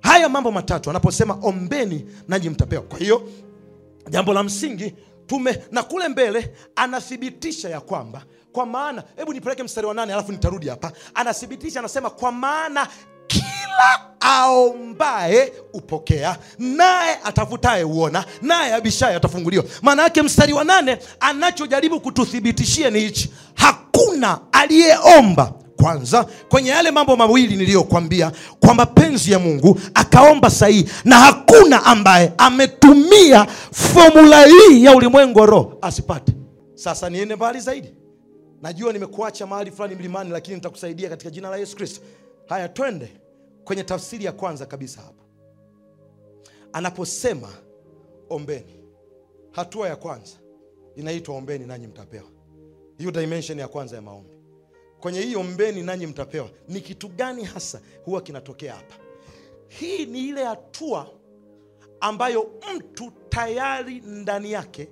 Haya 0.00 0.28
mambo 0.28 0.52
matatu 0.52 0.90
anaposema 0.90 1.38
ombeni 1.42 2.04
nanyi 2.28 2.50
mtapewa. 2.50 2.82
Kwa 2.82 2.98
hiyo 2.98 3.22
jambo 4.10 4.32
la 4.34 4.42
msingi 4.42 4.94
tume 5.26 5.58
na 5.70 5.82
kule 5.82 6.08
mbele 6.08 6.54
anathibitisha 6.76 7.68
ya 7.68 7.80
kwamba 7.80 8.22
kwa 8.52 8.66
maana 8.66 9.04
hebu 9.16 9.32
nipeleke 9.32 9.62
mstari 9.62 9.86
wa 9.86 9.94
nane 9.94 10.12
alafu 10.12 10.32
nitarudi 10.32 10.68
hapa. 10.68 10.92
Anathibitisha 11.14 11.78
anasema 11.78 12.10
kwa 12.10 12.32
maana 12.32 12.88
kila 13.26 14.00
aombaye 14.20 15.52
upokea 15.72 16.38
naye 16.58 17.18
atafutaye 17.24 17.84
uona 17.84 18.24
naye 18.42 18.74
abishaye 18.74 19.16
atafunguliwa. 19.16 19.64
Maana 19.82 20.02
yake 20.02 20.22
mstari 20.22 20.52
wa 20.52 20.64
nane 20.64 20.98
anachojaribu 21.20 22.00
kututhibitishia 22.00 22.90
ni 22.90 23.00
hichi. 23.00 23.32
Hakuna 23.54 24.40
aliyeomba 24.52 25.52
kwanza 25.76 26.24
kwenye 26.48 26.68
yale 26.70 26.90
mambo 26.90 27.16
mawili 27.16 27.56
niliyokwambia 27.56 28.32
kwa 28.60 28.74
mapenzi 28.74 29.32
ya 29.32 29.38
mungu 29.38 29.80
akaomba 29.94 30.50
sahihi 30.50 30.88
na 31.04 31.16
hakuna 31.16 31.84
ambaye 31.84 32.32
ametumia 32.38 33.46
fomula 33.72 34.46
hii 34.46 34.84
ya 34.84 34.96
ulimwengu 34.96 35.38
wa 35.38 35.46
roho 35.46 35.78
asipate. 35.82 36.32
Sasa 36.74 37.10
niende 37.10 37.36
mbali 37.36 37.60
zaidi. 37.60 37.94
Najua 38.62 38.92
nimekuacha 38.92 39.46
mahali 39.46 39.70
fulani 39.70 39.94
mlimani 39.94 40.30
lakini 40.30 40.54
nitakusaidia 40.54 41.08
katika 41.08 41.30
jina 41.30 41.50
la 41.50 41.56
yesu 41.56 41.76
kristo. 41.76 42.00
Haya 42.46 42.68
twende 42.68 43.08
kwenye 43.64 43.84
tafsiri 43.84 44.24
ya 44.24 44.32
kwanza 44.32 44.66
kabisa 44.66 45.00
hapa. 45.00 45.22
Anaposema 46.72 47.48
ombeni 48.30 48.80
hatua 49.50 49.88
ya 49.88 49.96
kwanza 49.96 50.32
inaitwa 50.96 51.34
ombeni 51.36 51.66
nanyi 51.66 51.86
mtapewa. 51.86 52.28
Hiyo 52.98 53.10
dimension 53.10 53.58
ya 53.58 53.68
kwanza 53.68 53.96
ya 53.96 54.02
maombi 54.02 54.35
kwenye 55.00 55.20
hii 55.20 55.36
ombeni 55.36 55.82
nanyi 55.82 56.06
mtapewa. 56.06 56.50
Ni 56.68 56.80
kitu 56.80 57.08
gani 57.08 57.44
hasa 57.44 57.80
huwa 58.04 58.20
kinatokea 58.22 58.74
hapa? 58.74 58.94
Hii 59.68 60.06
ni 60.06 60.28
ile 60.28 60.44
hatua 60.44 61.10
ambayo 62.00 62.50
mtu 62.76 63.12
tayari 63.28 64.00
ndani 64.00 64.52
yake 64.52 64.88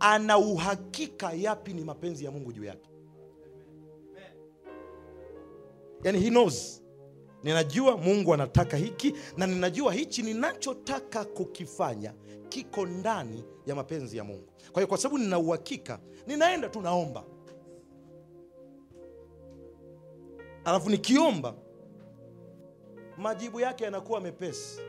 ana 0.00 0.38
uhakika 0.38 1.32
yapi 1.32 1.72
ni 1.74 1.84
mapenzi 1.84 2.24
ya 2.24 2.30
mungu 2.30 2.52
juu 2.52 2.64
yake. 2.64 2.88
Yani 6.04 6.20
he 6.20 6.30
knows. 6.30 6.82
Ninajua 7.42 7.96
mungu 7.96 8.34
anataka 8.34 8.76
hiki 8.76 9.14
na 9.36 9.46
ninajua 9.46 9.92
hichi 9.92 10.22
ninachotaka 10.22 11.24
kukifanya 11.24 12.14
kiko 12.48 12.86
ndani 12.86 13.44
ya 13.66 13.74
mapenzi 13.74 14.16
ya 14.16 14.24
mungu. 14.24 14.48
Kwa 14.72 14.80
hiyo 14.82 14.86
kwa 14.86 14.98
sababu 14.98 15.18
nina 15.18 15.38
uhakika 15.38 16.00
ninaenda 16.26 16.68
tu 16.68 16.80
naomba 16.80 17.24
alafu 20.66 20.90
nikiomba 20.90 21.54
majibu 23.18 23.60
yake 23.60 23.84
yanakuwa 23.84 24.20
mepesi. 24.20 24.80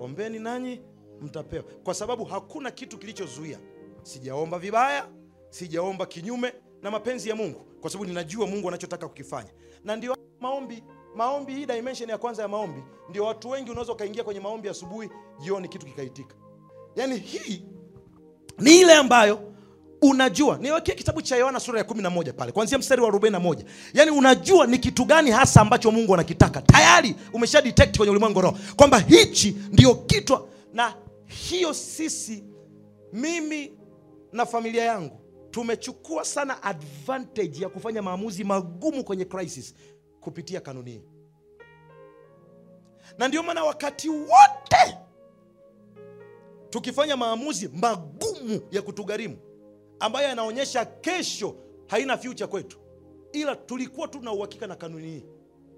Ombeni 0.00 0.38
nanyi 0.38 0.80
mtapewa. 1.20 1.64
Kwa 1.84 1.94
sababu 1.94 2.24
hakuna 2.24 2.70
kitu 2.70 2.98
kilichozuia. 2.98 3.58
Sijaomba 4.02 4.58
vibaya 4.58 5.08
sijaomba 5.50 6.06
kinyume 6.06 6.52
na 6.82 6.90
mapenzi 6.90 7.28
ya 7.28 7.36
mungu 7.36 7.60
kwa 7.80 7.90
sababu 7.90 8.08
ninajua 8.08 8.46
mungu 8.46 8.68
anachotaka 8.68 9.08
kukifanya. 9.08 9.50
Na 9.84 9.96
ndio 9.96 10.16
maombi 10.40 10.84
maombi 11.16 11.54
hii 11.54 11.66
dimension 11.66 12.10
ya 12.10 12.18
kwanza 12.18 12.42
ya 12.42 12.48
maombi 12.48 12.82
ndio 13.10 13.24
watu 13.24 13.50
wengi 13.50 13.70
unaweza 13.70 13.92
ukaingia 13.92 14.24
kwenye 14.24 14.40
maombi 14.40 14.68
asubuhi 14.68 15.10
jioni 15.40 15.68
kitu 15.68 15.86
kikaitika. 15.86 16.34
Yaani 16.96 17.16
hii 17.18 17.64
ni 18.58 18.80
ile 18.80 18.94
ambayo 18.94 19.51
unajua 20.02 20.58
niwekee 20.58 20.92
kitabu 20.94 21.22
cha 21.22 21.36
yohana 21.36 21.60
sura 21.60 21.78
ya 21.78 21.84
11 21.84 22.32
pale 22.32 22.52
kwanzia 22.52 22.78
mstari 22.78 23.02
wa 23.02 23.10
41 23.10 23.64
yaani 23.94 24.10
unajua 24.10 24.66
ni 24.66 24.78
kitu 24.78 25.04
gani 25.04 25.30
hasa 25.30 25.60
ambacho 25.60 25.90
mungu 25.90 26.14
anakitaka. 26.14 26.62
Tayari 26.62 27.14
umesha 27.32 27.62
detect 27.62 27.96
kwenye 27.96 28.10
ulimwengu 28.10 28.40
roho 28.40 28.58
kwamba 28.76 28.98
hichi 28.98 29.56
ndio 29.72 29.94
kitwa 29.94 30.48
na 30.72 30.94
hiyo 31.26 31.74
sisi 31.74 32.44
mimi 33.12 33.72
na 34.32 34.46
familia 34.46 34.84
yangu 34.84 35.20
tumechukua 35.50 36.24
sana 36.24 36.62
advantage 36.62 37.62
ya 37.62 37.68
kufanya 37.68 38.02
maamuzi 38.02 38.44
magumu 38.44 39.04
kwenye 39.04 39.24
crisis 39.24 39.74
kupitia 40.20 40.60
kanuni 40.60 40.90
hii. 40.90 41.02
Na 43.18 43.28
ndio 43.28 43.42
maana 43.42 43.64
wakati 43.64 44.08
wote 44.08 44.98
tukifanya 46.70 47.16
maamuzi 47.16 47.68
magumu 47.68 48.60
ya 48.70 48.82
kutugharimu 48.82 49.36
ambayo 50.02 50.28
yanaonyesha 50.28 50.84
kesho 50.84 51.54
haina 51.86 52.18
future 52.18 52.46
kwetu. 52.46 52.78
Ila 53.32 53.56
tulikuwa 53.56 54.08
tu 54.08 54.20
na 54.20 54.32
uhakika 54.32 54.66
na 54.66 54.76
kanuni 54.76 55.06
hii. 55.10 55.24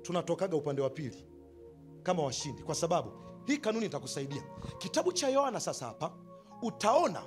Tunatokaga 0.03 0.57
upande 0.57 0.83
wa 0.83 0.91
pili 0.91 1.25
kama 2.03 2.23
washindi 2.23 2.63
kwa 2.63 2.75
sababu 2.75 3.11
hii 3.47 3.59
kanuni 3.59 3.87
itakusaidia. 3.87 4.43
Kitabu 4.79 5.13
cha 5.13 5.29
yohana 5.29 5.61
sasa 5.61 5.87
hapa 5.87 6.13
utaona 6.63 7.23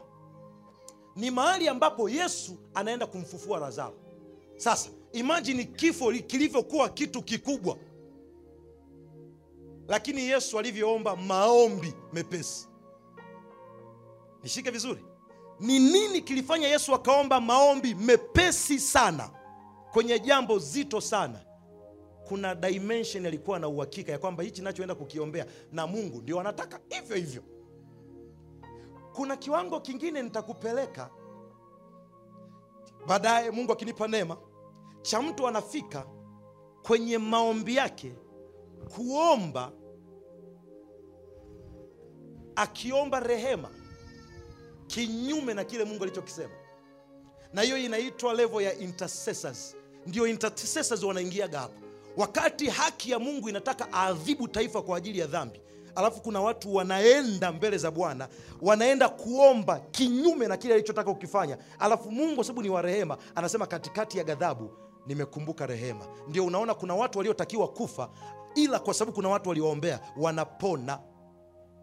ni 1.16 1.32
mahali 1.32 1.68
ambapo 1.68 2.10
yesu 2.10 2.58
anaenda 2.74 3.08
kumfufua 3.08 3.60
lazaro. 3.60 3.96
Sasa 4.56 4.90
imajini 5.12 5.66
kifo 5.66 6.12
kilivyokuwa 6.12 6.90
kitu 6.90 7.24
kikubwa. 7.24 7.78
Lakini 9.88 10.22
yesu 10.22 10.60
alivyoomba 10.60 11.16
maombi 11.16 11.94
mepesi. 12.14 12.68
Nishike 14.44 14.72
vizuri 14.72 15.04
ni 15.60 15.80
nini 15.80 16.22
kilifanya 16.22 16.68
yesu 16.68 16.96
akaomba 16.96 17.42
maombi 17.42 17.96
mepesi 17.96 18.80
sana 18.80 19.30
kwenye 19.92 20.20
jambo 20.20 20.60
zito 20.60 21.02
sana? 21.02 21.40
Kuna 22.28 22.56
dimension 22.56 23.26
alikuwa 23.26 23.60
na 23.60 23.68
uhakika 23.68 24.12
ya 24.12 24.20
kwamba 24.20 24.44
hichi 24.44 24.62
nachoenda 24.62 24.96
kukiombea 24.96 25.46
na 25.72 25.88
mungu 25.88 26.22
ndio 26.22 26.40
anataka 26.40 26.80
hivyo 26.90 27.16
hivyo. 27.16 27.44
Kuna 29.14 29.38
kiwango 29.38 29.80
kingine 29.80 30.22
nitakupeleka. 30.22 31.10
Baadaye 33.08 33.52
mungu 33.52 33.72
akinipa 33.72 34.08
neema 34.08 34.38
cha 35.02 35.22
mtu 35.22 35.48
anafika 35.48 36.06
kwenye 36.84 37.18
maombi 37.18 37.76
yake 37.76 38.16
kuomba 38.96 39.72
akiomba 42.56 43.20
rehema 43.20 43.70
kinyume 44.98 45.54
na 45.54 45.64
kile 45.64 45.84
mungu 45.84 46.04
alichokisema. 46.04 46.54
Na 47.54 47.62
hiyo 47.62 47.78
inaitwa 47.78 48.34
level 48.34 48.62
ya 48.62 48.78
intercessors. 48.78 49.76
Ndio 50.06 50.28
intercessors 50.28 51.04
wanaingiaga 51.04 51.60
hapo 51.60 51.74
wakati 52.18 52.70
haki 52.70 53.12
ya 53.12 53.20
mungu 53.20 53.50
inataka 53.50 53.88
aadhibu 53.94 54.48
taifa 54.48 54.82
kwa 54.82 54.98
ajili 54.98 55.20
ya 55.20 55.28
dhambi 55.28 55.62
alafu 55.96 56.22
kuna 56.22 56.42
watu 56.42 56.76
wanaenda 56.76 57.52
mbele 57.52 57.78
za 57.78 57.92
bwana 57.92 58.28
wanaenda 58.62 59.10
kuomba 59.10 59.80
kinyume 59.80 60.48
na 60.48 60.58
kile 60.58 60.74
alichotaka 60.74 61.14
kukifanya. 61.14 61.58
Alafu 61.80 62.12
mungu 62.12 62.36
kwa 62.36 62.44
sababu 62.44 62.62
ni 62.62 62.70
wa 62.70 62.82
rehema 62.82 63.18
anasema 63.36 63.66
katikati 63.66 64.18
ya 64.18 64.24
ghadhabu 64.24 64.72
nimekumbuka 65.08 65.66
rehema. 65.66 66.06
Ndio 66.28 66.46
unaona 66.46 66.74
kuna 66.74 66.96
watu 66.96 67.18
waliotakiwa 67.18 67.68
kufa 67.68 68.10
ila 68.56 68.80
kwa 68.80 68.94
sababu 68.94 69.16
kuna 69.16 69.30
watu 69.30 69.50
walioombea 69.50 70.00
wanapona 70.18 71.00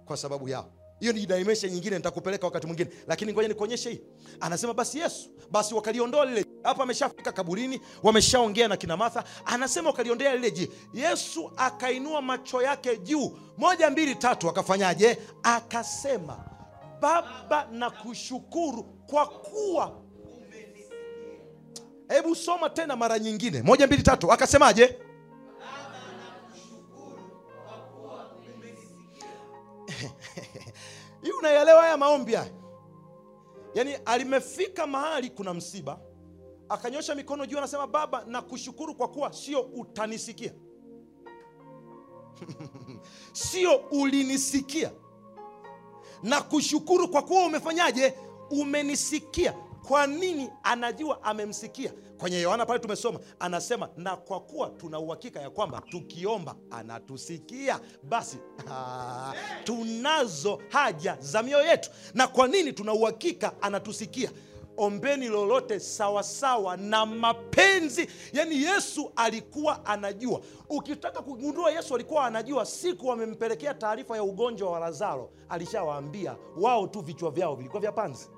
kwa 0.04 0.16
sababu 0.16 0.48
yao 0.48 0.70
hiyo 1.00 1.12
ni 1.12 1.26
dimension 1.26 1.72
nyingine 1.72 1.96
nitakupeleka 1.96 2.46
wakati 2.46 2.66
mwingine. 2.66 2.90
Lakini 3.06 3.32
ngoja 3.32 3.48
nikuonyeshe 3.48 3.90
hii. 3.90 4.00
Anasema 4.40 4.74
basi 4.74 4.98
yesu 4.98 5.30
basi 5.50 5.74
wakaliondoa 5.74 6.24
lile 6.26 6.44
hapa 6.62 6.82
ameshafika 6.82 7.32
kaburini 7.32 7.80
wameshaongea 8.02 8.68
na 8.68 8.76
kina 8.76 8.96
martha. 8.96 9.24
Anasema 9.44 9.90
wakaliondea 9.90 10.34
lile 10.34 10.50
ji. 10.50 10.70
Yesu 10.94 11.52
akainua 11.56 12.22
macho 12.22 12.62
yake 12.62 12.96
juu. 12.96 13.38
Moja 13.58 13.90
mbili 13.90 14.14
tatu. 14.14 14.48
Akafanyaje? 14.48 15.18
Akasema 15.42 16.44
baba 17.00 17.68
na 17.72 17.90
kushukuru 17.90 18.82
kwa 19.06 19.26
kuwa 19.26 20.00
hebu 22.08 22.34
soma 22.36 22.70
tena 22.70 22.96
mara 22.96 23.18
nyingine. 23.18 23.62
Moja 23.62 23.86
mbili 23.86 24.02
tatu. 24.02 24.32
Akasemaje 24.32 24.98
hii 31.24 31.30
unaelewa 31.30 31.82
haya 31.82 31.96
maombi 31.96 32.34
haya? 32.34 32.50
Yaani 33.74 33.94
alimefika 33.94 34.86
mahali 34.86 35.30
kuna 35.30 35.54
msiba 35.54 36.00
akanyosha 36.68 37.14
mikono 37.14 37.46
juu 37.46 37.58
anasema 37.58 37.86
baba 37.86 38.24
na 38.24 38.42
kushukuru 38.42 38.94
kwa 38.94 39.08
kuwa 39.08 39.32
sio 39.32 39.60
utanisikia. 39.60 40.52
Sio 43.32 43.76
ulinisikia. 43.76 44.90
Na 46.22 46.42
kushukuru 46.42 47.08
kwa 47.08 47.22
kuwa 47.22 47.46
umefanyaje? 47.46 48.14
Umenisikia 48.50 49.54
kwa 49.88 50.06
nini 50.06 50.50
anajua 50.62 51.22
amemsikia? 51.22 51.92
Kwenye 52.18 52.40
yohana 52.40 52.66
pale 52.66 52.78
tumesoma 52.78 53.20
anasema 53.40 53.88
na 53.96 54.16
kwa 54.16 54.40
kuwa 54.40 54.70
tuna 54.70 54.98
uhakika 54.98 55.40
ya 55.40 55.50
kwamba 55.50 55.80
tukiomba 55.90 56.54
anatusikia. 56.70 57.80
Basi 58.02 58.38
aa, 58.70 59.32
tunazo 59.64 60.62
haja 60.68 61.16
za 61.20 61.42
mioyo 61.42 61.66
yetu. 61.66 61.90
Na 62.14 62.28
kwa 62.28 62.48
nini 62.48 62.72
tuna 62.72 62.92
uhakika 62.92 63.62
anatusikia? 63.62 64.30
Ombeni 64.76 65.28
lolote 65.28 65.80
sawasawa 65.80 66.76
na 66.76 67.06
mapenzi. 67.06 68.08
Yaani 68.32 68.62
yesu 68.62 69.12
alikuwa 69.16 69.86
anajua. 69.86 70.40
Ukitaka 70.68 71.22
kugundua 71.22 71.70
yesu 71.70 71.94
alikuwa 71.94 72.24
anajua 72.26 72.66
siku 72.66 73.06
wamempelekea 73.06 73.74
taarifa 73.74 74.16
ya 74.16 74.22
ugonjwa 74.22 74.70
wa 74.70 74.80
lazaro 74.80 75.30
alishawaambia 75.48 76.36
wao 76.56 76.86
tu 76.86 77.00
vichwa 77.00 77.30
vyao 77.30 77.54
vilikuwa 77.56 77.80
vya 77.80 77.92
panzi 77.92 78.28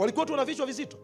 walikuwa 0.00 0.26
tu 0.26 0.36
na 0.36 0.44
vichwa 0.44 0.66
vizito. 0.66 0.96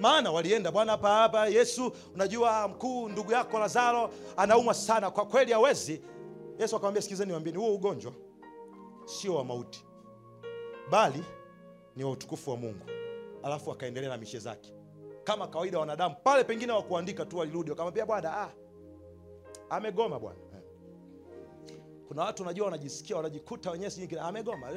Maana 0.00 0.32
walienda 0.32 0.72
bwana 0.72 0.92
hapa 0.92 1.08
hapa 1.10 1.46
yesu 1.46 1.92
unajua 2.14 2.68
mkuu 2.68 3.08
ndugu 3.08 3.32
yako 3.32 3.58
lazaro 3.58 4.10
anaumwa 4.36 4.74
sana 4.74 5.10
kwa 5.10 5.26
kweli 5.26 5.52
hawezi. 5.52 6.02
Yesu 6.58 6.76
akamwambia 6.76 7.02
skizeni 7.02 7.32
wambieni 7.32 7.58
huo 7.58 7.74
ugonjwa 7.74 8.12
sio 9.04 9.34
wa 9.34 9.44
mauti 9.44 9.84
bali 10.90 11.24
ni 11.96 12.04
wa 12.04 12.10
utukufu 12.10 12.50
wa 12.50 12.56
mungu. 12.56 12.86
Alafu 13.42 13.72
akaendelea 13.72 14.10
na 14.10 14.16
mishe 14.16 14.38
zake. 14.38 14.72
Kama 15.24 15.48
kawaida 15.48 15.78
wanadamu 15.78 16.14
pale 16.24 16.44
pengine 16.44 16.72
wakuandika 16.72 17.24
tu 17.26 17.38
walirudi 17.38 17.70
wakamwambia 17.70 18.06
bwana 18.06 18.40
ah, 18.42 18.50
amegoma 19.70 20.18
bwana. 20.18 20.38
Kuna 22.08 22.22
watu 22.24 22.42
unajua 22.42 22.64
wanajisikia 22.64 23.16
wanajikuta 23.16 23.70
wenyewe 23.70 23.92
amegoma 24.20 24.70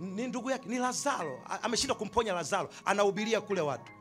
ni 0.00 0.26
ndugu 0.26 0.50
yake 0.50 0.68
ni 0.68 0.78
lazaro. 0.78 1.40
Ameshindwa 1.62 1.96
kumponya 1.96 2.32
lazaro. 2.32 2.68
Anahubiria 2.84 3.40
kule 3.40 3.60
watu. 3.60 3.92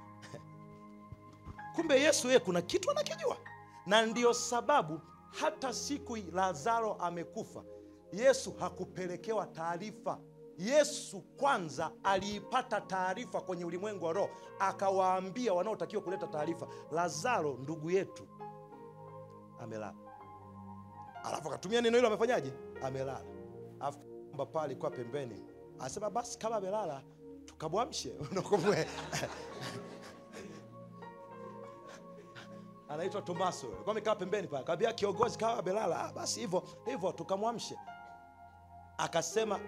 Kumbe 1.75 2.01
yesu 2.01 2.27
yeye 2.27 2.39
kuna 2.39 2.61
kitu 2.61 2.91
anakijua. 2.91 3.37
Na 3.85 4.05
ndio 4.05 4.33
sababu 4.33 5.01
hata 5.39 5.73
siku 5.73 6.17
lazaro 6.33 6.93
amekufa 6.93 7.63
yesu 8.13 8.53
hakupelekewa 8.59 9.45
taarifa. 9.47 10.19
Yesu 10.57 11.21
kwanza 11.21 11.91
aliipata 12.03 12.81
taarifa 12.81 13.41
kwenye 13.41 13.65
ulimwengu 13.65 14.05
wa 14.05 14.13
roho 14.13 14.29
akawaambia 14.59 15.53
wanaotakiwa 15.53 16.01
kuleta 16.01 16.27
taarifa 16.27 16.67
lazaro 16.91 17.53
ndugu 17.57 17.91
yetu 17.91 18.27
amelala. 19.59 19.95
Alafu 21.23 21.47
akatumia 21.47 21.81
neno 21.81 21.95
hilo 21.97 22.07
amefanyaje? 22.07 22.53
Amelala. 22.83 23.23
Alafu 23.79 23.99
kwamba 23.99 24.45
pale 24.45 24.75
kwa 24.75 24.89
pembeni 24.91 25.43
anasema 25.79 26.09
basi 26.09 26.39
kama 26.39 26.55
amelala 26.55 27.03
tukamwamshe. 27.45 28.13
Unakumbuka? 28.31 28.85
anaitwa 32.89 33.21
tomaso. 33.21 33.67
Alikuwa 33.67 33.91
amekaa 33.91 34.15
pembeni 34.15 34.47
pale. 34.47 34.63
Kaambia 34.63 34.93
kiongozi 34.93 35.37
kama 35.37 35.57
amelala 35.57 36.03
ah, 36.03 36.13
basi 36.13 36.39
hivyo 36.39 36.63
hivyo 36.85 37.11
tukamwamshe. 37.11 37.77
Akasema 38.97 39.59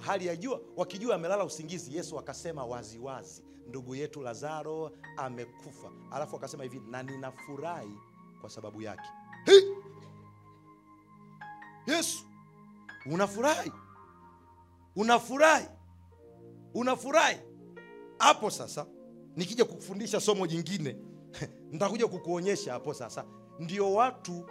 hali 0.00 0.26
ya 0.26 0.36
jua 0.36 0.60
wakijua 0.76 1.14
amelala 1.14 1.44
usingizi 1.44 1.96
yesu 1.96 2.18
akasema 2.18 2.64
waziwazi 2.64 3.44
ndugu 3.68 3.94
yetu 3.94 4.22
lazaro 4.22 4.90
amekufa. 5.16 5.90
Alafu 6.10 6.36
akasema 6.36 6.62
hivi 6.62 6.80
na 6.80 7.02
ninafurahi 7.02 7.96
kwa 8.40 8.50
sababu 8.50 8.82
yake. 8.82 9.08
Hi! 9.44 9.76
yesu 11.86 12.24
unafurahi 13.06 13.72
unafurahi? 14.98 15.66
Unafurahi? 16.74 17.38
Hapo 18.18 18.50
sasa 18.50 18.86
nikija 19.36 19.64
kukufundisha 19.64 20.20
somo 20.20 20.46
jingine 20.46 20.96
nitakuja 21.72 22.06
kukuonyesha 22.08 22.72
hapo 22.72 22.94
sasa. 22.94 23.24
Ndio 23.58 23.92
watu 23.94 24.46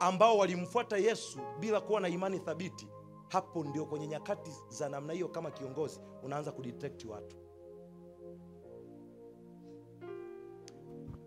ambao 0.00 0.38
walimfuata 0.38 0.96
yesu 0.96 1.38
bila 1.60 1.80
kuwa 1.80 2.00
na 2.00 2.08
imani 2.08 2.38
thabiti 2.40 2.88
hapo 3.28 3.64
ndio 3.64 3.86
kwenye 3.86 4.06
nyakati 4.06 4.50
za 4.68 4.88
namna 4.88 5.12
hiyo 5.12 5.28
kama 5.28 5.50
kiongozi 5.50 6.00
unaanza 6.22 6.52
kudetect 6.52 7.04
watu. 7.04 7.36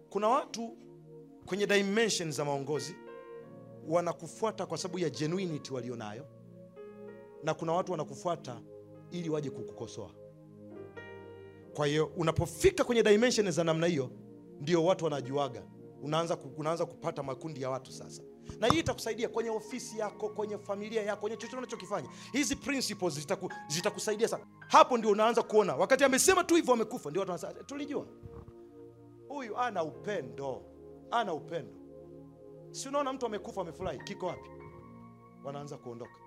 Kuna 0.10 0.28
watu 0.28 0.78
kwenye 1.46 1.68
dimension 1.68 2.32
za 2.32 2.46
maongozi 2.46 2.96
wanakufuata 3.88 4.66
kwa 4.66 4.78
sababu 4.78 5.00
ya 5.00 5.10
genuinity 5.10 5.74
walionayo 5.74 6.26
na 7.44 7.54
kuna 7.54 7.74
watu 7.74 7.92
wanakufuata 7.92 8.62
ili 9.12 9.30
waje 9.30 9.50
kukukosoa. 9.50 10.12
Kwa 11.74 11.88
hiyo 11.88 12.06
unapofika 12.18 12.84
kwenye 12.84 13.04
dimension 13.04 13.52
za 13.52 13.64
namna 13.64 13.88
hiyo 13.88 14.10
ndio 14.60 14.86
watu 14.86 15.04
wanajuaga. 15.06 15.64
Unaanza, 16.02 16.38
unaanza 16.58 16.86
kupata 16.86 17.24
makundi 17.24 17.62
ya 17.62 17.70
watu 17.70 17.92
sasa. 17.92 18.24
Na 18.60 18.68
hii 18.68 18.80
itakusaidia 18.80 19.30
kwenye 19.30 19.50
ofisi 19.50 20.00
yako 20.00 20.30
kwenye 20.30 20.58
familia 20.58 21.04
yako 21.04 21.22
kwenye 21.22 21.38
chochote 21.38 21.58
unachokifanya. 21.58 22.10
Hizi 22.32 22.56
principles 22.56 23.14
zitaku, 23.14 23.50
zitakusaidia 23.68 24.28
sana. 24.28 24.46
Hapo 24.68 24.98
ndio 24.98 25.12
unaanza 25.12 25.44
kuona. 25.44 25.76
Wakati 25.76 26.04
amesema 26.04 26.44
tu 26.44 26.56
hivyo 26.56 26.74
amekufa 26.74 27.10
ndio 27.10 27.20
watu 27.20 27.32
wanasema 27.32 27.54
tulijua. 27.64 28.08
Huyu 29.28 29.58
ana 29.58 29.84
upendo. 29.84 30.62
Ana 31.12 31.34
upendo. 31.34 31.74
Si 32.72 32.90
unaona 32.90 33.14
mtu 33.14 33.26
amekufa 33.26 33.62
amefurahi. 33.62 34.00
Kiko 34.00 34.26
wapi? 34.26 34.50
Wanaanza 35.44 35.78
kuondoka 35.78 36.23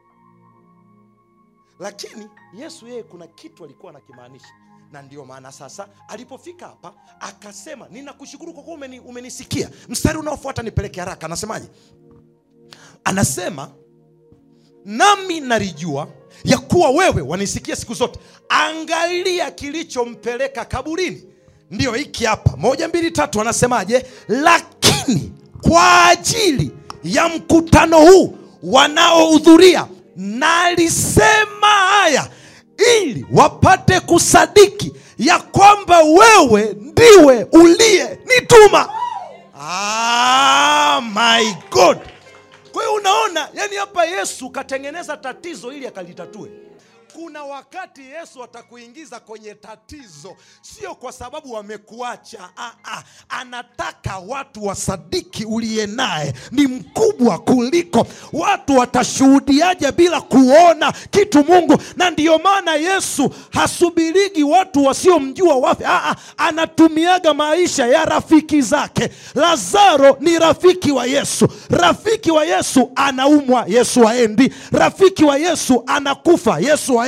lakini 1.78 2.28
yesu 2.54 2.88
yeye 2.88 3.02
kuna 3.02 3.26
kitu 3.26 3.64
alikuwa 3.64 3.90
anakimaanisha. 3.90 4.48
Na 4.92 5.02
ndio 5.02 5.24
maana 5.24 5.52
sasa 5.52 5.88
alipofika 6.08 6.66
hapa 6.66 6.94
akasema 7.20 7.86
ninakushukuru 7.90 8.52
kwa 8.52 8.62
kuwa 8.62 8.76
umeni, 8.76 9.00
umenisikia. 9.00 9.70
Mstari 9.88 10.18
unaofuata 10.18 10.62
nipeleke 10.62 11.00
haraka 11.00 11.26
anasemaje? 11.26 11.68
Anasema 13.04 13.70
nami 14.84 15.40
nalijua 15.40 16.08
ya 16.44 16.58
kuwa 16.58 16.90
wewe 16.90 17.22
wanisikia 17.22 17.76
siku 17.76 17.94
zote. 17.94 18.20
Angalia 18.48 19.50
kilichompeleka 19.50 20.64
kaburini. 20.64 21.24
Ndiyo 21.70 21.92
hiki 21.92 22.24
hapa. 22.24 22.56
Moja 22.56 22.88
mbili 22.88 23.10
tatu 23.10 23.40
anasemaje? 23.40 24.06
Lakini 24.28 25.32
kwa 25.68 26.06
ajili 26.08 26.72
ya 27.04 27.28
mkutano 27.28 27.98
huu 27.98 28.38
wanaohudhuria 28.62 29.88
nalisema 30.16 31.66
haya 31.66 32.28
ili 32.98 33.26
wapate 33.32 34.00
kusadiki 34.00 34.92
ya 35.18 35.38
kwamba 35.38 35.98
wewe 36.02 36.76
ndiwe 36.80 37.46
uliye 37.52 38.18
nituma 38.26 38.88
ah, 39.60 41.00
my 41.14 41.54
god. 41.70 41.98
Kwa 42.72 42.82
hiyo 42.82 42.94
unaona 42.94 43.48
yani 43.54 43.76
hapa 43.76 44.04
yesu 44.04 44.50
katengeneza 44.50 45.16
tatizo 45.16 45.72
ili 45.72 45.86
akalitatue 45.86 46.50
kuna 47.16 47.44
wakati 47.44 48.00
yesu 48.02 48.42
atakuingiza 48.44 49.20
kwenye 49.20 49.54
tatizo. 49.54 50.36
Sio 50.62 50.94
kwa 50.94 51.12
sababu 51.12 51.52
wamekuacha 51.52 52.38
ah, 52.56 52.70
ah. 52.84 53.02
anataka 53.28 54.18
watu 54.18 54.64
wasadiki 54.66 55.44
uliye 55.44 55.86
naye 55.86 56.32
ni 56.52 56.66
mkubwa 56.66 57.38
kuliko. 57.38 58.06
Watu 58.32 58.76
watashuhudiaje 58.78 59.92
bila 59.92 60.20
kuona 60.20 60.92
kitu 61.10 61.44
mungu? 61.44 61.78
Na 61.96 62.10
ndiyo 62.10 62.38
maana 62.38 62.74
yesu 62.74 63.30
hasubirigi 63.50 64.42
watu 64.42 64.84
wasiomjua 64.84 65.54
wafe. 65.56 65.84
Ah, 65.86 66.10
ah. 66.10 66.16
anatumiaga 66.36 67.34
maisha 67.34 67.86
ya 67.86 68.04
rafiki 68.04 68.62
zake. 68.62 69.10
Lazaro 69.34 70.16
ni 70.20 70.38
rafiki 70.38 70.92
wa 70.92 71.06
yesu. 71.06 71.48
Rafiki 71.70 72.30
wa 72.30 72.44
yesu 72.44 72.92
anaumwa 72.96 73.64
yesu 73.68 74.08
aendi 74.08 74.52
rafiki 74.72 75.24
wa 75.24 75.38
yesu 75.38 75.82
anakufa 75.86 76.58
yesu 76.60 77.00
aendi 77.00 77.05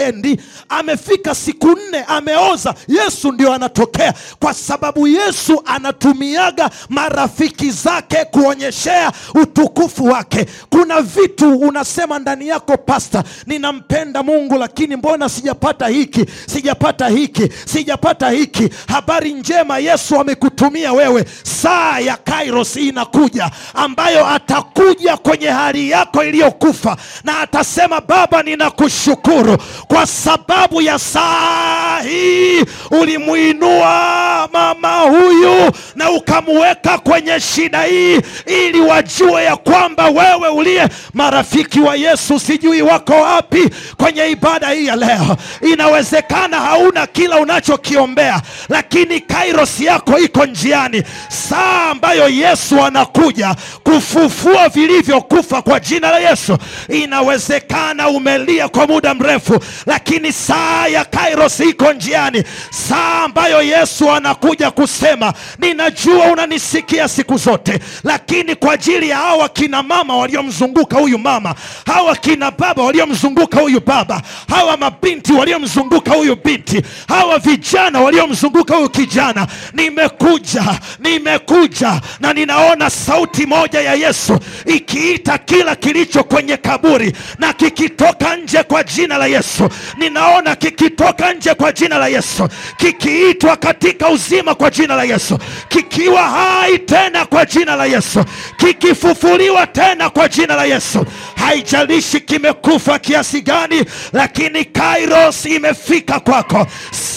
amefika 0.69 1.35
siku 1.35 1.67
nne 1.69 2.05
ameoza. 2.09 2.75
Yesu 2.89 3.33
ndio 3.33 3.53
anatokea. 3.53 4.15
Kwa 4.41 4.55
sababu 4.55 5.07
yesu 5.09 5.63
anatumiaga 5.67 6.71
marafiki 6.89 7.71
zake 7.71 8.25
kuonyeshea 8.25 9.13
utukufu 9.35 10.05
wake. 10.05 10.47
Kuna 10.71 11.03
vitu 11.03 11.57
unasema 11.59 12.19
ndani 12.19 12.49
yako 12.49 12.77
pasta 12.77 13.25
ninampenda 13.47 14.23
mungu 14.23 14.59
lakini 14.59 14.97
mbona 14.97 15.29
sijapata 15.29 15.87
hiki? 15.89 16.25
Sijapata 16.47 17.09
hiki? 17.09 17.49
Sijapata 17.67 18.31
hiki? 18.31 18.69
Habari 18.89 19.33
njema 19.33 19.79
yesu 19.79 20.21
amekutumia 20.21 20.93
wewe. 20.93 21.25
Saa 21.43 21.99
ya 21.99 22.17
kairos 22.17 22.77
inakuja 22.77 23.51
ambayo 23.75 24.27
atakuja 24.27 25.17
kwenye 25.17 25.47
hali 25.49 25.91
yako 25.91 26.25
iliyokufa 26.25 26.97
na 27.25 27.41
atasema 27.41 28.01
baba 28.01 28.43
ninakushukuru 28.43 29.57
kwa 29.89 30.07
sababu 30.07 30.83
ya 30.83 30.99
saa 30.99 32.01
hii 32.03 32.65
ulimwinua 32.91 34.49
mama 34.53 35.01
huyu 35.01 35.73
na 35.95 36.11
ukamuweka 36.11 36.99
kwenye 36.99 37.41
shida 37.41 37.83
hii 37.83 38.21
ili 38.47 38.81
wajue 38.81 39.45
ya 39.45 39.57
kwamba 39.57 40.07
wewe 40.07 40.49
uliye 40.49 40.89
marafiki 41.15 41.81
wa 41.81 41.97
yesu 41.97 42.41
sijui 42.41 42.83
wako 42.83 43.13
wapi 43.13 43.69
kwenye 43.97 44.27
ibada 44.31 44.69
hii 44.71 44.87
ya 44.87 44.97
leo. 44.97 45.37
Inawezekana 45.73 46.61
hauna 46.61 47.07
kila 47.07 47.37
unachokiombea 47.37 48.43
lakini 48.69 49.21
kairos 49.21 49.81
yako 49.81 50.19
iko 50.19 50.47
njiani. 50.47 51.03
Saa 51.29 51.91
ambayo 51.91 52.29
yesu 52.29 52.83
anakuja 52.85 53.55
kufufua 53.85 54.69
vilivyokufa 54.69 55.63
kwa 55.63 55.81
jina 55.81 56.11
la 56.11 56.19
yesu 56.19 56.59
inawezekana 56.89 58.09
umelia 58.09 58.69
kwa 58.69 58.87
muda 58.87 59.15
mrefu 59.15 59.59
lakini 59.87 60.33
saa 60.33 60.87
ya 60.87 61.05
kairos 61.05 61.61
iko 61.61 61.93
njiani. 61.93 62.45
Saa 62.71 63.23
ambayo 63.25 63.63
yesu 63.63 64.11
anakuja 64.13 64.71
kusema 64.71 65.35
ninajua 65.59 66.25
unanisikia 66.25 67.09
siku 67.09 67.37
zote. 67.39 67.79
Lakini 68.05 68.55
kwa 68.55 68.73
ajili 68.73 69.09
ya 69.09 69.17
hawa 69.17 69.49
kina 69.49 69.83
mama 69.83 70.17
waliomzunguka 70.17 70.99
huyu 70.99 71.19
mama 71.19 71.55
hawa 71.87 72.17
kina 72.17 72.51
baba 72.51 72.83
waliomzunguka 72.83 73.61
huyu 73.61 73.81
baba 73.87 74.23
hawa 74.49 74.77
mabinti 74.77 75.33
waliomzunguka 75.33 76.11
huyu 76.15 76.37
binti 76.45 76.83
hawa 77.09 77.39
vijana 77.39 78.01
waliomzunguka 78.01 78.77
huyu 78.77 78.89
kijana 78.91 79.47
nimekuja 79.73 80.65
nimekuja 81.01 82.01
na 82.21 82.33
ninaona 82.33 82.91
sauti 82.91 83.47
moja 83.47 83.81
ya 83.81 83.95
yesu 83.95 84.39
ikiita 84.67 85.39
kila 85.39 85.77
kilicho 85.77 86.25
kwenye 86.25 86.57
kaburi 86.57 87.13
na 87.39 87.53
kikitoka 87.53 88.37
nje 88.37 88.63
kwa 88.63 88.85
jina 88.85 89.19
la 89.19 89.27
yesu 89.27 89.68
ninaona 89.97 90.57
kikitoka 90.57 91.33
nje 91.33 91.55
kwa 91.55 91.73
jina 91.73 91.99
la 91.99 92.09
yesu 92.09 92.49
kikiitwa 92.77 93.57
katika 93.57 94.09
uzima 94.09 94.55
kwa 94.55 94.71
jina 94.71 94.95
la 94.97 95.05
yesu 95.05 95.39
kikiwa 95.69 96.23
hai 96.23 96.79
tena 96.79 97.27
kwa 97.27 97.45
jina 97.47 97.77
la 97.77 97.85
yesu 97.87 98.25
kikifufuliwa 98.57 99.67
tena 99.67 100.11
kwa 100.11 100.29
jina 100.29 100.57
la 100.57 100.65
yesu. 100.65 101.07
Haijalishi 101.37 102.21
kimekufa 102.21 102.99
kiasi 102.99 103.41
gani 103.41 103.85
lakini 104.13 104.65
kairos 104.65 105.47
imefika 105.47 106.21
kwako. 106.21 106.67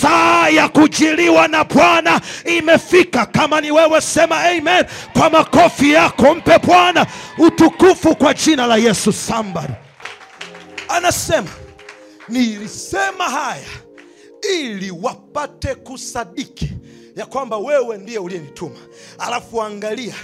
Saa 0.01 0.49
ya 0.49 0.69
kujiliwa 0.69 1.47
na 1.47 1.63
bwana 1.63 2.21
imefika. 2.45 3.25
Kama 3.25 3.61
ni 3.61 3.71
wewe 3.71 4.01
sema 4.01 4.43
amen. 4.43 4.85
Kwa 5.13 5.29
makofi 5.29 5.91
yako 5.91 6.35
mpe 6.35 6.57
bwana 6.59 7.05
utukufu 7.37 8.15
kwa 8.15 8.33
jina 8.33 8.67
la 8.67 8.77
yesu 8.77 9.13
somebody 9.13 9.73
anasema 10.89 11.47
nilisema 12.31 13.23
haya 13.29 13.67
ili 14.59 14.91
wapate 14.91 15.75
kusadiki 15.75 16.69
ya 17.15 17.25
kwamba 17.25 17.57
wewe 17.57 17.97
ndiye 17.97 18.19
uliyenituma. 18.19 18.79
Alafu 19.19 19.61
angalia 19.61 20.15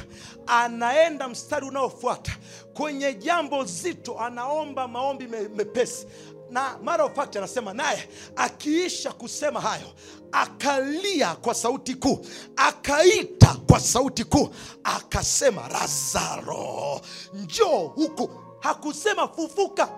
anaenda 0.47 1.28
mstari 1.28 1.68
unaofuata. 1.68 2.32
Kwenye 2.74 3.14
jambo 3.14 3.64
zito 3.64 4.20
anaomba 4.20 4.88
maombi 4.88 5.28
me- 5.28 5.47
mepesi. 5.55 6.08
Na 6.49 6.78
mara 6.84 7.03
of 7.05 7.20
anasema 7.36 7.74
naye 7.74 8.10
akiisha 8.36 9.12
kusema 9.12 9.62
hayo 9.62 9.88
akalia 10.32 11.36
kwa 11.36 11.53
sauti 11.53 11.95
kuu 11.95 12.26
akaita 12.55 13.55
kwa 13.70 13.80
sauti 13.80 14.24
kuu 14.24 14.49
akasema 14.84 15.68
lazaro 15.68 17.01
njoo 17.34 17.88
huku. 17.95 18.30
Hakusema 18.60 19.28
fufuka 19.28 19.89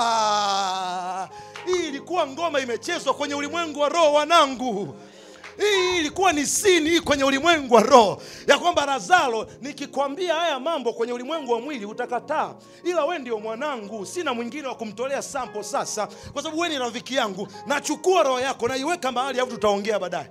Ah, 0.00 1.28
hii 1.66 1.88
ilikuwa 1.88 2.26
ngoma 2.26 2.60
imechezwa 2.60 3.14
kwenye 3.14 3.34
ulimwengu 3.34 3.80
wa 3.80 3.88
roho 3.88 4.12
wanangu. 4.12 4.94
Hii 5.58 5.98
ilikuwa 5.98 6.32
ni 6.32 6.46
sini 6.46 6.90
hii 6.90 7.00
kwenye 7.00 7.24
ulimwengu 7.24 7.74
wa 7.74 7.82
roho. 7.82 8.22
Ya 8.46 8.58
kwamba 8.58 8.86
lazaro 8.86 9.46
nikikwambia 9.60 10.34
haya 10.34 10.60
mambo 10.60 10.92
kwenye 10.92 11.12
ulimwengu 11.12 11.52
wa 11.52 11.60
mwili 11.60 11.86
utakataa. 11.86 12.54
Ila 12.84 13.04
we 13.04 13.18
ndio 13.18 13.38
mwanangu 13.40 14.06
sina 14.06 14.34
mwingine 14.34 14.68
wa 14.68 14.74
kumtolea 14.74 15.22
sampo 15.22 15.62
sasa 15.62 16.06
kwa 16.32 16.42
sababu 16.42 16.60
we 16.60 16.68
ni 16.68 16.78
rafiki 16.78 17.14
yangu. 17.14 17.48
Nachukua 17.66 18.22
roho 18.22 18.40
yako 18.40 18.68
naiweka 18.68 19.12
mahali 19.12 19.38
alafu 19.38 19.52
tutaongea 19.54 19.98
baadaye. 19.98 20.30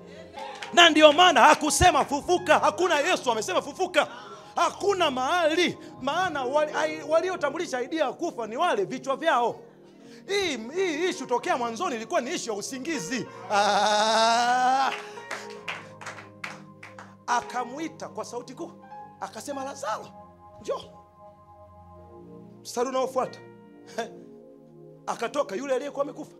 Na 0.74 0.89
ndio 0.89 1.13
maana 1.13 1.41
hakusema 1.41 2.05
fufuka 2.05 2.59
hakuna 2.59 2.99
yesu 2.99 3.32
amesema 3.32 3.61
fufuka 3.61 4.07
hakuna 4.58 5.12
mahali 5.12 5.78
maana 6.01 6.43
waliotambulisha 7.10 7.82
idea 7.82 8.05
ya 8.05 8.14
kufa 8.14 8.47
ni 8.47 8.58
wale 8.58 8.86
vichwa 8.86 9.16
vyao. 9.16 9.60
Hii 10.28 10.58
hii 10.58 11.10
ishu 11.10 11.26
tokea 11.28 11.58
mwanzoni 11.58 11.95
ilikuwa 11.95 12.22
ni 12.22 12.34
ishu 12.34 12.51
ya 12.51 12.58
usingizi. 12.58 13.28
Ah. 13.51 14.91
akamwita 17.28 18.10
kwa 18.10 18.26
sauti 18.26 18.53
kuu 18.53 18.72
akasema 19.20 19.64
lazaro 19.64 20.08
njo 20.62 20.82
mstari 22.62 22.89
unaofuata. 22.89 23.39
Akatoka 25.05 25.55
yule 25.55 25.76
aliyekuwa 25.76 26.03
amekufa. 26.03 26.36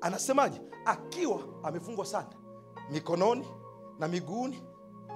Anasemaje? 0.00 0.60
Akiwa 0.84 1.40
amefungwa 1.62 2.06
sana 2.06 2.28
mikononi 2.90 3.48
na 3.98 4.08
miguuni 4.08 4.62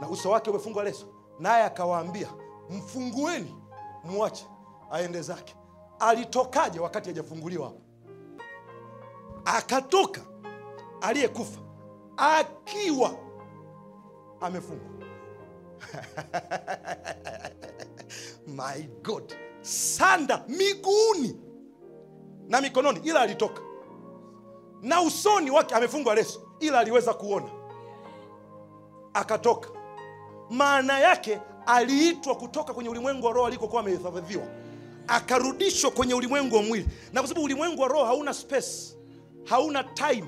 na 0.01 0.09
uso 0.09 0.31
wake 0.31 0.51
umefungwa 0.51 0.85
leso 0.85 1.18
naye 1.39 1.65
akawaambia 1.65 2.29
mfungueni 2.71 3.55
mwache 4.05 4.47
aende 4.91 5.23
zake. 5.23 5.55
Alitokaje 5.99 6.81
wakati 6.81 7.09
hajafunguliwa? 7.09 7.67
Hapo 7.67 7.83
akatoka 9.45 10.21
aliyekufa 11.01 11.61
akiwa 12.17 13.15
amefungwa. 14.41 14.89
My 18.47 18.83
god. 19.03 19.35
Sanda 19.61 20.45
miguuni 20.49 21.41
na 22.49 22.61
mikononi 22.61 23.01
ila 23.05 23.21
alitoka. 23.21 23.63
Na 24.83 25.03
usoni 25.03 25.51
wake 25.51 25.75
amefungwa 25.75 26.15
leso 26.15 26.41
ila 26.61 26.79
aliweza 26.79 27.15
kuona. 27.15 27.51
Akatoka 29.15 29.69
maana 30.51 30.99
yake 30.99 31.39
aliitwa 31.67 32.35
kutoka 32.35 32.75
kwenye 32.75 32.91
ulimwengu 32.91 33.27
wa 33.27 33.33
roho 33.33 33.47
alikokuwa 33.47 33.83
amehifadhiwa 33.83 34.43
akarudishwa 35.09 35.91
kwenye 35.91 36.15
ulimwengu 36.15 36.57
wa 36.57 36.63
mwili. 36.63 36.87
Na 37.13 37.21
kwa 37.21 37.29
sababu 37.29 37.45
ulimwengu 37.45 37.83
wa 37.83 37.89
roho 37.89 38.05
hauna 38.05 38.35
space 38.35 38.95
hauna 39.45 39.85
time 39.85 40.25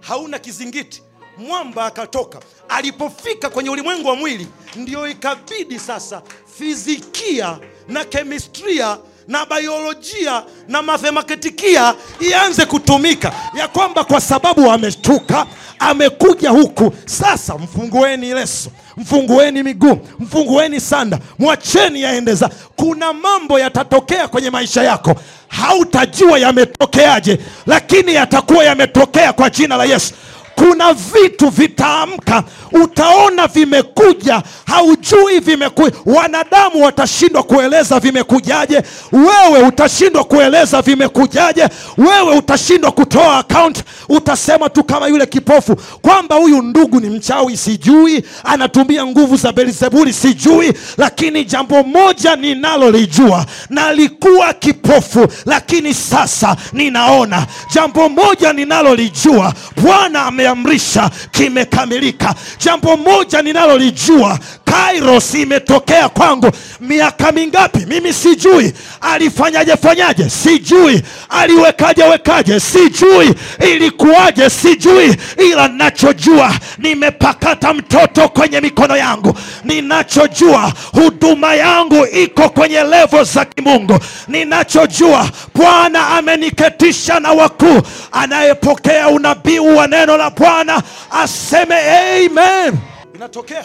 hauna 0.00 0.38
kizingiti 0.38 1.02
mwamba 1.38 1.86
akatoka. 1.86 2.38
Alipofika 2.68 3.50
kwenye 3.50 3.70
ulimwengu 3.70 4.08
wa 4.08 4.16
mwili 4.16 4.48
ndio 4.76 5.08
ikabidi 5.08 5.78
sasa 5.78 6.22
fizikia 6.58 7.58
na 7.88 8.04
kemistria 8.04 8.98
na 9.28 9.46
biolojia 9.46 10.44
na 10.68 10.82
mathematikia 10.82 11.94
ianze 12.20 12.66
kutumika. 12.66 13.32
Ya 13.58 13.68
kwamba 13.68 14.04
kwa 14.04 14.20
sababu 14.20 14.70
ameshtuka 14.70 15.46
amekuja 15.78 16.50
huku 16.50 16.92
sasa 17.06 17.58
mfungueni 17.58 18.34
leso 18.34 18.70
mfungueni 18.96 19.62
miguu 19.62 19.98
mfungueni 20.20 20.80
sanda 20.80 21.18
mwacheni 21.38 22.02
yaendeza 22.02 22.50
kuna 22.76 23.12
mambo 23.12 23.58
yatatokea 23.58 24.28
kwenye 24.28 24.50
maisha 24.50 24.82
yako. 24.82 25.14
Hautajua 25.48 26.38
yametokeaje 26.38 27.38
lakini 27.66 28.14
yatakuwa 28.14 28.64
yametokea 28.64 29.32
kwa 29.32 29.50
jina 29.50 29.76
la 29.76 29.84
yesu 29.84 30.14
kuna 30.54 30.92
vitu 30.94 31.48
vitaamka. 31.48 32.44
Utaona 32.72 33.46
vimekuja. 33.46 34.42
Haujui 34.66 35.40
vimekuja. 35.40 35.96
Wanadamu 36.06 36.84
watashindwa 36.84 37.42
kueleza 37.42 38.00
vimekujaje. 38.00 38.82
Wewe 39.12 39.62
utashindwa 39.68 40.24
kueleza 40.24 40.82
vimekujaje. 40.82 41.68
Wewe 41.98 42.36
utashindwa 42.38 42.90
kutoa 42.92 43.38
account. 43.38 43.84
Utasema 44.08 44.68
tu 44.68 44.84
kama 44.84 45.06
yule 45.08 45.26
kipofu 45.26 45.76
kwamba 46.02 46.34
huyu 46.36 46.62
ndugu 46.62 47.00
ni 47.00 47.10
mchawi 47.10 47.56
sijui. 47.56 48.24
Anatumia 48.44 49.06
nguvu 49.06 49.36
za 49.36 49.52
belzebuli 49.52 50.12
sijui. 50.12 50.72
Lakini 50.98 51.44
jambo 51.44 51.82
moja 51.82 52.36
ninalolijua 52.36 53.46
nalikuwa 53.70 54.52
kipofu 54.52 55.26
lakini 55.46 55.94
sasa 55.94 56.56
ninaona. 56.72 57.46
Jambo 57.74 58.08
moja 58.08 58.52
ninalolijua 58.52 59.52
bwana 59.82 60.26
ameamrisha 60.48 61.10
kimekamilika. 61.30 62.34
Jambo 62.64 62.96
moja 62.96 63.42
ninalolijua 63.42 64.38
kairos 64.64 65.34
imetokea 65.34 66.08
kwangu. 66.08 66.50
Miaka 66.80 67.32
mingapi? 67.32 67.86
Mimi 67.86 68.12
sijui. 68.12 68.72
Alifanyaje 69.00 69.76
fanyaje? 69.76 70.30
Sijui. 70.30 71.02
Aliwekaje 71.28 72.02
wekaje? 72.04 72.60
Sijui. 72.60 73.34
Ilikuwaje? 73.72 74.50
Sijui. 74.50 75.16
Ila 75.50 75.68
nachojua 75.68 76.54
nimepakata 76.78 77.74
mtoto 77.74 78.28
kwenye 78.28 78.60
mikono 78.60 78.96
yangu. 78.96 79.34
Ninachojua 79.64 80.72
huduma 80.92 81.54
yangu 81.54 82.06
iko 82.06 82.48
kwenye 82.48 82.82
levo 82.82 83.24
za 83.24 83.44
kimungu. 83.44 83.98
Ninachojua 84.28 85.28
bwana 85.54 86.08
ameniketisha 86.08 87.20
na 87.20 87.32
wakuu. 87.32 87.82
Anayepokea 88.12 89.08
unabii 89.08 89.58
wa 89.58 89.86
neno 89.86 90.16
la 90.16 90.30
bwana 90.30 90.82
aseme 91.10 91.74
amen. 91.80 92.74
Inatokea 93.14 93.64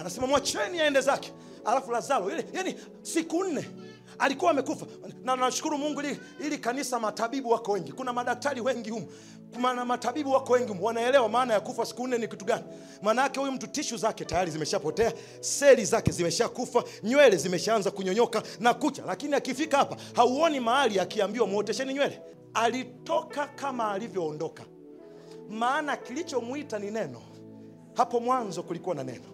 anasema 0.00 0.26
mwacheni 0.26 0.80
aende 0.80 1.00
zake. 1.00 1.32
Alafu 1.64 1.92
lazaro 1.92 2.30
ile 2.30 2.46
yani 2.52 2.74
siku 3.02 3.44
nne 3.44 3.68
alikuwa 4.18 4.50
amekufa. 4.50 4.86
Na 5.24 5.36
nashukuru 5.36 5.78
mungu 5.78 6.00
ili, 6.00 6.20
ili 6.40 6.58
kanisa 6.58 7.00
matabibu 7.00 7.50
wako 7.50 7.72
wengi. 7.72 7.92
Kuna 7.92 8.12
madaktari 8.12 8.60
wengi 8.60 8.90
humu. 8.90 9.06
Kuna 9.54 9.84
matabibu 9.84 10.32
wako 10.32 10.52
wengi 10.52 10.68
humu. 10.68 10.84
Wanaelewa 10.84 11.28
maana 11.28 11.54
ya 11.54 11.60
kufa 11.60 11.86
siku 11.86 12.06
nne 12.06 12.18
ni 12.18 12.28
kitu 12.28 12.44
gani. 12.44 12.64
Maana 13.02 13.22
yake 13.22 13.40
huyu 13.40 13.52
mtu 13.52 13.66
tishu 13.66 13.96
zake 13.96 14.24
tayari 14.24 14.50
zimeshapotea 14.50 15.12
seli 15.40 15.84
zake 15.84 16.12
zimeshakufa 16.12 16.84
nywele 17.02 17.36
zimeshaanza 17.36 17.90
kunyonyoka 17.90 18.42
na 18.60 18.74
kucha. 18.74 19.02
Lakini 19.06 19.34
akifika 19.34 19.76
hapa 19.76 19.96
hauoni 20.14 20.60
mahali 20.60 21.00
akiambiwa 21.00 21.46
muotesheni 21.46 21.94
nywele. 21.94 22.22
Alitoka 22.54 23.46
kama 23.46 23.92
alivyoondoka. 23.92 24.62
Maana 25.48 25.96
kilichomwita 25.96 26.78
ni 26.78 26.90
neno. 26.90 27.22
Hapo 27.94 28.20
mwanzo 28.20 28.62
kulikuwa 28.62 28.94
na 28.94 29.04
neno 29.04 29.24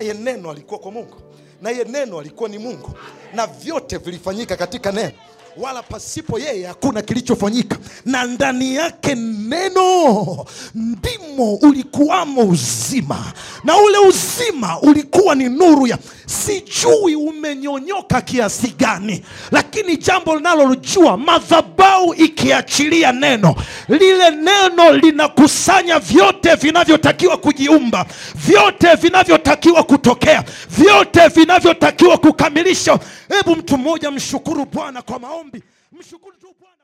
yeye 0.00 0.14
neno 0.14 0.50
alikuwa 0.50 0.80
kwa 0.80 0.90
mungu. 0.92 1.16
Na 1.62 1.70
ye 1.70 1.84
neno 1.84 2.18
alikuwa 2.20 2.48
ni 2.48 2.58
mungu. 2.58 2.90
Na 3.34 3.46
vyote 3.46 3.96
vilifanyika 3.98 4.56
katika 4.56 4.92
neno 4.92 5.12
wala 5.56 5.82
pasipo 5.82 6.38
yeye 6.38 6.66
hakuna 6.66 7.02
kilichofanyika. 7.02 7.78
Na 8.04 8.24
ndani 8.24 8.74
yake 8.74 9.14
neno 9.14 10.46
ndimo 10.74 11.54
ulikuwamo 11.54 12.40
uzima. 12.42 13.32
Na 13.64 13.76
ule 13.76 13.98
uzima 13.98 14.80
ulikuwa 14.80 15.34
ni 15.34 15.48
nuru 15.48 15.86
ya 15.86 15.98
sijui 16.26 17.14
umenyonyoka 17.14 18.20
kiasi 18.20 18.74
gani 18.78 19.24
lakini 19.50 19.96
jambo 19.96 20.36
linalojua 20.36 21.16
madhabau 21.16 22.14
ikiachilia 22.14 23.12
neno 23.12 23.54
lile 23.88 24.30
neno 24.30 24.92
linakusanya 24.92 25.98
vyote 25.98 26.54
vinavyotakiwa 26.54 27.36
kujiumba 27.36 28.06
vyote 28.34 28.94
vinavyotakiwa 28.94 29.82
kutokea 29.82 30.44
vyote 30.70 31.28
vinavyotakiwa 31.28 32.18
kukamilisha. 32.18 32.98
Hebu 33.28 33.56
mtu 33.56 33.78
mmoja 33.78 34.10
mshukuru 34.10 34.64
bwana 34.72 35.02
kwa 35.02 35.18
maombi 35.18 35.43
mshukuru 35.92 36.36
tu 36.36 36.46
bwana 36.60 36.74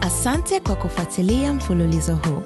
Asante 0.00 0.60
kwa 0.60 0.76
kufuatilia 0.76 1.52
mfululizo 1.52 2.14
huu. 2.16 2.42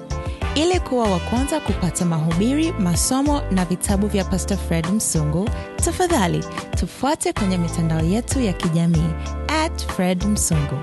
Ili 0.55 0.79
kuwa 0.79 1.09
wa 1.11 1.19
kwanza 1.19 1.59
kupata 1.59 2.05
mahubiri, 2.05 2.71
masomo 2.71 3.41
na 3.51 3.65
vitabu 3.65 4.07
vya 4.07 4.23
Pastor 4.25 4.57
Fred 4.57 4.87
Msungu, 4.87 5.49
tafadhali 5.75 6.43
tufuate 6.79 7.33
kwenye 7.33 7.57
mitandao 7.57 8.01
yetu 8.01 8.39
ya 8.41 8.53
kijamii 8.53 9.09
at 9.47 9.85
Fred 9.87 10.25
Msungu. 10.25 10.77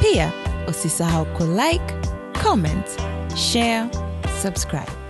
Pia 0.00 0.32
usisahau 0.68 1.26
kulike, 1.26 1.94
comment, 2.42 2.86
share, 3.36 3.86
subscribe. 4.42 5.03